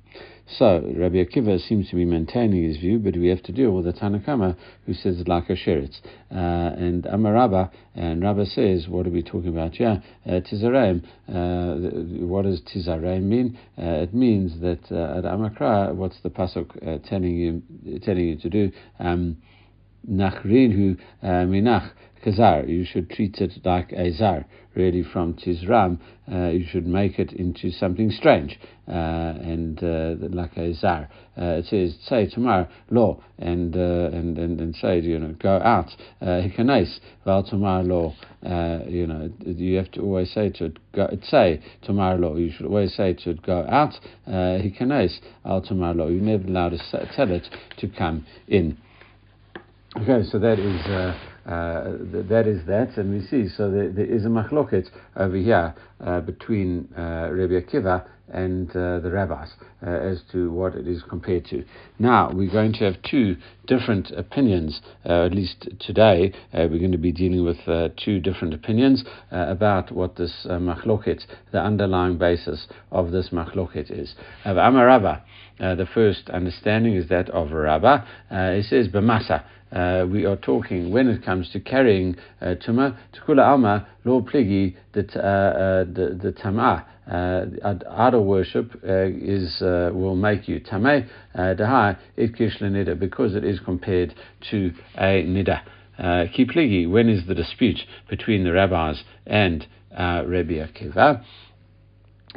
So 0.58 0.82
Rabbi 0.96 1.16
Akiva 1.16 1.60
seems 1.68 1.90
to 1.90 1.96
be 1.96 2.06
maintaining 2.06 2.64
his 2.64 2.78
view, 2.78 3.00
but 3.00 3.16
we 3.16 3.28
have 3.30 3.42
to 3.44 3.52
deal 3.52 3.72
with 3.72 3.86
the 3.86 3.94
Tanna 3.94 4.20
Kamma 4.20 4.56
who 4.86 4.94
says 4.94 5.24
like 5.26 5.50
a 5.50 5.54
sheretz. 5.54 6.00
Uh, 6.32 6.36
and 6.78 7.06
Amarabba, 7.06 7.72
and 7.96 8.22
Rabba 8.22 8.46
says, 8.46 8.88
what 8.88 9.08
are 9.08 9.10
we 9.10 9.24
talking 9.24 9.48
about 9.48 9.74
here? 9.76 10.04
Uh, 10.28 10.42
tizareim. 10.42 11.04
Uh, 11.28 12.26
what 12.26 12.44
does 12.44 12.62
tizareim 12.62 13.24
mean? 13.24 13.58
Uh, 13.80 14.04
it 14.04 14.14
means 14.14 14.60
that 14.62 14.80
uh, 14.92 15.18
at 15.18 15.24
Amakra, 15.24 15.96
what's 15.96 16.20
the 16.22 16.30
pasuk 16.30 16.70
uh, 16.86 17.00
telling 17.10 17.36
you 17.36 18.00
telling 18.00 18.28
you 18.28 18.38
to 18.38 18.50
do? 18.50 18.72
Um, 19.00 19.38
Nachrinhu 20.08 21.00
uh, 21.24 21.26
minach 21.26 21.92
kazar. 22.24 22.68
You 22.68 22.86
should 22.86 23.10
treat 23.10 23.38
it 23.40 23.54
like 23.64 23.92
a 23.92 24.12
zar, 24.12 24.46
really 24.76 25.04
from 25.04 25.34
tizram. 25.34 26.00
Uh, 26.32 26.48
you 26.48 26.66
should 26.66 26.88
make 26.88 27.20
it 27.20 27.34
into 27.34 27.70
something 27.72 28.10
strange, 28.10 28.58
uh, 28.88 28.92
and 28.92 29.84
uh, 29.84 30.16
like 30.30 30.56
a 30.58 30.74
zar. 30.74 31.10
Uh, 31.38 31.60
it 31.60 31.66
says 31.66 31.96
say 32.08 32.28
tomorrow 32.28 32.68
law, 32.90 33.22
and 33.40 33.76
uh, 33.76 34.10
and, 34.14 34.38
and 34.38 34.62
and 34.62 34.76
say 34.76 35.00
you 35.00 35.20
know 35.20 35.36
go 35.40 35.58
out. 35.58 35.90
Hikanais 36.22 37.00
val 37.26 37.44
tomorrow 37.44 37.84
law. 37.84 38.16
You 38.88 39.08
know 39.08 39.30
you 39.46 39.78
have 39.78 39.92
to 39.92 40.02
always 40.02 40.32
say 40.32 40.50
to 40.50 40.66
it 40.66 40.78
go, 40.94 41.10
say 41.24 41.62
tomorrow 41.82 42.18
law. 42.18 42.36
You 42.36 42.52
should 42.52 42.66
always 42.66 42.96
say 42.96 43.14
to 43.14 43.32
it 43.32 43.42
go 43.42 43.66
out. 43.70 43.94
Hikanais 44.28 45.20
al 45.46 45.62
tomorrow 45.62 45.94
law. 45.94 46.08
You're 46.08 46.22
never 46.22 46.48
allowed 46.48 46.70
to 46.70 47.10
tell 47.16 47.32
it 47.32 47.48
to 47.80 47.88
come 47.90 48.26
in. 48.48 48.78
Okay, 49.96 50.28
so 50.28 50.40
that 50.40 50.58
is 50.58 50.82
uh, 50.88 51.16
uh, 51.48 51.98
th- 52.12 52.28
that 52.28 52.48
is 52.48 52.66
that, 52.66 52.98
and 52.98 53.14
we 53.14 53.22
see 53.28 53.48
so 53.48 53.70
there, 53.70 53.92
there 53.92 54.06
is 54.06 54.26
a 54.26 54.28
machloket 54.28 54.88
over 55.16 55.36
here 55.36 55.76
uh, 56.04 56.20
between 56.20 56.90
uh, 56.98 57.30
Rabbi 57.32 57.62
Akiva 57.62 58.04
and 58.30 58.72
uh, 58.72 59.00
the 59.00 59.12
rabbis 59.12 59.50
uh, 59.86 59.90
as 59.92 60.22
to 60.32 60.52
what 60.52 60.74
it 60.74 60.88
is 60.88 61.04
compared 61.08 61.46
to. 61.46 61.64
Now 62.00 62.32
we're 62.34 62.52
going 62.52 62.74
to 62.74 62.86
have 62.86 62.96
two 63.04 63.38
different 63.68 64.10
opinions, 64.12 64.82
at 65.06 65.32
least 65.32 65.70
today. 65.80 66.34
we're 66.54 66.80
going 66.80 66.92
to 66.92 66.98
be 66.98 67.12
dealing 67.12 67.46
with 67.46 67.58
two 68.04 68.20
different 68.20 68.56
opinions 68.56 69.04
about 69.30 69.92
what 69.92 70.16
this 70.16 70.48
uh, 70.50 70.54
machloket, 70.54 71.22
the 71.52 71.60
underlying 71.60 72.18
basis 72.18 72.66
of 72.92 73.12
this 73.12 73.30
machloket 73.30 73.92
is. 73.92 74.16
Of 74.44 74.58
Amarava, 74.58 75.22
the 75.60 75.88
first 75.94 76.32
understanding 76.32 76.96
is 76.96 77.10
that 77.10 77.30
of 77.30 77.52
Rabbah. 77.52 78.06
it 78.32 78.66
says 78.66 78.88
b'masa 78.88 79.44
uh, 79.74 80.06
we 80.06 80.26
are 80.26 80.36
talking 80.36 80.92
when 80.92 81.08
it 81.08 81.24
comes 81.26 81.50
to 81.52 81.60
carrying 81.60 82.16
uh, 82.42 82.56
tuma, 82.66 82.98
tukula 83.14 83.46
alma, 83.48 83.88
lo 84.06 84.22
pligi, 84.22 84.76
uh, 84.96 85.00
uh, 85.00 85.84
the 85.86 86.18
the 86.22 86.32
tamah. 86.32 86.86
Uh, 87.06 87.46
idol 87.98 88.24
worship 88.24 88.72
uh, 88.88 89.08
is 89.10 89.62
uh, 89.62 89.92
will 89.94 90.16
make 90.16 90.48
you 90.48 90.62
tameh 90.62 91.06
dahai 91.36 91.98
itkish 92.18 92.62
nida 92.62 92.98
because 92.98 93.36
it 93.36 93.44
is 93.44 93.60
compared 93.60 94.16
to 94.50 94.72
a 94.98 95.22
nida. 95.26 95.62
Kipligi, 96.00 96.90
when 96.90 97.10
is 97.10 97.28
the 97.28 97.36
dispute 97.36 97.80
between 98.10 98.46
the 98.46 98.54
rabbis 98.54 99.04
and 99.28 99.68
Rabbi 99.92 100.66
Akiva? 100.66 101.24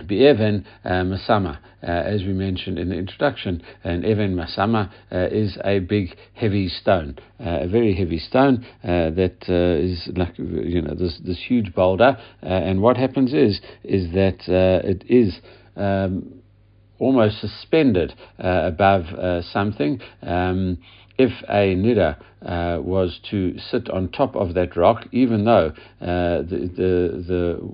Be'even 0.06 0.64
uh, 0.85 0.88
Masama, 1.04 1.59
uh, 1.82 1.87
as 1.87 2.22
we 2.22 2.32
mentioned 2.32 2.78
in 2.78 2.88
the 2.88 2.96
introduction, 2.96 3.62
an 3.85 4.04
Even 4.04 4.35
Masama 4.35 4.90
uh, 5.11 5.28
is 5.30 5.59
a 5.64 5.78
big, 5.78 6.16
heavy 6.35 6.68
stone, 6.68 7.16
uh, 7.40 7.61
a 7.62 7.68
very 7.68 7.94
heavy 7.94 8.18
stone 8.18 8.64
uh, 8.85 9.11
that 9.11 9.37
uh, 9.48 9.82
is 9.82 10.09
like 10.16 10.37
you 10.38 10.82
know 10.82 10.94
this 10.94 11.20
this 11.24 11.38
huge 11.46 11.74
boulder. 11.74 12.16
and 12.42 12.80
what 12.82 12.96
happens 12.96 13.32
is 13.32 13.61
is 13.85 14.12
that 14.12 14.48
it 14.48 15.04
is. 15.09 15.40
Um, 15.76 16.42
almost 16.98 17.42
suspended 17.42 18.14
above 18.38 19.04
something. 19.52 20.00
Um, 20.22 20.78
if 21.18 21.33
a 21.48 21.74
nida 21.74 22.16
uh, 22.42 22.81
was 22.81 23.18
to 23.31 23.59
sit 23.59 23.88
on 23.90 24.09
top 24.11 24.37
of 24.37 24.55
that 24.55 24.76
rock, 24.76 25.07
even 25.12 25.44
though 25.44 25.72
uh, 26.00 26.42
the, 26.42 26.70
the, 26.76 27.70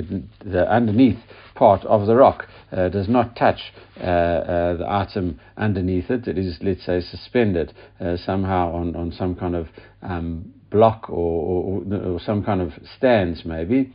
the, 0.00 0.22
the, 0.44 0.72
underneath 0.72 1.18
part 1.54 1.84
of 1.84 2.06
the 2.06 2.14
rock 2.14 2.46
uh, 2.72 2.88
does 2.88 3.08
not 3.08 3.34
touch 3.36 3.58
uh, 4.00 4.04
uh, 4.04 4.76
the 4.76 4.86
item 4.88 5.40
underneath 5.56 6.10
it, 6.10 6.28
it 6.28 6.38
is, 6.38 6.58
let's 6.62 6.86
say, 6.86 7.00
suspended 7.00 7.74
uh, 8.00 8.16
somehow 8.16 8.72
on, 8.72 8.94
on 8.94 9.12
some 9.12 9.34
kind 9.34 9.56
of 9.56 9.66
um, 10.02 10.52
block 10.70 11.10
or, 11.10 11.82
or, 11.84 11.94
or 11.96 12.20
some 12.20 12.44
kind 12.44 12.60
of 12.60 12.72
stands, 12.96 13.44
maybe. 13.44 13.92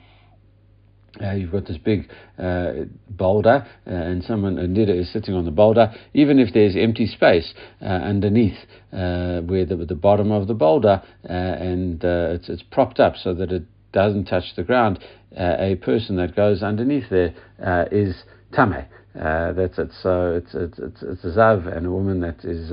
Uh, 1.21 1.31
you've 1.33 1.51
got 1.51 1.67
this 1.67 1.77
big 1.77 2.09
uh, 2.39 2.71
boulder, 3.07 3.67
uh, 3.85 3.89
and 3.91 4.23
someone, 4.23 4.57
a 4.57 4.63
nida, 4.63 4.89
is 4.89 5.11
sitting 5.13 5.35
on 5.35 5.45
the 5.45 5.51
boulder. 5.51 5.93
Even 6.15 6.39
if 6.39 6.51
there's 6.53 6.75
empty 6.75 7.05
space 7.05 7.53
uh, 7.83 7.85
underneath 7.85 8.57
uh, 8.91 9.41
where 9.41 9.63
the, 9.63 9.75
the 9.87 9.95
bottom 9.95 10.31
of 10.31 10.47
the 10.47 10.55
boulder, 10.55 11.03
uh, 11.29 11.31
and 11.31 12.03
it's, 12.03 12.49
it's 12.49 12.63
propped 12.63 12.99
up 12.99 13.15
so 13.15 13.31
that 13.35 13.51
it 13.51 13.63
doesn't 13.91 14.25
touch 14.25 14.55
the 14.55 14.63
ground, 14.63 14.97
a 15.37 15.75
person 15.81 16.15
that 16.15 16.35
goes 16.35 16.63
underneath 16.63 17.09
there 17.11 17.33
is 17.91 18.23
tame. 18.55 18.85
That's 19.13 19.77
it. 19.77 19.91
So 20.01 20.33
it's 20.35 20.55
it's 20.55 20.79
it's, 20.79 21.03
it's 21.03 21.23
a 21.23 21.37
zav 21.37 21.75
and 21.75 21.85
a 21.85 21.91
woman 21.91 22.21
that 22.21 22.43
is 22.43 22.71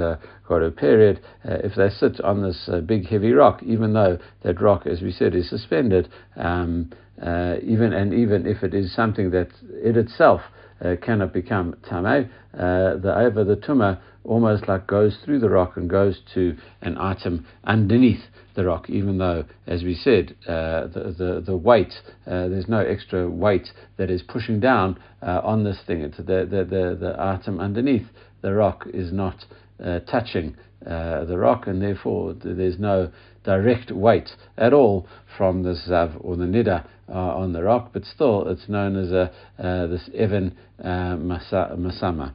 got 0.49 0.63
a 0.63 0.71
period. 0.71 1.21
If 1.45 1.75
they 1.75 1.91
sit 1.91 2.21
on 2.23 2.43
this 2.43 2.71
big 2.87 3.07
heavy 3.07 3.33
rock, 3.33 3.63
even 3.63 3.93
though 3.93 4.19
that 4.45 4.61
rock, 4.63 4.87
as 4.87 5.03
we 5.03 5.13
said, 5.13 5.35
is 5.35 5.51
suspended, 5.51 6.09
um, 6.37 6.91
uh, 7.23 7.57
even 7.63 7.93
and 7.93 8.15
even 8.15 8.47
if 8.47 8.63
it 8.63 8.75
is 8.75 8.95
something 8.95 9.31
that 9.31 9.49
it 9.73 9.97
itself 9.97 10.41
uh, 10.85 10.97
cannot 11.03 11.33
become 11.33 11.75
tameh, 11.89 12.29
uh, 12.55 12.97
the 12.97 13.15
over 13.15 13.45
the 13.45 13.57
tumah 13.57 14.01
almost 14.25 14.69
like 14.69 14.87
goes 14.87 15.17
through 15.25 15.39
the 15.39 15.49
rock 15.49 15.77
and 15.77 15.89
goes 15.89 16.21
to 16.35 16.57
an 16.83 16.97
item 16.99 17.47
underneath 17.65 18.23
the 18.55 18.65
rock, 18.65 18.91
even 18.91 19.19
though, 19.19 19.45
as 19.67 19.83
we 19.83 19.95
said, 19.95 20.37
uh, 20.47 20.87
the, 20.89 21.15
the, 21.17 21.43
the 21.47 21.57
weight, 21.57 21.95
uh, 22.27 22.49
there's 22.49 22.69
no 22.69 22.81
extra 22.81 23.29
weight 23.29 23.69
that 23.97 24.11
is 24.11 24.23
pushing 24.23 24.61
down 24.61 24.99
uh, 25.23 25.41
on 25.43 25.65
this 25.65 25.79
thing. 25.87 26.01
It's 26.03 26.17
the, 26.19 26.47
the, 26.51 26.67
the, 26.69 26.99
the 27.01 27.15
item 27.19 27.61
underneath 27.61 28.07
the 28.43 28.53
rock 28.53 28.87
is 28.93 29.13
not 29.13 29.45
uh, 29.83 30.01
touching 30.01 30.57
the 30.83 31.37
rock, 31.37 31.67
and 31.67 31.81
therefore 31.81 32.35
there's 32.35 32.79
no 32.79 33.11
direct 33.45 33.91
weight 33.91 34.31
at 34.57 34.73
all 34.73 35.07
from 35.37 35.63
the 35.63 35.75
zav 35.89 36.17
or 36.21 36.37
the 36.37 36.45
nida 36.45 36.87
uh, 37.09 37.13
on 37.13 37.53
the 37.53 37.63
rock, 37.63 37.91
but 37.93 38.05
still 38.05 38.47
it's 38.49 38.69
known 38.69 38.97
as 38.97 39.11
a 39.11 39.31
uh, 39.59 39.87
this 39.87 40.09
even 40.15 40.57
uh, 40.83 41.17
masa, 41.17 41.77
masama. 41.77 42.35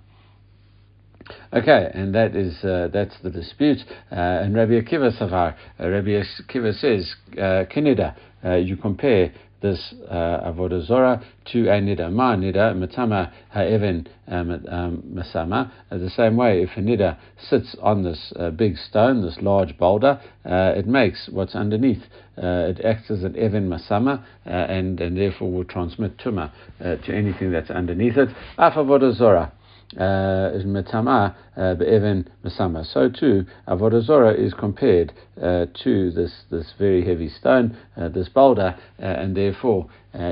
Okay, 1.53 1.89
and 1.93 2.13
that 2.13 2.35
is 2.35 2.63
uh, 2.63 2.89
that's 2.93 3.15
the 3.23 3.29
dispute. 3.29 3.79
Uh, 4.11 4.15
and 4.15 4.55
Rabbi 4.55 4.73
Akiva 4.73 5.17
Savar, 5.19 5.55
uh, 5.79 5.89
Rabbi 5.89 6.21
Akiva 6.21 6.73
says, 6.79 7.15
uh, 7.33 7.65
Kinida, 7.73 8.15
uh, 8.43 8.55
you 8.55 8.77
compare 8.77 9.33
this 9.61 9.93
uh, 10.09 10.51
avodah 10.51 10.85
zora 10.85 11.23
to 11.51 11.67
a 11.69 11.79
nida. 11.79 12.11
Ma 12.11 12.35
nida 12.35 12.75
matama 12.75 13.31
ha'even 13.49 14.07
um, 14.27 14.51
um, 14.69 15.03
masama. 15.13 15.71
Uh, 15.91 15.97
the 15.97 16.09
same 16.09 16.37
way, 16.37 16.61
if 16.61 16.69
a 16.77 16.79
nida 16.81 17.17
sits 17.49 17.75
on 17.81 18.03
this 18.03 18.33
uh, 18.37 18.49
big 18.51 18.77
stone, 18.77 19.21
this 19.21 19.37
large 19.41 19.77
boulder, 19.77 20.19
uh, 20.45 20.73
it 20.75 20.87
makes 20.87 21.29
what's 21.31 21.55
underneath. 21.55 22.03
Uh, 22.37 22.69
it 22.69 22.83
acts 22.83 23.09
as 23.09 23.23
an 23.23 23.35
even 23.37 23.69
masama, 23.69 24.23
uh, 24.45 24.49
and 24.49 24.99
and 24.99 25.17
therefore 25.17 25.51
will 25.51 25.63
transmit 25.63 26.17
tuma 26.17 26.51
to 26.79 27.15
anything 27.15 27.51
that's 27.51 27.69
underneath 27.69 28.17
it. 28.17 28.29
Af 28.57 28.73
avodah 28.73 29.15
zora 29.15 29.51
metama 29.97 31.35
be'even 31.55 32.27
mesama. 32.43 32.85
So 32.85 33.09
too, 33.09 33.45
avodah 33.67 34.03
zorah 34.03 34.33
is 34.33 34.53
compared 34.53 35.13
uh, 35.41 35.65
to 35.83 36.11
this 36.11 36.31
this 36.49 36.73
very 36.77 37.05
heavy 37.05 37.29
stone, 37.29 37.77
uh, 37.97 38.09
this 38.09 38.29
boulder, 38.29 38.75
uh, 38.99 39.03
and 39.03 39.35
therefore, 39.35 39.87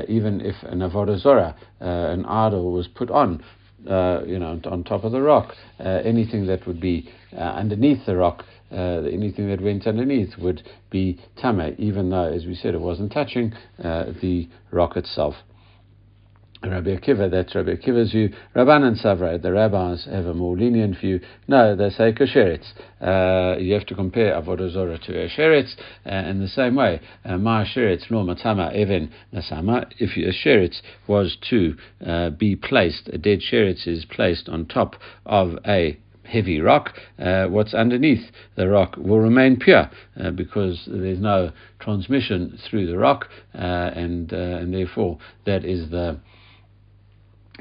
even 0.08 0.40
if 0.40 0.56
an 0.64 0.80
avodah 0.80 1.18
zorah, 1.18 1.54
an 1.80 2.24
idol, 2.26 2.72
was 2.72 2.88
put 2.88 3.10
on. 3.10 3.42
you 3.84 4.38
know, 4.38 4.58
on 4.64 4.82
top 4.84 5.04
of 5.04 5.12
the 5.12 5.20
rock, 5.20 5.54
anything 5.78 6.46
that 6.46 6.66
would 6.66 6.80
be 6.80 7.10
underneath 7.36 8.06
the 8.06 8.16
rock, 8.16 8.44
uh, 8.74 9.02
anything 9.12 9.48
that 9.48 9.60
went 9.60 9.86
underneath 9.86 10.36
would 10.38 10.62
be 10.90 11.18
tame, 11.40 11.74
even 11.78 12.10
though, 12.10 12.32
as 12.32 12.44
we 12.46 12.54
said, 12.54 12.74
it 12.74 12.80
wasn't 12.80 13.12
touching 13.12 13.52
uh, 13.82 14.06
the 14.20 14.48
rock 14.72 14.96
itself. 14.96 15.34
Rabbi 16.70 16.96
Akiva, 16.96 17.30
that's 17.30 17.54
Rabbi 17.54 17.72
Akiva's 17.76 18.12
view. 18.12 18.30
Rabbanan 18.56 19.02
Savra, 19.02 19.40
the 19.40 19.52
rabbis 19.52 20.06
have 20.10 20.26
a 20.26 20.34
more 20.34 20.56
lenient 20.56 20.98
view. 20.98 21.20
No, 21.46 21.76
they 21.76 21.90
say 21.90 22.12
kasheretz. 22.12 22.72
Uh, 23.00 23.58
you 23.58 23.74
have 23.74 23.86
to 23.86 23.94
compare 23.94 24.32
avodah 24.40 24.72
zorah 24.72 24.98
to 24.98 25.24
a 25.24 25.28
sheretz, 25.28 25.74
uh, 26.06 26.28
in 26.28 26.40
the 26.40 26.48
same 26.48 26.74
way. 26.74 27.00
Uh, 27.24 27.36
Ma 27.36 27.64
sheretz 27.64 28.10
no 28.10 28.24
matama 28.24 28.74
even 28.74 29.10
nasama. 29.32 29.90
If 29.98 30.16
a 30.16 30.32
sheretz 30.32 30.80
was 31.06 31.36
to 31.50 31.76
uh, 32.06 32.30
be 32.30 32.56
placed, 32.56 33.08
a 33.08 33.18
dead 33.18 33.40
sheretz 33.40 33.86
is 33.86 34.04
placed 34.06 34.48
on 34.48 34.66
top 34.66 34.96
of 35.26 35.58
a 35.66 35.98
heavy 36.24 36.60
rock, 36.60 36.94
uh, 37.18 37.46
what's 37.46 37.74
underneath 37.74 38.30
the 38.56 38.68
rock 38.68 38.96
will 38.96 39.20
remain 39.20 39.58
pure 39.58 39.90
uh, 40.18 40.30
because 40.30 40.88
there's 40.90 41.20
no 41.20 41.52
transmission 41.80 42.58
through 42.68 42.86
the 42.86 42.96
rock, 42.96 43.28
uh, 43.54 43.58
and 43.58 44.32
uh, 44.32 44.36
and 44.36 44.72
therefore 44.72 45.18
that 45.44 45.64
is 45.64 45.90
the 45.90 46.18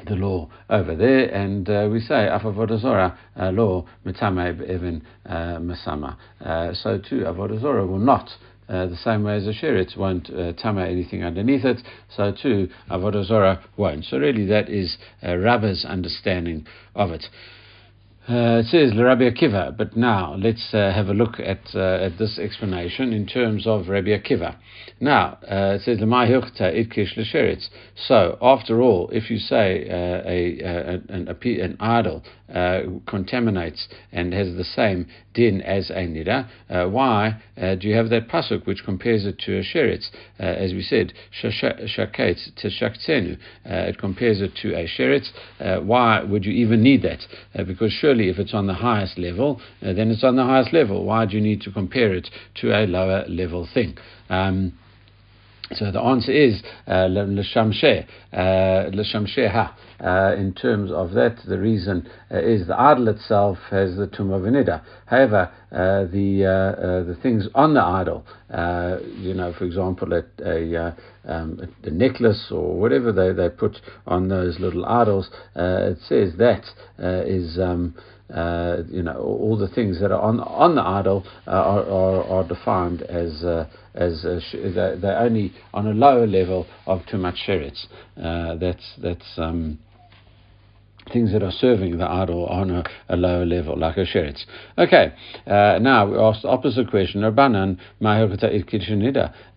the 0.06 0.16
law 0.16 0.50
over 0.70 0.96
there, 0.96 1.26
and 1.34 1.70
uh, 1.70 1.88
we 1.92 2.00
say 2.00 2.28
avodah 2.32 3.16
uh, 3.40 3.52
law 3.52 3.86
mitame 4.06 4.62
even 4.70 5.04
uh, 5.26 5.58
masama. 5.60 6.18
Uh, 6.44 6.74
so 6.74 6.98
too, 6.98 7.22
avodah 7.22 7.88
will 7.88 8.00
not. 8.00 8.30
Uh, 8.68 8.88
the 8.88 8.96
same 8.96 9.24
way 9.24 9.36
as 9.36 9.46
a 9.46 9.52
sheretz 9.52 9.98
won't 9.98 10.30
uh, 10.30 10.54
anything 10.80 11.24
underneath 11.24 11.66
it, 11.66 11.82
so 12.16 12.32
too 12.32 12.70
avodah 12.90 13.62
won't. 13.78 14.06
So 14.06 14.18
really, 14.18 14.46
that 14.48 14.70
is 14.70 14.98
uh, 15.22 15.36
Rabba's 15.38 15.86
understanding 15.86 16.66
of 16.96 17.12
it. 17.12 17.26
Uh, 18.26 18.64
it 18.64 18.68
says 18.68 18.98
Rabbi 18.98 19.30
Akiva, 19.30 19.76
but 19.76 19.98
now 19.98 20.36
let's 20.36 20.74
uh, 20.74 20.94
have 20.94 21.10
a 21.10 21.14
look 21.14 21.42
at 21.42 21.60
uh, 21.76 22.06
at 22.06 22.18
this 22.18 22.40
explanation 22.40 23.12
in 23.12 23.26
terms 23.26 23.68
of 23.68 23.90
Rabbi 23.90 24.12
Akiva. 24.12 24.56
Now 25.02 25.40
uh, 25.44 25.76
it 25.76 25.82
says 25.82 26.00
itkish 26.00 27.70
So 28.08 28.38
after 28.42 28.82
all, 28.82 29.10
if 29.12 29.30
you 29.30 29.40
say 29.40 29.90
uh, 29.90 30.22
a, 30.26 30.60
a, 30.62 31.02
an, 31.10 31.28
a, 31.28 31.62
an 31.62 31.76
idol 31.82 32.24
uh, 32.54 32.82
contaminates 33.08 33.88
and 34.12 34.34
has 34.34 34.56
the 34.56 34.64
same 34.64 35.08
din 35.34 35.62
as 35.62 35.90
a 35.90 36.06
nida, 36.06 36.48
why 36.92 37.42
do 37.58 37.88
you 37.88 37.96
have 37.96 38.10
that 38.10 38.28
pasuk 38.28 38.66
which 38.68 38.84
compares 38.86 39.26
it 39.26 39.40
to 39.40 39.58
a 39.58 39.64
sheretz? 39.64 40.10
as 40.38 40.74
we 40.74 40.82
said, 40.82 41.14
shaket 41.32 42.38
to 42.56 42.68
shaktsenu. 42.70 43.38
It 43.66 43.98
compares 43.98 44.42
it 44.42 44.56
to 44.62 44.76
a 44.76 44.88
sheretz. 44.88 45.32
why 45.84 46.22
would 46.22 46.46
you 46.46 46.54
even 46.54 46.84
need 46.84 47.02
that? 47.02 47.26
because 47.66 47.92
surely 47.92 48.30
if 48.30 48.40
it's 48.40 48.54
on 48.54 48.68
the 48.68 48.74
highest 48.74 49.18
level, 49.18 49.60
uh, 49.82 49.94
then 49.94 50.12
it's 50.12 50.24
on 50.24 50.36
the 50.36 50.44
highest 50.44 50.74
level. 50.74 51.04
Why 51.06 51.26
do 51.26 51.36
you 51.36 51.42
need 51.42 51.62
to 51.62 51.72
compare 51.72 52.14
it 52.14 52.30
to 52.56 52.72
a 52.72 52.86
lower 52.86 53.26
level 53.28 53.68
thing? 53.74 53.98
Um, 54.30 54.74
so 55.76 55.92
the 55.92 56.02
answer 56.02 56.32
is 56.32 56.62
uh, 56.88 57.08
l'shamsheh, 57.10 58.06
uh, 58.34 59.52
ha. 59.52 59.78
Uh, 60.00 60.36
in 60.36 60.54
terms 60.54 60.92
of 60.92 61.12
that, 61.12 61.38
the 61.48 61.58
reason 61.58 62.10
uh, 62.30 62.38
is 62.38 62.68
the 62.68 62.78
idol 62.78 63.08
itself 63.08 63.58
has 63.70 63.96
the 63.96 64.08
tumah 64.08 64.36
of 64.36 64.42
Anida. 64.44 64.82
However, 65.14 65.52
uh, 65.72 66.06
the 66.12 66.44
uh, 66.44 67.04
the 67.04 67.16
things 67.22 67.48
on 67.54 67.76
the 67.76 67.84
idol, 67.84 68.26
you 69.20 69.36
know, 69.36 69.54
for 69.56 69.66
example, 69.66 70.12
a, 70.12 70.24
a, 70.44 70.96
um, 71.26 71.62
a, 71.84 71.90
necklace 71.92 72.48
or 72.50 72.76
whatever 72.80 73.12
they, 73.12 73.32
they 73.32 73.50
put 73.50 73.78
on 74.08 74.28
those 74.28 74.60
little 74.60 74.86
idols, 74.88 75.30
it 75.56 76.00
says 76.08 76.34
that 76.40 76.64
is. 77.28 77.60
Um, 77.60 77.94
uh, 78.34 78.82
you 78.90 79.04
know, 79.04 79.18
all 79.20 79.56
the 79.56 79.68
things 79.68 80.00
that 80.00 80.12
are 80.12 80.22
on 80.22 80.40
on 80.40 80.74
the 80.74 80.82
idol 80.82 81.24
uh, 81.46 81.52
are, 81.52 81.84
are, 81.84 82.24
are 82.24 82.48
defined 82.48 83.04
as 83.04 83.44
uh, 83.44 83.68
as 83.94 84.24
they're 84.24 85.20
only 85.20 85.54
on 85.72 85.86
a 85.86 85.94
lower 85.94 86.26
level 86.26 86.66
of 86.88 87.02
too 87.06 87.18
much 87.18 87.36
sheretz. 87.46 87.86
Uh, 88.18 88.56
that's 88.56 88.94
that's. 89.00 89.38
Um, 89.38 89.78
things 91.12 91.32
that 91.34 91.44
are 91.44 91.52
serving 91.52 91.98
the 91.98 92.10
idol 92.10 92.46
on 92.46 92.72
a, 92.72 92.84
a 93.10 93.16
lower 93.16 93.46
level, 93.46 93.78
like 93.78 93.98
a 93.98 94.06
sheretz. 94.06 94.46
Okay, 94.78 95.14
uh, 95.48 95.80
now 95.80 96.10
we 96.10 96.18
ask 96.18 96.42
the 96.42 96.48
opposite 96.48 96.90
question. 96.90 97.22
Rabbanan 97.22 97.78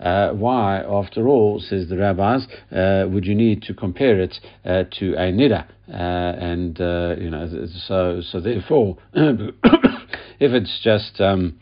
uh, 0.00 0.30
Why, 0.32 0.78
after 0.78 1.28
all, 1.28 1.60
says 1.60 1.88
the 1.88 1.96
rabbis, 1.96 2.46
uh, 2.72 3.06
would 3.08 3.24
you 3.24 3.34
need 3.34 3.62
to 3.62 3.74
compare 3.74 4.20
it 4.20 4.36
uh, 4.64 4.84
to 4.98 5.14
a 5.14 5.32
nida? 5.32 5.66
Uh, 5.88 5.92
and 5.92 6.80
uh, 6.80 7.14
you 7.16 7.30
know, 7.30 7.48
so 7.86 8.20
so 8.20 8.40
therefore, 8.40 8.96
if 9.14 10.52
it's 10.52 10.80
just 10.82 11.20
um, 11.20 11.60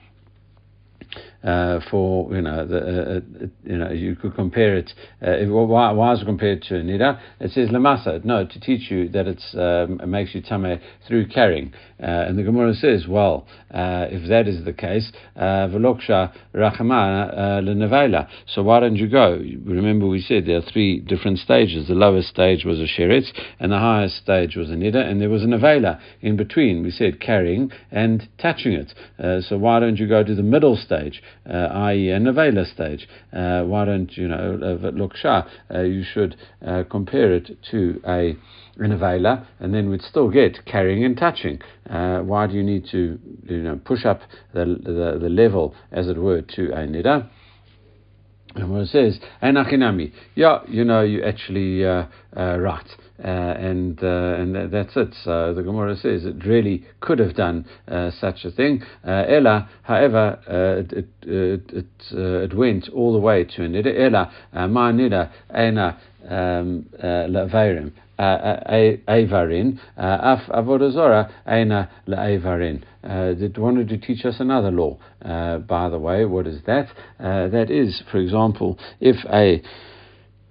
uh, 1.44 1.78
for 1.90 2.34
you 2.34 2.40
know 2.40 2.66
the, 2.66 2.78
uh, 2.78 3.16
uh, 3.16 3.46
you 3.64 3.76
know 3.76 3.90
you 3.90 4.16
could 4.16 4.34
compare 4.34 4.76
it. 4.76 4.92
Uh, 5.20 5.44
why, 5.46 5.90
why 5.90 6.12
is 6.14 6.22
it 6.22 6.24
compared 6.24 6.62
to 6.62 6.74
nida? 6.74 7.20
It 7.38 7.50
says 7.50 7.68
lamasa. 7.68 8.24
No, 8.24 8.46
to 8.46 8.60
teach 8.60 8.90
you 8.90 9.08
that 9.10 9.26
it's 9.26 9.54
um, 9.54 10.00
it 10.00 10.08
makes 10.08 10.34
you 10.34 10.40
tame 10.40 10.80
through 11.06 11.28
carrying. 11.28 11.72
Uh, 12.02 12.26
and 12.26 12.38
the 12.38 12.42
Gemara 12.42 12.74
says, 12.74 13.06
well, 13.08 13.46
uh, 13.72 14.06
if 14.10 14.28
that 14.28 14.48
is 14.48 14.64
the 14.64 14.72
case, 14.72 15.12
veloksha 15.36 16.34
rachamana 16.54 17.62
lenevela. 17.62 18.28
So 18.46 18.62
why 18.62 18.80
don't 18.80 18.96
you 18.96 19.08
go? 19.08 19.40
Remember, 19.64 20.06
we 20.06 20.20
said 20.20 20.46
there 20.46 20.58
are 20.58 20.70
three 20.72 21.00
different 21.00 21.38
stages. 21.38 21.88
The 21.88 21.94
lowest 21.94 22.28
stage 22.28 22.64
was 22.64 22.80
a 22.80 22.86
sheretz, 22.86 23.32
and 23.60 23.70
the 23.70 23.78
highest 23.78 24.16
stage 24.16 24.56
was 24.56 24.70
a 24.70 24.74
nida, 24.74 25.08
and 25.08 25.20
there 25.20 25.30
was 25.30 25.42
a 25.42 25.46
nevela 25.46 26.00
in 26.20 26.36
between. 26.36 26.82
We 26.82 26.90
said 26.90 27.20
carrying 27.20 27.70
and 27.90 28.28
touching 28.38 28.72
it. 28.72 28.94
so 29.44 29.58
why 29.58 29.80
don't 29.80 29.96
you 29.96 30.08
go 30.08 30.24
to 30.24 30.34
the 30.34 30.42
middle 30.42 30.76
stage? 30.76 31.22
Uh, 31.48 31.68
i.e., 31.90 32.10
a 32.10 32.18
nevela 32.18 32.64
stage. 32.72 33.08
Uh, 33.32 33.62
why 33.64 33.84
don't 33.84 34.16
you 34.16 34.28
know, 34.28 34.78
look, 34.94 35.14
Shah, 35.14 35.46
uh, 35.72 35.80
you 35.82 36.02
should 36.02 36.36
uh, 36.66 36.84
compare 36.90 37.32
it 37.34 37.50
to 37.70 38.00
a 38.06 38.36
nevela, 38.78 39.46
and 39.60 39.74
then 39.74 39.90
we'd 39.90 40.02
still 40.02 40.30
get 40.30 40.64
carrying 40.64 41.04
and 41.04 41.16
touching. 41.16 41.60
Uh, 41.88 42.20
why 42.20 42.46
do 42.46 42.54
you 42.54 42.62
need 42.62 42.86
to 42.90 43.18
you 43.44 43.62
know, 43.62 43.80
push 43.84 44.04
up 44.04 44.20
the, 44.52 44.64
the, 44.64 45.18
the 45.20 45.28
level, 45.28 45.74
as 45.92 46.08
it 46.08 46.16
were, 46.16 46.40
to 46.40 46.70
a 46.72 46.86
nida? 46.86 47.28
And 48.56 48.70
what 48.70 48.82
it 48.82 48.88
says, 48.88 49.18
Enachinami, 49.42 50.12
yeah, 50.34 50.60
you 50.68 50.84
know, 50.84 51.02
you 51.02 51.22
actually 51.24 51.84
uh, 51.84 52.04
uh, 52.36 52.58
right. 52.58 52.86
Uh, 53.22 53.28
and 53.28 54.02
uh, 54.02 54.06
and 54.06 54.72
that's 54.72 54.96
it. 54.96 55.14
So 55.22 55.54
the 55.54 55.62
Gemara 55.62 55.96
says 55.96 56.24
it 56.24 56.44
really 56.44 56.84
could 57.00 57.20
have 57.20 57.36
done 57.36 57.64
uh, 57.86 58.10
such 58.10 58.44
a 58.44 58.50
thing. 58.50 58.82
Uh, 59.06 59.22
Ella, 59.28 59.68
however, 59.82 60.40
uh, 60.48 60.96
it 60.96 61.08
it 61.22 61.62
it, 61.72 61.86
it 62.10 62.54
went 62.56 62.88
all 62.88 63.12
the 63.12 63.20
way 63.20 63.44
to 63.44 63.62
nida. 63.62 63.96
Ella 63.96 64.32
ma 64.68 64.90
nida 64.90 65.30
ena 65.54 65.96
um, 66.28 66.86
le'veirim. 67.00 67.92
Uh, 68.16 68.22
uh, 68.22 68.96
Avarin, 69.08 69.80
uh, 69.96 70.36
af 70.36 70.48
avodazora 70.48 71.32
ena 71.46 71.90
le'avarin. 72.06 72.82
It 73.02 73.58
wanted 73.58 73.88
to 73.88 73.98
teach 73.98 74.24
us 74.24 74.36
another 74.38 74.70
law. 74.70 74.98
by 75.20 75.88
the 75.88 75.98
way, 75.98 76.24
what 76.24 76.46
is 76.46 76.62
that? 76.66 76.88
that 77.18 77.70
is, 77.70 78.02
for 78.10 78.18
example, 78.18 78.78
if 79.00 79.16
a 79.32 79.60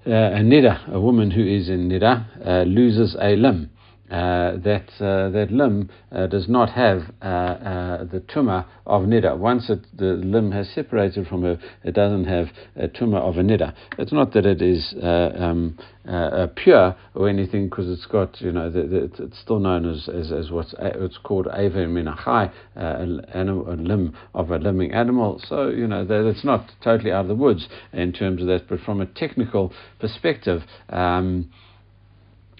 uh, 0.06 0.12
a 0.12 0.42
nida, 0.42 0.94
a 0.94 1.00
woman 1.00 1.32
who 1.32 1.42
is 1.42 1.70
in 1.70 1.88
nida, 1.88 2.26
uh, 2.46 2.64
loses 2.64 3.16
a 3.22 3.38
limb. 3.38 3.70
Uh, 4.12 4.58
that 4.58 4.84
uh, 5.00 5.30
that 5.30 5.48
limb 5.50 5.90
uh, 6.12 6.28
does 6.28 6.50
not 6.50 6.70
have 6.70 7.04
uh, 7.22 7.26
uh, 7.26 8.04
the 8.04 8.20
tumah 8.20 8.66
of 8.86 9.04
nida. 9.04 9.36
Once 9.36 9.70
it, 9.70 9.80
the 9.98 10.14
limb 10.14 10.52
has 10.52 10.70
separated 10.70 11.26
from 11.26 11.42
her, 11.42 11.58
it 11.86 11.96
doesn't 11.96 12.26
have 12.26 12.48
a 12.76 12.88
tumah 12.88 13.22
of 13.22 13.38
a 13.38 13.42
nida. 13.42 13.74
It's 13.98 14.12
not 14.12 14.34
that 14.34 14.46
it 14.46 14.62
is 14.62 14.94
uh, 15.02 15.32
um, 15.40 15.80
pure 16.56 16.96
or 17.16 17.30
anything, 17.30 17.70
because 17.70 17.90
it's 17.90 18.06
got 18.06 18.40
you 18.42 18.52
know 18.52 18.70
the, 18.70 18.84
the, 18.84 19.24
it's 19.24 19.40
still 19.40 19.60
known 19.60 19.90
as 19.90 20.10
as, 20.10 20.34
as 20.34 20.52
what's 20.52 20.76
it's 20.78 21.18
called 21.24 21.48
ava 21.54 21.86
minachai, 21.86 22.52
a, 22.76 23.06
a 23.34 23.76
limb 23.78 24.16
of 24.36 24.52
a 24.52 24.58
living 24.58 24.92
animal. 24.92 25.42
So 25.48 25.70
you 25.70 25.88
know 25.88 26.04
that 26.06 26.28
it's 26.28 26.44
not 26.44 26.70
totally 26.84 27.14
out 27.14 27.22
of 27.22 27.30
the 27.30 27.36
woods 27.36 27.70
in 27.94 28.12
terms 28.12 28.42
of 28.42 28.48
that, 28.50 28.68
but 28.68 28.82
from 28.82 29.00
a 29.00 29.06
technical 29.06 29.72
perspective. 30.00 30.64
Um, 30.90 31.50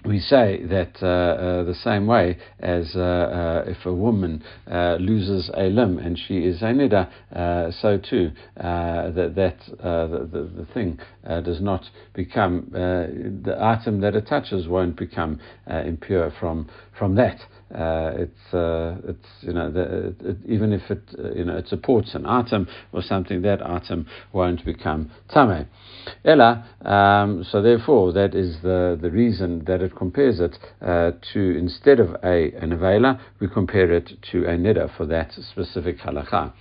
we 0.04 0.20
say 0.20 0.62
that 0.64 1.02
uh, 1.02 1.06
uh, 1.06 1.64
the 1.64 1.74
same 1.74 2.06
way 2.06 2.36
as 2.60 2.94
uh, 2.94 3.00
uh 3.00 3.64
if 3.66 3.86
a 3.86 3.92
woman 3.92 4.42
uh, 4.70 4.96
loses 5.00 5.50
a 5.56 5.64
limb 5.64 5.98
and 5.98 6.18
she 6.18 6.38
is 6.38 6.60
a 6.62 6.66
nida, 6.66 7.10
uh, 7.34 7.70
so 7.70 7.98
too 7.98 8.30
that 8.56 9.32
that 9.34 9.58
the, 9.78 10.50
the, 10.56 10.66
thing 10.74 10.98
does 11.44 11.60
not 11.60 11.84
become 12.12 12.68
the 12.72 13.56
item 13.60 14.00
that 14.00 14.14
it 14.14 14.26
touches 14.26 14.68
won't 14.68 14.96
become 14.96 15.40
impure 15.68 16.30
from 16.38 16.68
from 16.98 17.14
that. 17.14 17.38
It's 17.74 19.08
it's 19.08 19.28
you 19.40 19.52
know 19.52 19.70
the, 19.70 20.14
it, 20.20 20.36
even 20.46 20.72
if 20.72 20.90
it 20.90 21.02
you 21.36 21.44
know 21.44 21.56
it 21.56 21.68
supports 21.68 22.14
an 22.14 22.26
item 22.26 22.68
or 22.92 23.02
something, 23.02 23.42
that 23.42 23.64
item 23.64 24.06
won't 24.32 24.64
become 24.64 25.10
tame. 25.32 25.66
Ella, 26.24 26.66
um, 26.84 27.44
so 27.50 27.62
therefore 27.62 28.12
that 28.12 28.34
is 28.34 28.56
the 28.62 28.98
the 29.00 29.10
reason 29.10 29.64
that 29.66 29.80
it 29.80 29.96
compares 29.96 30.40
it 30.40 30.58
uh, 30.82 31.12
to, 31.32 31.58
instead 31.58 32.00
of 32.00 32.10
a, 32.22 32.52
an 32.60 32.70
avela, 32.70 33.20
we 33.40 33.48
compare 33.48 33.90
it 33.92 34.10
to 34.30 34.44
a 34.44 34.56
nida 34.56 34.94
for 34.96 35.06
that 35.06 35.32
specific 35.32 35.98
halacha. 35.98 36.52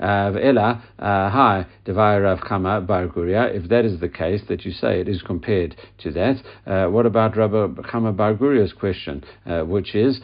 Uh, 0.00 0.32
Ella, 0.42 0.82
uh, 0.98 1.30
hi, 1.30 1.66
Devaya 1.86 2.22
Rav 2.22 2.40
Chama 2.40 2.84
Bar 2.84 3.06
Guria, 3.06 3.54
if 3.54 3.68
that 3.68 3.84
is 3.84 4.00
the 4.00 4.08
case, 4.08 4.40
that 4.48 4.64
you 4.64 4.72
say 4.72 5.00
it 5.00 5.08
is 5.08 5.22
compared 5.22 5.76
to 5.98 6.10
that, 6.10 6.42
uh, 6.66 6.90
what 6.90 7.06
about 7.06 7.36
Rav 7.36 7.50
Chama 7.50 8.16
Bar 8.16 8.34
Guria's 8.34 8.72
question, 8.72 9.22
uh, 9.46 9.60
which 9.60 9.94
is, 9.94 10.20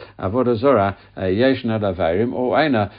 Avodah 0.47 0.97
uh, 1.17 2.33
or 2.33 2.59
Aina? 2.59 2.91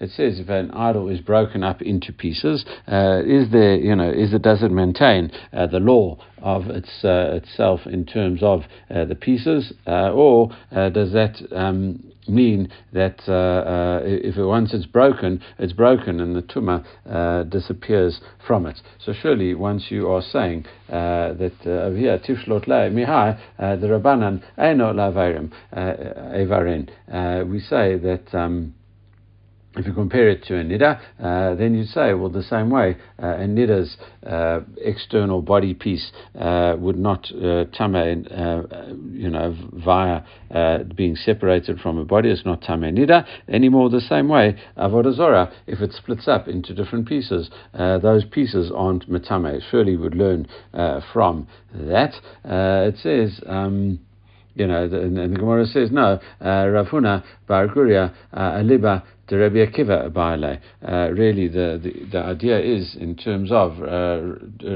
It 0.00 0.10
says 0.10 0.40
if 0.40 0.48
an 0.48 0.70
idol 0.72 1.08
is 1.08 1.20
broken 1.20 1.62
up 1.62 1.82
into 1.82 2.12
pieces, 2.12 2.64
uh, 2.86 3.22
is 3.24 3.50
there, 3.52 3.76
you 3.76 3.94
know, 3.94 4.10
is 4.10 4.32
it, 4.32 4.42
does 4.42 4.62
it 4.62 4.70
maintain 4.70 5.30
uh, 5.52 5.66
the 5.66 5.80
law 5.80 6.18
of 6.38 6.66
its, 6.68 7.04
uh, 7.04 7.40
itself 7.42 7.80
in 7.86 8.04
terms 8.04 8.42
of 8.42 8.62
the 8.88 9.16
pieces, 9.20 9.72
or 9.86 10.50
does 10.72 11.12
that 11.12 11.36
um, 11.52 12.12
mean 12.28 12.70
that 12.92 13.20
uh, 13.28 13.32
uh, 13.32 14.00
if 14.04 14.36
it, 14.36 14.44
once 14.44 14.74
it's 14.74 14.86
broken, 14.86 15.42
it's 15.58 15.72
broken 15.72 16.20
and 16.20 16.36
the 16.36 16.42
tumah 16.42 16.84
uh, 17.10 17.44
disappears 17.44 18.20
from 18.46 18.66
it. 18.66 18.80
So 19.04 19.12
surely 19.12 19.54
once 19.54 19.86
you 19.90 20.08
are 20.08 20.22
saying 20.22 20.66
uh, 20.88 21.34
that 21.34 21.54
uh, 21.66 21.90
here, 21.90 22.18
tiflot 22.18 22.66
le 22.66 22.90
mihai, 22.90 23.38
uh, 23.58 23.76
the 23.76 23.86
rabbanan 23.86 24.42
eno 24.56 24.92
la 24.92 25.10
evarin, 25.10 26.88
we 27.50 27.60
say 27.60 27.96
that. 27.98 28.34
Um, 28.34 28.74
if 29.78 29.86
you 29.86 29.92
compare 29.92 30.28
it 30.28 30.42
to 30.44 30.56
a 30.56 30.64
nida, 30.64 31.00
uh, 31.20 31.54
then 31.54 31.74
you'd 31.74 31.88
say, 31.88 32.12
well, 32.12 32.28
the 32.28 32.42
same 32.42 32.70
way, 32.70 32.96
uh, 33.22 33.26
a 33.26 33.46
nida's 33.46 33.96
uh, 34.26 34.60
external 34.78 35.40
body 35.40 35.72
piece 35.74 36.10
uh, 36.38 36.74
would 36.78 36.98
not 36.98 37.30
uh, 37.32 37.64
tame, 37.72 38.26
uh, 38.30 38.62
you 39.12 39.30
know, 39.30 39.56
via 39.72 40.22
being 40.96 41.14
separated 41.14 41.78
from 41.78 41.98
a 41.98 42.04
body, 42.04 42.30
it's 42.30 42.44
not 42.44 42.60
tame 42.60 42.80
nida 42.80 43.24
anymore. 43.48 43.88
The 43.88 44.00
same 44.00 44.28
way, 44.28 44.58
avodah 44.76 45.14
zorah, 45.14 45.52
if 45.66 45.80
it 45.80 45.92
splits 45.92 46.26
up 46.26 46.48
into 46.48 46.74
different 46.74 47.06
pieces, 47.06 47.50
those 47.72 48.24
pieces 48.24 48.72
aren't 48.74 49.08
metame. 49.08 49.60
Surely 49.70 49.96
would 49.96 50.14
learn 50.14 50.48
from 51.12 51.46
that. 51.72 52.14
it 52.44 52.96
says. 52.98 53.40
Um, 53.46 54.00
you 54.54 54.66
know, 54.66 54.82
and 54.82 55.16
the 55.16 55.38
Gemara 55.38 55.66
says, 55.66 55.92
no, 55.92 56.18
Rav 56.40 56.86
Huna 56.88 57.22
Bar 57.46 57.68
Guria, 57.68 58.12
Aliba 58.34 59.04
the 59.28 59.38
Rabbi 59.38 59.56
Akiva 59.56 60.10
Baale. 60.10 60.60
Uh, 60.86 61.10
really, 61.12 61.48
the, 61.48 61.80
the, 61.82 62.10
the 62.10 62.18
idea 62.18 62.58
is 62.58 62.96
in 62.98 63.14
terms 63.16 63.50
of 63.52 63.72
uh, 63.78 64.20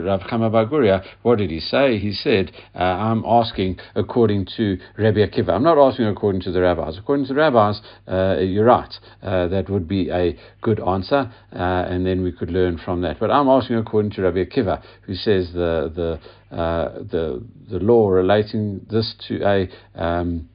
Rav 0.01 0.21
Chama 0.21 0.51
Baguria, 0.51 1.03
what 1.23 1.39
did 1.39 1.51
he 1.51 1.61
say? 1.61 1.99
He 1.99 2.13
said, 2.13 2.53
uh, 2.75 2.79
I'm 2.79 3.25
asking 3.27 3.79
according 3.95 4.47
to 4.57 4.79
Rabbi 4.99 5.19
Akiva. 5.19 5.51
I'm 5.51 5.63
not 5.63 5.79
asking 5.79 6.07
according 6.07 6.43
to 6.43 6.53
the 6.53 6.61
rabbis. 6.61 6.99
According 6.99 7.27
to 7.27 7.35
the 7.35 7.41
rabbis, 7.41 7.81
uh, 8.07 8.39
you're 8.41 8.65
right. 8.65 8.95
Uh, 9.23 9.49
that 9.49 9.71
would 9.71 9.89
be 9.89 10.11
a 10.11 10.37
good 10.61 10.81
answer, 10.81 11.33
uh, 11.53 11.59
and 11.59 12.07
then 12.07 12.23
we 12.23 12.33
could 12.33 12.51
learn 12.51 12.79
from 12.85 13.01
that. 13.03 13.19
But 13.19 13.31
I'm 13.31 13.49
asking 13.49 13.77
according 13.77 14.13
to 14.13 14.23
Rabbi 14.23 14.45
Akiva, 14.45 14.83
who 15.03 15.15
says 15.15 15.51
the, 15.53 15.91
the, 15.95 16.21
the, 16.51 17.43
the 17.71 17.79
law 17.79 18.09
relating 18.11 18.87
this 18.91 19.15
to 19.29 19.43
a 19.45 19.69
um, 19.95 20.49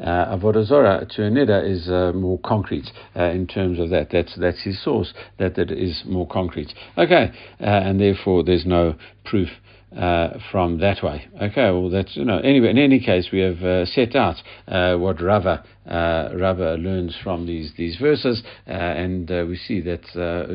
uh, 0.00 0.36
Avodah 0.36 0.64
Zorah 0.64 1.06
to 1.16 1.24
a 1.24 1.30
nida 1.30 1.68
is 1.68 1.88
uh, 1.88 2.12
more 2.14 2.38
concrete 2.44 2.90
uh, 3.16 3.24
in 3.24 3.46
terms 3.46 3.78
of 3.78 3.90
that. 3.90 4.08
That's 4.10 4.36
that's 4.36 4.62
his 4.62 4.82
source. 4.82 5.12
That 5.38 5.54
that 5.56 5.70
is 5.70 6.02
more 6.06 6.26
concrete. 6.26 6.72
Okay, 6.98 7.30
uh, 7.60 7.64
and 7.64 8.00
therefore 8.00 8.44
there's 8.44 8.66
no 8.66 8.94
proof. 9.24 9.48
Uh, 9.94 10.38
from 10.50 10.78
that 10.78 11.02
way. 11.02 11.28
Okay, 11.36 11.70
well, 11.70 11.90
that's, 11.90 12.16
you 12.16 12.24
know, 12.24 12.38
anyway, 12.38 12.70
in 12.70 12.78
any 12.78 12.98
case, 12.98 13.28
we 13.30 13.40
have 13.40 13.62
uh, 13.62 13.84
set 13.84 14.16
out 14.16 14.36
uh, 14.66 14.96
what 14.96 15.20
Rava, 15.20 15.62
uh, 15.86 16.30
Rava 16.34 16.76
learns 16.76 17.14
from 17.22 17.44
these, 17.44 17.74
these 17.76 17.96
verses, 17.96 18.42
uh, 18.66 18.70
and 18.70 19.28
we 19.46 19.54
see 19.54 19.82
that, 19.82 20.00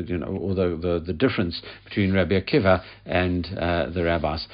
you 0.08 0.18
know, 0.18 0.36
although 0.42 0.76
the, 0.76 0.98
the 1.06 1.12
difference 1.12 1.62
between 1.84 2.12
Rabbi 2.12 2.40
Akiva 2.40 2.82
and 3.06 3.44
the 3.94 4.02
rabbis. 4.04 4.48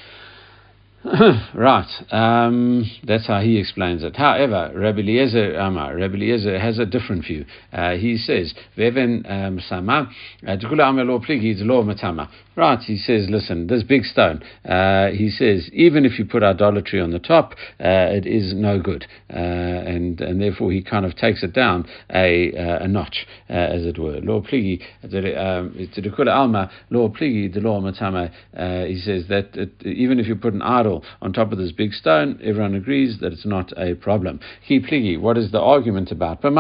right, 1.55 1.87
um, 2.13 2.91
that's 3.07 3.27
how 3.27 3.41
he 3.41 3.59
explains 3.59 4.03
it. 4.03 4.17
However, 4.17 4.73
Rabbi 4.75 5.01
Eliezer 5.01 5.55
Amar, 5.55 5.95
Rabbi 5.95 6.15
Eliezer 6.15 6.59
has 6.59 6.79
a 6.79 6.87
different 6.87 7.27
view. 7.27 7.45
Uh, 7.75 7.97
he 7.97 8.17
says, 8.17 8.55
"Veven 8.79 9.31
um, 9.31 9.61
sama, 9.61 10.11
uh, 10.47 10.57
matama." 10.57 12.31
Right, 12.57 12.79
he 12.79 12.97
says, 12.97 13.27
listen, 13.29 13.67
this 13.67 13.83
big 13.83 14.05
stone. 14.05 14.41
Uh, 14.65 15.09
he 15.09 15.29
says, 15.29 15.69
even 15.73 16.05
if 16.05 16.21
you 16.21 16.25
put 16.25 16.45
idolatry 16.45 17.01
on 17.01 17.11
the 17.11 17.19
top, 17.19 17.55
uh, 17.81 18.15
it 18.15 18.27
is 18.27 18.55
no 18.55 18.81
good, 18.81 19.07
uh, 19.29 19.37
and 19.37 20.21
and 20.21 20.41
therefore 20.41 20.71
he 20.71 20.81
kind 20.81 21.05
of 21.05 21.17
takes 21.17 21.43
it 21.43 21.53
down 21.53 21.85
a 22.11 22.53
a 22.55 22.89
notch, 22.89 23.27
as 23.49 23.85
it 23.85 23.99
were. 23.99 24.21
Law 24.21 24.41
pligi, 24.41 24.81
um, 25.37 26.29
alma, 26.29 26.71
law 26.89 27.09
pligi, 27.09 27.53
the 27.53 27.61
law 27.61 27.81
matama. 27.81 28.31
He 28.87 28.99
says 29.01 29.25
that 29.29 29.51
it, 29.55 29.85
even 29.85 30.19
if 30.19 30.29
you 30.29 30.37
put 30.37 30.55
an 30.55 30.63
idol 30.63 30.94
on 31.23 31.33
top 31.33 31.53
of 31.53 31.59
this 31.59 31.73
big 31.73 31.93
stone, 31.93 32.39
everyone 32.43 32.75
agrees 32.75 33.19
that 33.21 33.33
it's 33.33 33.47
not 33.47 33.73
a 33.79 33.95
problem. 33.95 34.41
Ki 34.67 34.81
pligi, 34.81 35.19
what 35.19 35.39
is 35.39 35.51
the 35.53 35.61
argument 35.61 36.11
about? 36.11 36.43
But 36.43 36.53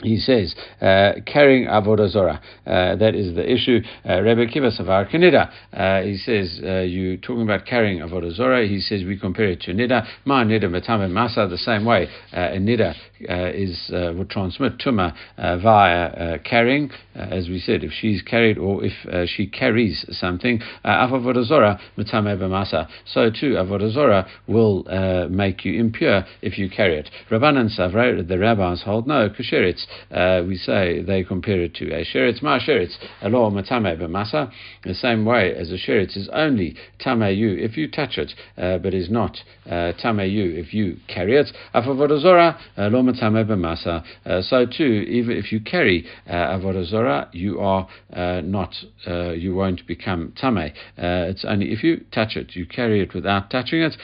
he 0.00 0.16
says, 0.18 0.54
uh, 0.80 1.14
carrying 1.26 1.66
avodah 1.66 2.08
zorah. 2.08 2.40
Uh, 2.64 2.94
that 2.96 3.16
is 3.16 3.34
the 3.34 3.52
issue. 3.52 3.80
Uh, 4.08 4.20
Rebbe 4.20 4.46
Kiva 4.46 4.70
Savar 4.70 5.10
Kanida. 5.10 5.50
Uh, 5.72 6.02
he 6.02 6.16
says, 6.16 6.60
uh, 6.62 6.80
you 6.80 7.16
talking 7.16 7.42
about 7.42 7.66
carrying 7.66 7.98
avodah 7.98 8.32
zorah. 8.32 8.64
He 8.66 8.80
says 8.80 9.02
we 9.04 9.18
compare 9.18 9.46
it 9.46 9.60
to 9.62 9.72
nida. 9.72 10.06
Ma 10.24 10.44
nida 10.44 10.64
matame 10.64 11.10
masa 11.10 11.50
the 11.50 11.58
same 11.58 11.84
way. 11.84 12.06
Uh, 12.32 12.40
a 12.52 12.58
nida 12.58 12.94
uh, 13.28 13.50
is 13.52 13.90
would 14.16 14.30
transmit 14.30 14.78
tuma 14.78 15.14
via 15.36 16.38
carrying, 16.44 16.90
as 17.16 17.48
we 17.48 17.58
said. 17.58 17.82
If 17.82 17.90
she's 17.90 18.22
carried 18.22 18.56
or 18.56 18.82
if 18.84 19.28
she 19.28 19.48
carries 19.48 20.06
something, 20.12 20.60
avodah 20.84 21.44
zorah 21.44 21.80
matame 21.96 22.38
masa. 22.38 22.86
So 23.04 23.30
too, 23.30 23.54
avodah 23.54 23.92
zorah 23.92 24.28
will 24.46 24.84
make 25.28 25.64
you 25.64 25.80
impure 25.80 26.24
if 26.40 26.56
you 26.56 26.70
carry 26.70 26.98
it. 26.98 27.10
Rabbanan 27.32 27.76
Savra, 27.76 28.26
the 28.26 28.38
rabbis 28.38 28.82
hold 28.84 29.08
no 29.08 29.28
kusheritz 29.28 29.86
uh, 30.10 30.42
we 30.46 30.56
say 30.56 31.02
they 31.02 31.24
compare 31.24 31.60
it 31.62 31.74
to 31.74 31.86
a 31.92 32.04
sheretz. 32.04 32.42
Ma 32.42 32.58
sheretz, 32.58 32.96
law 33.22 33.50
matame 33.50 33.96
b'masa, 33.98 34.50
the 34.84 34.94
same 34.94 35.24
way 35.24 35.54
as 35.54 35.70
a 35.70 35.76
sheretz 35.76 36.16
is 36.16 36.28
only 36.32 36.76
tamayu 37.04 37.58
if 37.58 37.76
you 37.76 37.88
touch 37.90 38.18
it, 38.18 38.32
uh, 38.56 38.78
but 38.78 38.94
is 38.94 39.10
not 39.10 39.38
uh, 39.66 39.92
tamayu 40.02 40.56
if 40.58 40.72
you 40.72 40.96
carry 41.08 41.36
it. 41.36 41.46
Afavodazora, 41.74 42.58
law 42.76 43.02
matame 43.02 43.44
b'masa. 43.44 44.04
Uh, 44.24 44.42
so 44.42 44.66
too, 44.66 45.04
even 45.08 45.36
if 45.36 45.52
you 45.52 45.60
carry 45.60 46.06
uh, 46.28 46.32
avodazora, 46.32 47.28
you 47.32 47.60
are 47.60 47.88
uh, 48.12 48.40
not, 48.42 48.74
you 49.06 49.54
won't 49.54 49.86
become 49.86 50.32
tame. 50.40 50.72
it's 50.96 51.44
only 51.44 51.72
if 51.72 51.82
you 51.82 52.04
touch 52.12 52.36
it, 52.36 52.54
you 52.54 52.66
carry 52.66 53.00
it 53.00 53.14
without 53.14 53.50
touching 53.50 53.80
it, 53.82 53.96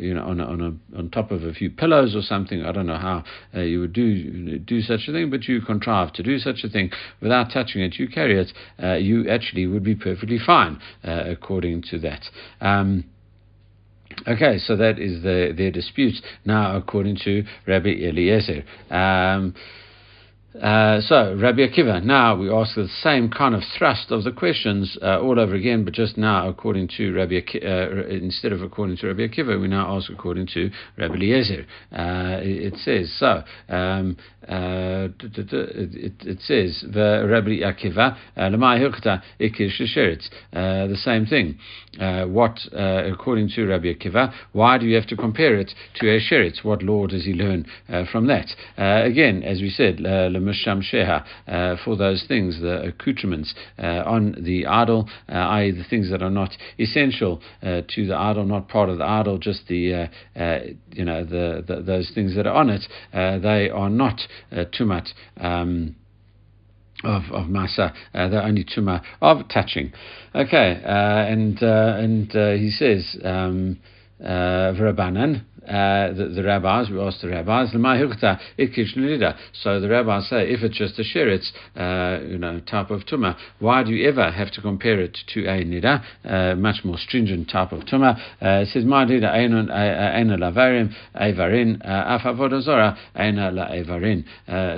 you 0.00 0.14
know, 0.14 0.24
on 0.24 0.40
a, 0.40 0.44
on 0.44 0.60
a, 0.60 0.98
on 0.98 1.10
top 1.10 1.30
of 1.30 1.42
a 1.42 1.52
few 1.52 1.70
pillows 1.70 2.14
or 2.14 2.22
something. 2.22 2.64
I 2.64 2.72
don't 2.72 2.86
know 2.86 2.98
how 2.98 3.24
you 3.54 3.80
would 3.80 3.92
do 3.92 4.58
do 4.58 4.80
such 4.80 4.97
such 4.98 5.08
a 5.08 5.12
thing, 5.12 5.30
but 5.30 5.44
you 5.44 5.60
contrive 5.60 6.12
to 6.14 6.22
do 6.22 6.38
such 6.38 6.64
a 6.64 6.68
thing 6.68 6.90
without 7.20 7.50
touching 7.52 7.82
it, 7.82 7.94
you 7.98 8.08
carry 8.08 8.40
it, 8.40 8.52
uh, 8.82 8.94
you 8.94 9.28
actually 9.28 9.66
would 9.66 9.84
be 9.84 9.94
perfectly 9.94 10.38
fine 10.44 10.80
uh, 11.04 11.24
according 11.26 11.82
to 11.90 11.98
that. 11.98 12.24
Um, 12.60 13.04
Okay, 14.26 14.58
so 14.58 14.74
that 14.76 14.98
is 14.98 15.22
the, 15.22 15.54
their 15.56 15.70
dispute 15.70 16.14
now, 16.44 16.76
according 16.76 17.18
to 17.24 17.44
Rabbi 17.68 17.90
Eliezer. 17.90 18.64
Um, 18.90 19.54
uh, 20.62 21.00
so, 21.02 21.36
Rabbi 21.40 21.60
Akiva, 21.60 22.02
now 22.02 22.36
we 22.36 22.50
ask 22.50 22.74
the 22.74 22.88
same 23.02 23.30
kind 23.30 23.54
of 23.54 23.62
thrust 23.76 24.10
of 24.10 24.24
the 24.24 24.32
questions 24.32 24.98
uh, 25.02 25.20
all 25.20 25.38
over 25.38 25.54
again, 25.54 25.84
but 25.84 25.94
just 25.94 26.18
now 26.18 26.48
according 26.48 26.88
to 26.96 27.12
Rabbi 27.12 27.40
Akiva, 27.40 27.64
uh, 27.64 28.08
instead 28.08 28.52
of 28.52 28.62
according 28.62 28.96
to 28.98 29.06
Rabbi 29.06 29.28
Akiva, 29.28 29.60
we 29.60 29.68
now 29.68 29.96
ask 29.96 30.10
according 30.10 30.48
to 30.54 30.70
Rabbi 30.96 31.14
Eliezer. 31.14 31.66
Uh, 31.92 32.40
it, 32.42 32.74
says, 32.78 33.14
so, 33.18 33.42
um, 33.68 34.16
uh, 34.48 35.08
it, 35.20 36.12
it, 36.26 36.40
says, 36.40 36.84
Rabbi 36.88 37.60
Akiva, 37.60 38.16
Ikish 39.40 40.28
the 40.52 40.96
same 40.96 41.26
thing. 41.26 41.58
Uh, 41.98 42.26
what, 42.26 42.58
uh, 42.72 43.10
according 43.12 43.48
to 43.48 43.66
Rabbi 43.66 43.92
Akiva, 43.92 44.32
why 44.52 44.78
do 44.78 44.86
you 44.86 44.94
have 44.94 45.06
to 45.08 45.16
compare 45.16 45.56
it 45.56 45.72
to 45.96 46.08
a 46.08 46.20
sheretz? 46.20 46.64
What 46.64 46.82
law 46.82 47.06
does 47.06 47.24
he 47.24 47.32
learn 47.32 47.66
uh, 47.88 48.04
from 48.10 48.26
that? 48.28 48.46
again, 48.76 49.42
as 49.42 49.60
we 49.60 49.70
said, 49.70 49.98
Misham 49.98 50.82
Sheha, 50.82 51.24
uh, 51.48 51.76
for 51.84 51.96
those 51.96 52.24
things, 52.28 52.60
the 52.60 52.88
accoutrements 52.88 53.54
uh, 53.78 54.02
on 54.06 54.36
the 54.40 54.66
idol, 54.66 55.08
uh, 55.28 55.32
i.e., 55.32 55.70
the 55.70 55.84
things 55.84 56.10
that 56.10 56.22
are 56.22 56.30
not 56.30 56.50
essential 56.78 57.40
to 57.62 58.06
the 58.06 58.16
idol, 58.16 58.44
not 58.44 58.68
part 58.68 58.88
of 58.88 58.98
the 58.98 59.04
idol, 59.04 59.38
just 59.38 59.66
the, 59.68 60.08
you 60.92 61.04
know, 61.04 61.24
the, 61.24 61.64
the, 61.66 61.82
those 61.82 62.10
things 62.14 62.36
that 62.36 62.46
are 62.46 62.54
on 62.54 62.70
it, 62.70 62.82
they 63.12 63.70
are 63.70 63.90
not 63.90 64.20
tumat. 64.52 65.08
Um, 65.38 65.96
of 67.04 67.22
of 67.30 67.46
masa, 67.46 67.94
uh, 68.14 68.28
the 68.28 68.42
only 68.42 68.64
tuma 68.64 69.02
of 69.20 69.48
touching. 69.48 69.92
Okay, 70.34 70.80
uh, 70.84 70.88
and 70.88 71.62
uh, 71.62 71.96
and 71.98 72.32
he 72.60 72.70
says 72.70 73.16
um, 73.24 73.78
V'rabanan, 74.20 75.44
uh, 75.68 76.12
the, 76.14 76.32
the, 76.34 76.42
rabbis, 76.42 76.88
we 76.90 76.98
asked 76.98 77.20
the 77.20 77.28
rabbis, 77.28 77.70
so 79.52 79.80
the 79.80 79.88
rabbis 79.88 80.28
say, 80.28 80.48
if 80.48 80.62
it's 80.62 80.78
just 80.78 80.98
a 80.98 81.02
sheretz, 81.02 81.50
uh, 81.76 82.24
you 82.24 82.38
know, 82.38 82.60
type 82.60 82.90
of 82.90 83.02
tumah, 83.02 83.36
why 83.58 83.82
do 83.82 83.90
you 83.90 84.08
ever 84.08 84.30
have 84.30 84.50
to 84.52 84.62
compare 84.62 84.98
it 85.00 85.18
to 85.34 85.40
a 85.44 85.62
nida, 85.64 86.02
uh, 86.24 86.54
much 86.54 86.84
more 86.84 86.96
stringent 86.96 87.50
type 87.50 87.72
of 87.72 87.80
tumah? 87.84 88.18
Uh, 88.40 88.62
it 88.62 88.68
says, 88.68 88.84
nida 88.84 89.24
eina 89.24 90.38
lavarim, 90.38 90.94
evarin, 91.14 91.80
af 91.84 92.22
avodazora, 92.22 92.96
eina 93.14 93.52
la 93.52 93.68
evarin. 93.68 94.24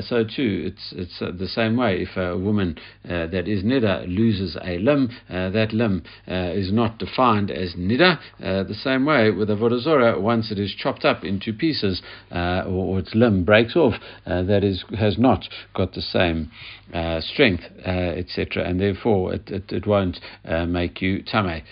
So 0.09 0.25
too, 0.25 0.73
it's 0.73 0.93
it's 0.97 1.23
uh, 1.23 1.31
the 1.39 1.47
same 1.47 1.77
way. 1.77 2.03
If 2.03 2.17
a 2.17 2.37
woman 2.37 2.77
uh, 3.05 3.27
that 3.29 3.47
is 3.47 3.63
nida 3.63 4.07
loses 4.09 4.57
a 4.63 4.79
limb, 4.79 5.11
that 5.29 5.73
limb 5.73 6.03
is 6.27 6.73
not 6.73 6.99
defined 6.99 7.51
as 7.51 7.75
nida. 7.75 8.19
the 8.41 8.75
same 8.83 9.05
way 9.05 9.31
with 9.31 9.49
avodazora, 9.49 10.21
once 10.21 10.51
it 10.51 10.59
is 10.59 10.75
chopped 10.81 11.05
up 11.05 11.25
into 11.25 11.53
pieces 11.53 12.03
uh, 12.31 12.63
or, 12.67 12.97
or, 12.97 12.99
its 12.99 13.15
limb 13.15 13.45
breaks 13.45 13.77
off, 13.77 13.95
uh, 14.27 14.43
that 14.43 14.65
is 14.65 14.85
has 14.99 15.19
not 15.19 15.45
got 15.75 15.93
the 15.93 16.03
same 16.03 16.51
uh, 16.95 17.21
strength, 17.21 17.63
uh, 17.87 17.91
etc., 17.91 18.65
and 18.65 18.81
therefore 18.81 19.35
it, 19.35 19.49
it, 19.49 19.71
it 19.71 19.87
won't 19.87 20.19
uh, 20.45 20.65
make 20.67 21.01
you 21.01 21.23
tame. 21.23 21.63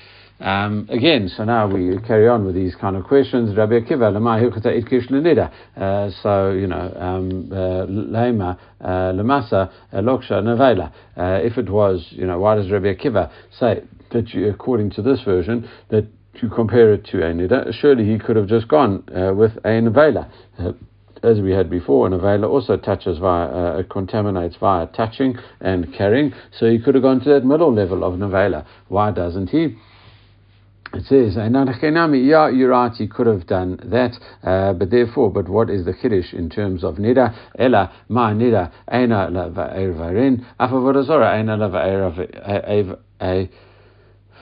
Um, 0.40 0.86
again, 0.88 1.28
so 1.36 1.42
now 1.42 1.66
we 1.66 1.98
carry 2.06 2.28
on 2.28 2.44
with 2.46 2.54
these 2.54 2.76
kind 2.76 2.94
of 2.94 3.02
questions. 3.02 3.56
Rabbi 3.56 3.80
Akiva, 3.80 5.50
uh, 5.76 6.10
so 6.22 6.52
you 6.52 6.68
know, 6.68 6.94
um, 6.96 7.48
lema 7.50 8.56
lemasa 8.80 9.72
loksha 9.92 10.40
nevela. 10.40 10.92
If 11.44 11.58
it 11.58 11.68
was, 11.68 12.06
you 12.10 12.26
know, 12.26 12.38
why 12.38 12.54
does 12.54 12.70
Rabbi 12.70 12.94
Akiva 12.94 13.32
say 13.58 13.82
that 14.12 14.28
you, 14.32 14.48
according 14.48 14.90
to 14.90 15.02
this 15.02 15.20
version, 15.22 15.68
that 15.90 16.06
to 16.40 16.48
compare 16.48 16.92
it 16.92 17.04
to 17.06 17.18
a 17.18 17.32
nida, 17.32 17.72
surely 17.80 18.04
he 18.04 18.18
could 18.18 18.36
have 18.36 18.46
just 18.46 18.68
gone 18.68 19.04
uh, 19.14 19.32
with 19.34 19.56
a 19.64 19.80
nevela. 19.80 20.30
Uh, 20.58 20.72
as 21.22 21.40
we 21.40 21.50
had 21.50 21.68
before, 21.68 22.06
an 22.06 22.12
nevela 22.12 22.48
also 22.48 22.76
touches 22.76 23.18
via, 23.18 23.46
uh, 23.46 23.82
contaminates 23.90 24.56
via 24.56 24.86
touching 24.88 25.36
and 25.60 25.92
carrying, 25.92 26.32
so 26.58 26.70
he 26.70 26.78
could 26.78 26.94
have 26.94 27.02
gone 27.02 27.20
to 27.20 27.28
that 27.30 27.44
middle 27.44 27.72
level 27.72 28.04
of 28.04 28.14
nevela. 28.14 28.64
Why 28.88 29.10
doesn't 29.10 29.50
he? 29.50 29.76
It 30.94 31.04
says, 31.04 31.36
yeah, 31.36 32.48
you're 32.48 32.70
right, 32.70 32.92
he 32.92 33.08
could 33.08 33.26
have 33.26 33.46
done 33.46 33.78
that, 33.84 34.18
uh, 34.42 34.72
but 34.72 34.90
therefore, 34.90 35.30
but 35.30 35.46
what 35.46 35.68
is 35.68 35.84
the 35.84 35.92
Kiddush 35.92 36.32
in 36.32 36.48
terms 36.48 36.82
of 36.82 36.94
Nida? 36.94 37.36
Ella, 37.58 37.92
ma 38.08 38.30
Nida, 38.32 38.72
Aina 38.90 39.28
la 39.30 39.50
va'er 39.50 39.92
afavorazora, 40.58 41.34
Aina 41.34 41.58
la 41.58 41.68
va'er 41.68 42.98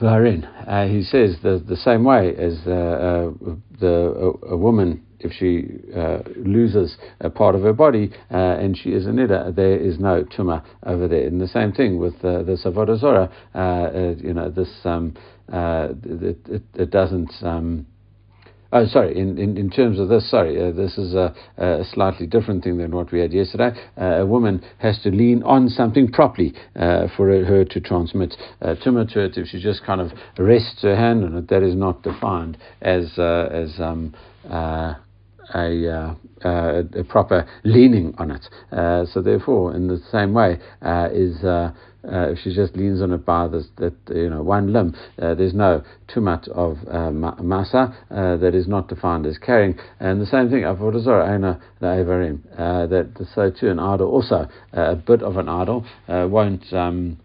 Varin. 0.01 0.43
Uh, 0.67 0.87
he 0.87 1.03
says 1.03 1.37
the, 1.41 1.63
the 1.67 1.75
same 1.75 2.03
way 2.03 2.35
as 2.35 2.59
uh, 2.67 2.71
uh, 2.71 3.31
the 3.79 4.35
a, 4.47 4.53
a, 4.53 4.57
woman 4.57 5.03
if 5.19 5.31
she 5.31 5.67
uh, 5.95 6.19
loses 6.35 6.97
a 7.21 7.29
part 7.29 7.55
of 7.55 7.61
her 7.61 7.73
body 7.73 8.11
uh, 8.31 8.35
and 8.35 8.77
she 8.77 8.89
is 8.89 9.07
a 9.07 9.09
nida, 9.09 9.55
there 9.55 9.77
is 9.77 9.99
no 9.99 10.23
tumah 10.23 10.63
over 10.85 11.07
there. 11.07 11.25
And 11.25 11.41
the 11.41 11.47
same 11.47 11.71
thing 11.71 11.97
with 11.97 12.21
the 12.21 12.57
Savoda 12.63 12.99
you 14.21 14.33
know, 14.33 14.51
this 14.51 14.69
um, 14.83 15.15
it, 15.51 16.37
it, 16.47 16.63
it, 16.75 16.91
doesn't. 16.91 17.31
Um, 17.41 17.87
Oh, 18.73 18.85
sorry. 18.85 19.17
In, 19.17 19.37
in, 19.37 19.57
in 19.57 19.69
terms 19.69 19.99
of 19.99 20.09
this, 20.09 20.29
sorry, 20.29 20.61
uh, 20.61 20.71
this 20.71 20.97
is 20.97 21.13
a, 21.13 21.33
a, 21.57 21.83
slightly 21.93 22.27
different 22.27 22.63
thing 22.63 22.77
than 22.77 22.91
what 22.91 23.11
we 23.11 23.19
had 23.19 23.31
yesterday. 23.31 23.71
Uh, 23.99 24.21
a 24.21 24.25
woman 24.25 24.63
has 24.79 24.99
to 25.03 25.09
lean 25.09 25.41
on 25.43 25.69
something 25.69 26.11
properly 26.11 26.53
uh, 26.75 27.07
for 27.15 27.27
her 27.27 27.63
to 27.63 27.79
transmit 27.79 28.35
uh, 28.61 28.75
tumah 28.85 29.11
to 29.13 29.23
it. 29.23 29.37
If 29.37 29.47
she 29.47 29.61
just 29.61 29.85
kind 29.85 30.01
of 30.01 30.11
rests 30.37 30.81
her 30.81 30.95
hand 30.95 31.23
on 31.23 31.35
it, 31.37 31.47
that 31.47 31.63
is 31.63 31.75
not 31.75 32.03
defined 32.03 32.57
as 32.81 33.17
uh, 33.17 33.47
as 33.51 33.79
um, 33.79 34.13
uh, 34.49 34.95
a, 35.55 35.87
uh, 35.87 36.15
uh, 36.43 36.83
a, 36.93 37.03
proper 37.05 37.47
leaning 37.63 38.13
on 38.17 38.31
it. 38.31 38.45
Uh, 38.71 39.05
so 39.05 39.21
therefore, 39.21 39.73
in 39.75 39.87
the 39.87 39.99
same 40.11 40.33
way, 40.33 40.59
is 41.13 41.41
uh, 42.11 42.29
if 42.31 42.39
she 42.39 42.53
just 42.53 42.75
leans 42.75 43.01
on 43.01 43.11
it 43.11 43.25
by 43.25 43.47
this, 43.47 43.65
that 43.77 43.93
you 44.09 44.29
know 44.29 44.41
one 44.43 44.73
limb, 44.73 44.95
uh, 45.21 45.33
there's 45.35 45.53
no 45.53 45.83
too 46.07 46.21
much 46.21 46.47
of 46.49 46.77
uh, 46.87 47.11
masa 47.11 47.95
uh, 48.11 48.37
that 48.37 48.55
is 48.55 48.67
not 48.67 48.87
defined 48.87 49.25
as 49.25 49.37
carrying. 49.37 49.77
And 49.99 50.21
the 50.21 50.25
same 50.25 50.49
thing, 50.49 50.63
avodazor 50.63 51.27
aina 51.27 51.61
la'evarim, 51.81 52.39
uh, 52.53 52.87
that 52.87 53.27
so 53.33 53.51
too 53.51 53.69
an 53.69 53.79
idol 53.79 54.09
also 54.09 54.47
uh, 54.75 54.91
a 54.91 54.95
bit 54.95 55.21
of 55.21 55.37
an 55.37 55.49
idol 55.49 55.85
won't. 56.07 56.71
Um, 56.73 57.17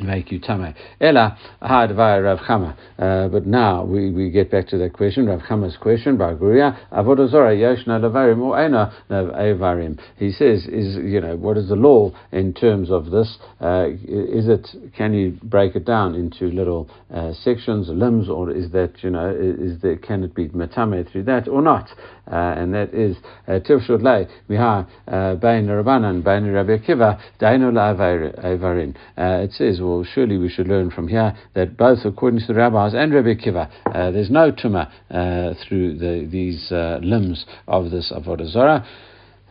make 0.00 0.30
you 0.30 0.38
tame. 0.38 0.74
Ella 1.00 1.38
had 1.62 1.94
via 1.94 2.20
Rav 2.20 2.38
Chama. 2.40 2.76
Uh, 2.98 3.28
but 3.28 3.46
now 3.46 3.84
we, 3.84 4.10
we 4.10 4.30
get 4.30 4.50
back 4.50 4.68
to 4.68 4.78
that 4.78 4.92
question, 4.92 5.26
Rav 5.26 5.40
Chama's 5.48 5.76
question, 5.76 6.18
Barguria, 6.18 6.76
Avodazora 6.92 7.56
Yoshna 7.56 8.00
Levarim 8.00 8.40
or 8.40 8.58
Ena 8.60 8.92
Levarim. 9.10 9.98
He 10.16 10.30
says, 10.30 10.66
is 10.66 10.96
you 10.96 11.20
know, 11.20 11.36
what 11.36 11.56
is 11.56 11.68
the 11.68 11.76
law 11.76 12.12
in 12.32 12.52
terms 12.52 12.90
of 12.90 13.10
this? 13.10 13.38
Uh, 13.60 13.86
is 13.88 14.48
it 14.48 14.68
can 14.96 15.14
you 15.14 15.38
break 15.42 15.76
it 15.76 15.84
down 15.84 16.14
into 16.14 16.46
little 16.46 16.88
uh, 17.12 17.32
sections, 17.32 17.88
limbs, 17.88 18.28
or 18.28 18.50
is 18.50 18.70
that, 18.72 18.92
you 19.02 19.10
know, 19.10 19.30
is 19.30 19.80
there 19.80 19.96
can 19.96 20.24
it 20.24 20.34
be 20.34 20.48
matame 20.48 21.10
through 21.10 21.22
that 21.24 21.48
or 21.48 21.62
not? 21.62 21.88
Uh, 22.30 22.54
and 22.56 22.74
that 22.74 22.92
is 22.92 23.16
Tivshud 23.48 24.02
Lei 24.02 24.26
Miha 24.50 25.40
Bain 25.40 25.66
Rabbanan, 25.66 26.24
Bain 26.24 26.44
Rabbi 26.50 26.78
Akiva, 26.78 27.20
Dainu 27.40 27.70
La'avarin. 27.70 28.96
It 29.16 29.52
says 29.52 29.80
surely 30.12 30.38
we 30.38 30.48
should 30.48 30.68
learn 30.68 30.90
from 30.90 31.08
here 31.08 31.36
that 31.54 31.76
both 31.76 31.98
according 32.04 32.40
to 32.40 32.46
the 32.48 32.54
rabbis 32.54 32.94
and 32.94 33.12
Rabbi 33.12 33.34
Kiva, 33.34 33.70
uh, 33.86 34.10
there's 34.10 34.30
no 34.30 34.52
tumah 34.52 34.90
uh, 35.10 35.54
through 35.66 35.98
the, 35.98 36.28
these 36.30 36.70
uh, 36.72 36.98
limbs 37.02 37.46
of 37.66 37.90
this 37.90 38.12
Avodah 38.14 38.50
Zarah. 38.50 38.86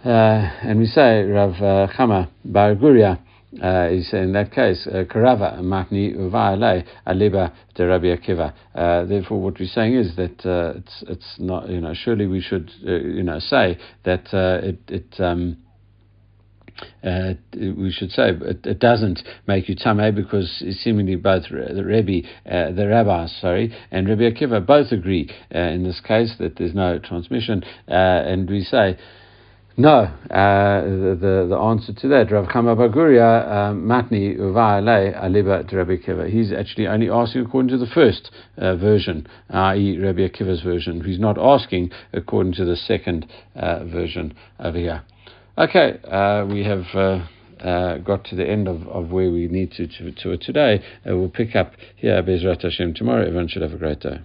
Uh, 0.05 0.09
and 0.61 0.79
we 0.79 0.85
say, 0.85 1.23
Rav 1.23 1.53
uh, 1.55 1.87
Chama 1.97 2.29
Bar 2.43 2.75
Guria, 2.75 3.19
uh, 3.63 3.87
is 3.89 4.09
in 4.13 4.33
that 4.33 4.51
case 4.51 4.85
karava 4.85 5.59
matni 5.61 6.13
aliba 7.07 7.53
de 7.73 7.87
Rabbi 7.87 8.07
Akiva. 8.07 8.53
Therefore, 9.07 9.41
what 9.41 9.59
we're 9.59 9.67
saying 9.67 9.95
is 9.95 10.15
that 10.17 10.45
uh, 10.45 10.77
it's 10.77 11.03
it's 11.07 11.35
not 11.39 11.69
you 11.69 11.79
know 11.79 11.93
surely 11.93 12.27
we 12.27 12.41
should 12.41 12.69
uh, 12.85 12.91
you 12.91 13.23
know 13.23 13.39
say 13.39 13.77
that 14.03 14.25
it 14.33 14.79
it 14.89 15.19
um, 15.19 15.57
uh, 17.03 17.33
we 17.53 17.91
should 17.91 18.11
say 18.11 18.29
it, 18.29 18.65
it, 18.65 18.79
doesn't 18.79 19.21
make 19.47 19.69
you 19.69 19.75
tamei 19.75 20.13
because 20.13 20.63
seemingly 20.81 21.15
both 21.15 21.43
the 21.49 21.83
Rebbe, 21.83 22.27
uh, 22.49 22.71
the 22.71 22.87
rabbis, 22.87 23.35
sorry, 23.39 23.73
and 23.91 24.09
Rabbi 24.09 24.31
Akiva 24.31 24.65
both 24.65 24.91
agree 24.91 25.29
uh, 25.53 25.59
in 25.59 25.83
this 25.83 26.01
case 26.01 26.35
that 26.39 26.57
there's 26.57 26.73
no 26.73 26.99
transmission, 26.99 27.63
uh, 27.87 27.91
and 27.91 28.49
we 28.49 28.63
say. 28.63 28.97
No, 29.77 29.89
uh, 29.89 30.81
the, 30.85 31.47
the, 31.49 31.57
answer 31.57 31.91
to 31.91 32.07
that, 32.07 32.31
Rav 32.31 32.45
Chama 32.45 32.77
Baguria, 32.77 33.45
uh, 33.45 33.73
Matni 33.73 34.39
Uvaale 34.39 35.13
Aliba 35.21 35.69
Rabbi 35.69 35.97
Akiva. 35.97 36.29
He's 36.29 36.53
actually 36.53 36.87
only 36.87 37.09
asking 37.09 37.41
according 37.41 37.71
to 37.71 37.77
the 37.77 37.91
first 37.93 38.31
uh, 38.57 38.77
version, 38.77 39.27
i.e., 39.49 39.99
Rabbi 39.99 40.29
Akiva's 40.29 40.61
version. 40.61 41.03
He's 41.03 41.19
not 41.19 41.37
asking 41.37 41.91
according 42.13 42.53
to 42.53 42.63
the 42.63 42.77
second 42.77 43.27
uh, 43.53 43.83
version 43.83 44.33
over 44.61 44.77
here. 44.77 45.03
Okay, 45.57 45.97
uh, 46.03 46.45
we 46.45 46.65
have 46.65 46.83
uh, 46.93 47.25
uh, 47.65 47.97
got 47.99 48.25
to 48.25 48.35
the 48.35 48.45
end 48.45 48.67
of, 48.67 48.85
of 48.89 49.09
where 49.09 49.31
we 49.31 49.47
need 49.47 49.71
to, 49.71 49.87
to, 49.87 50.11
to 50.11 50.37
today. 50.37 50.83
Uh, 51.09 51.15
we'll 51.15 51.29
pick 51.29 51.55
up 51.55 51.71
here, 51.95 52.21
Bezrat 52.21 52.61
Hashem, 52.61 52.93
tomorrow. 52.93 53.21
Everyone 53.21 53.47
should 53.47 53.61
have 53.61 53.71
a 53.71 53.77
great 53.77 54.01
day. 54.01 54.19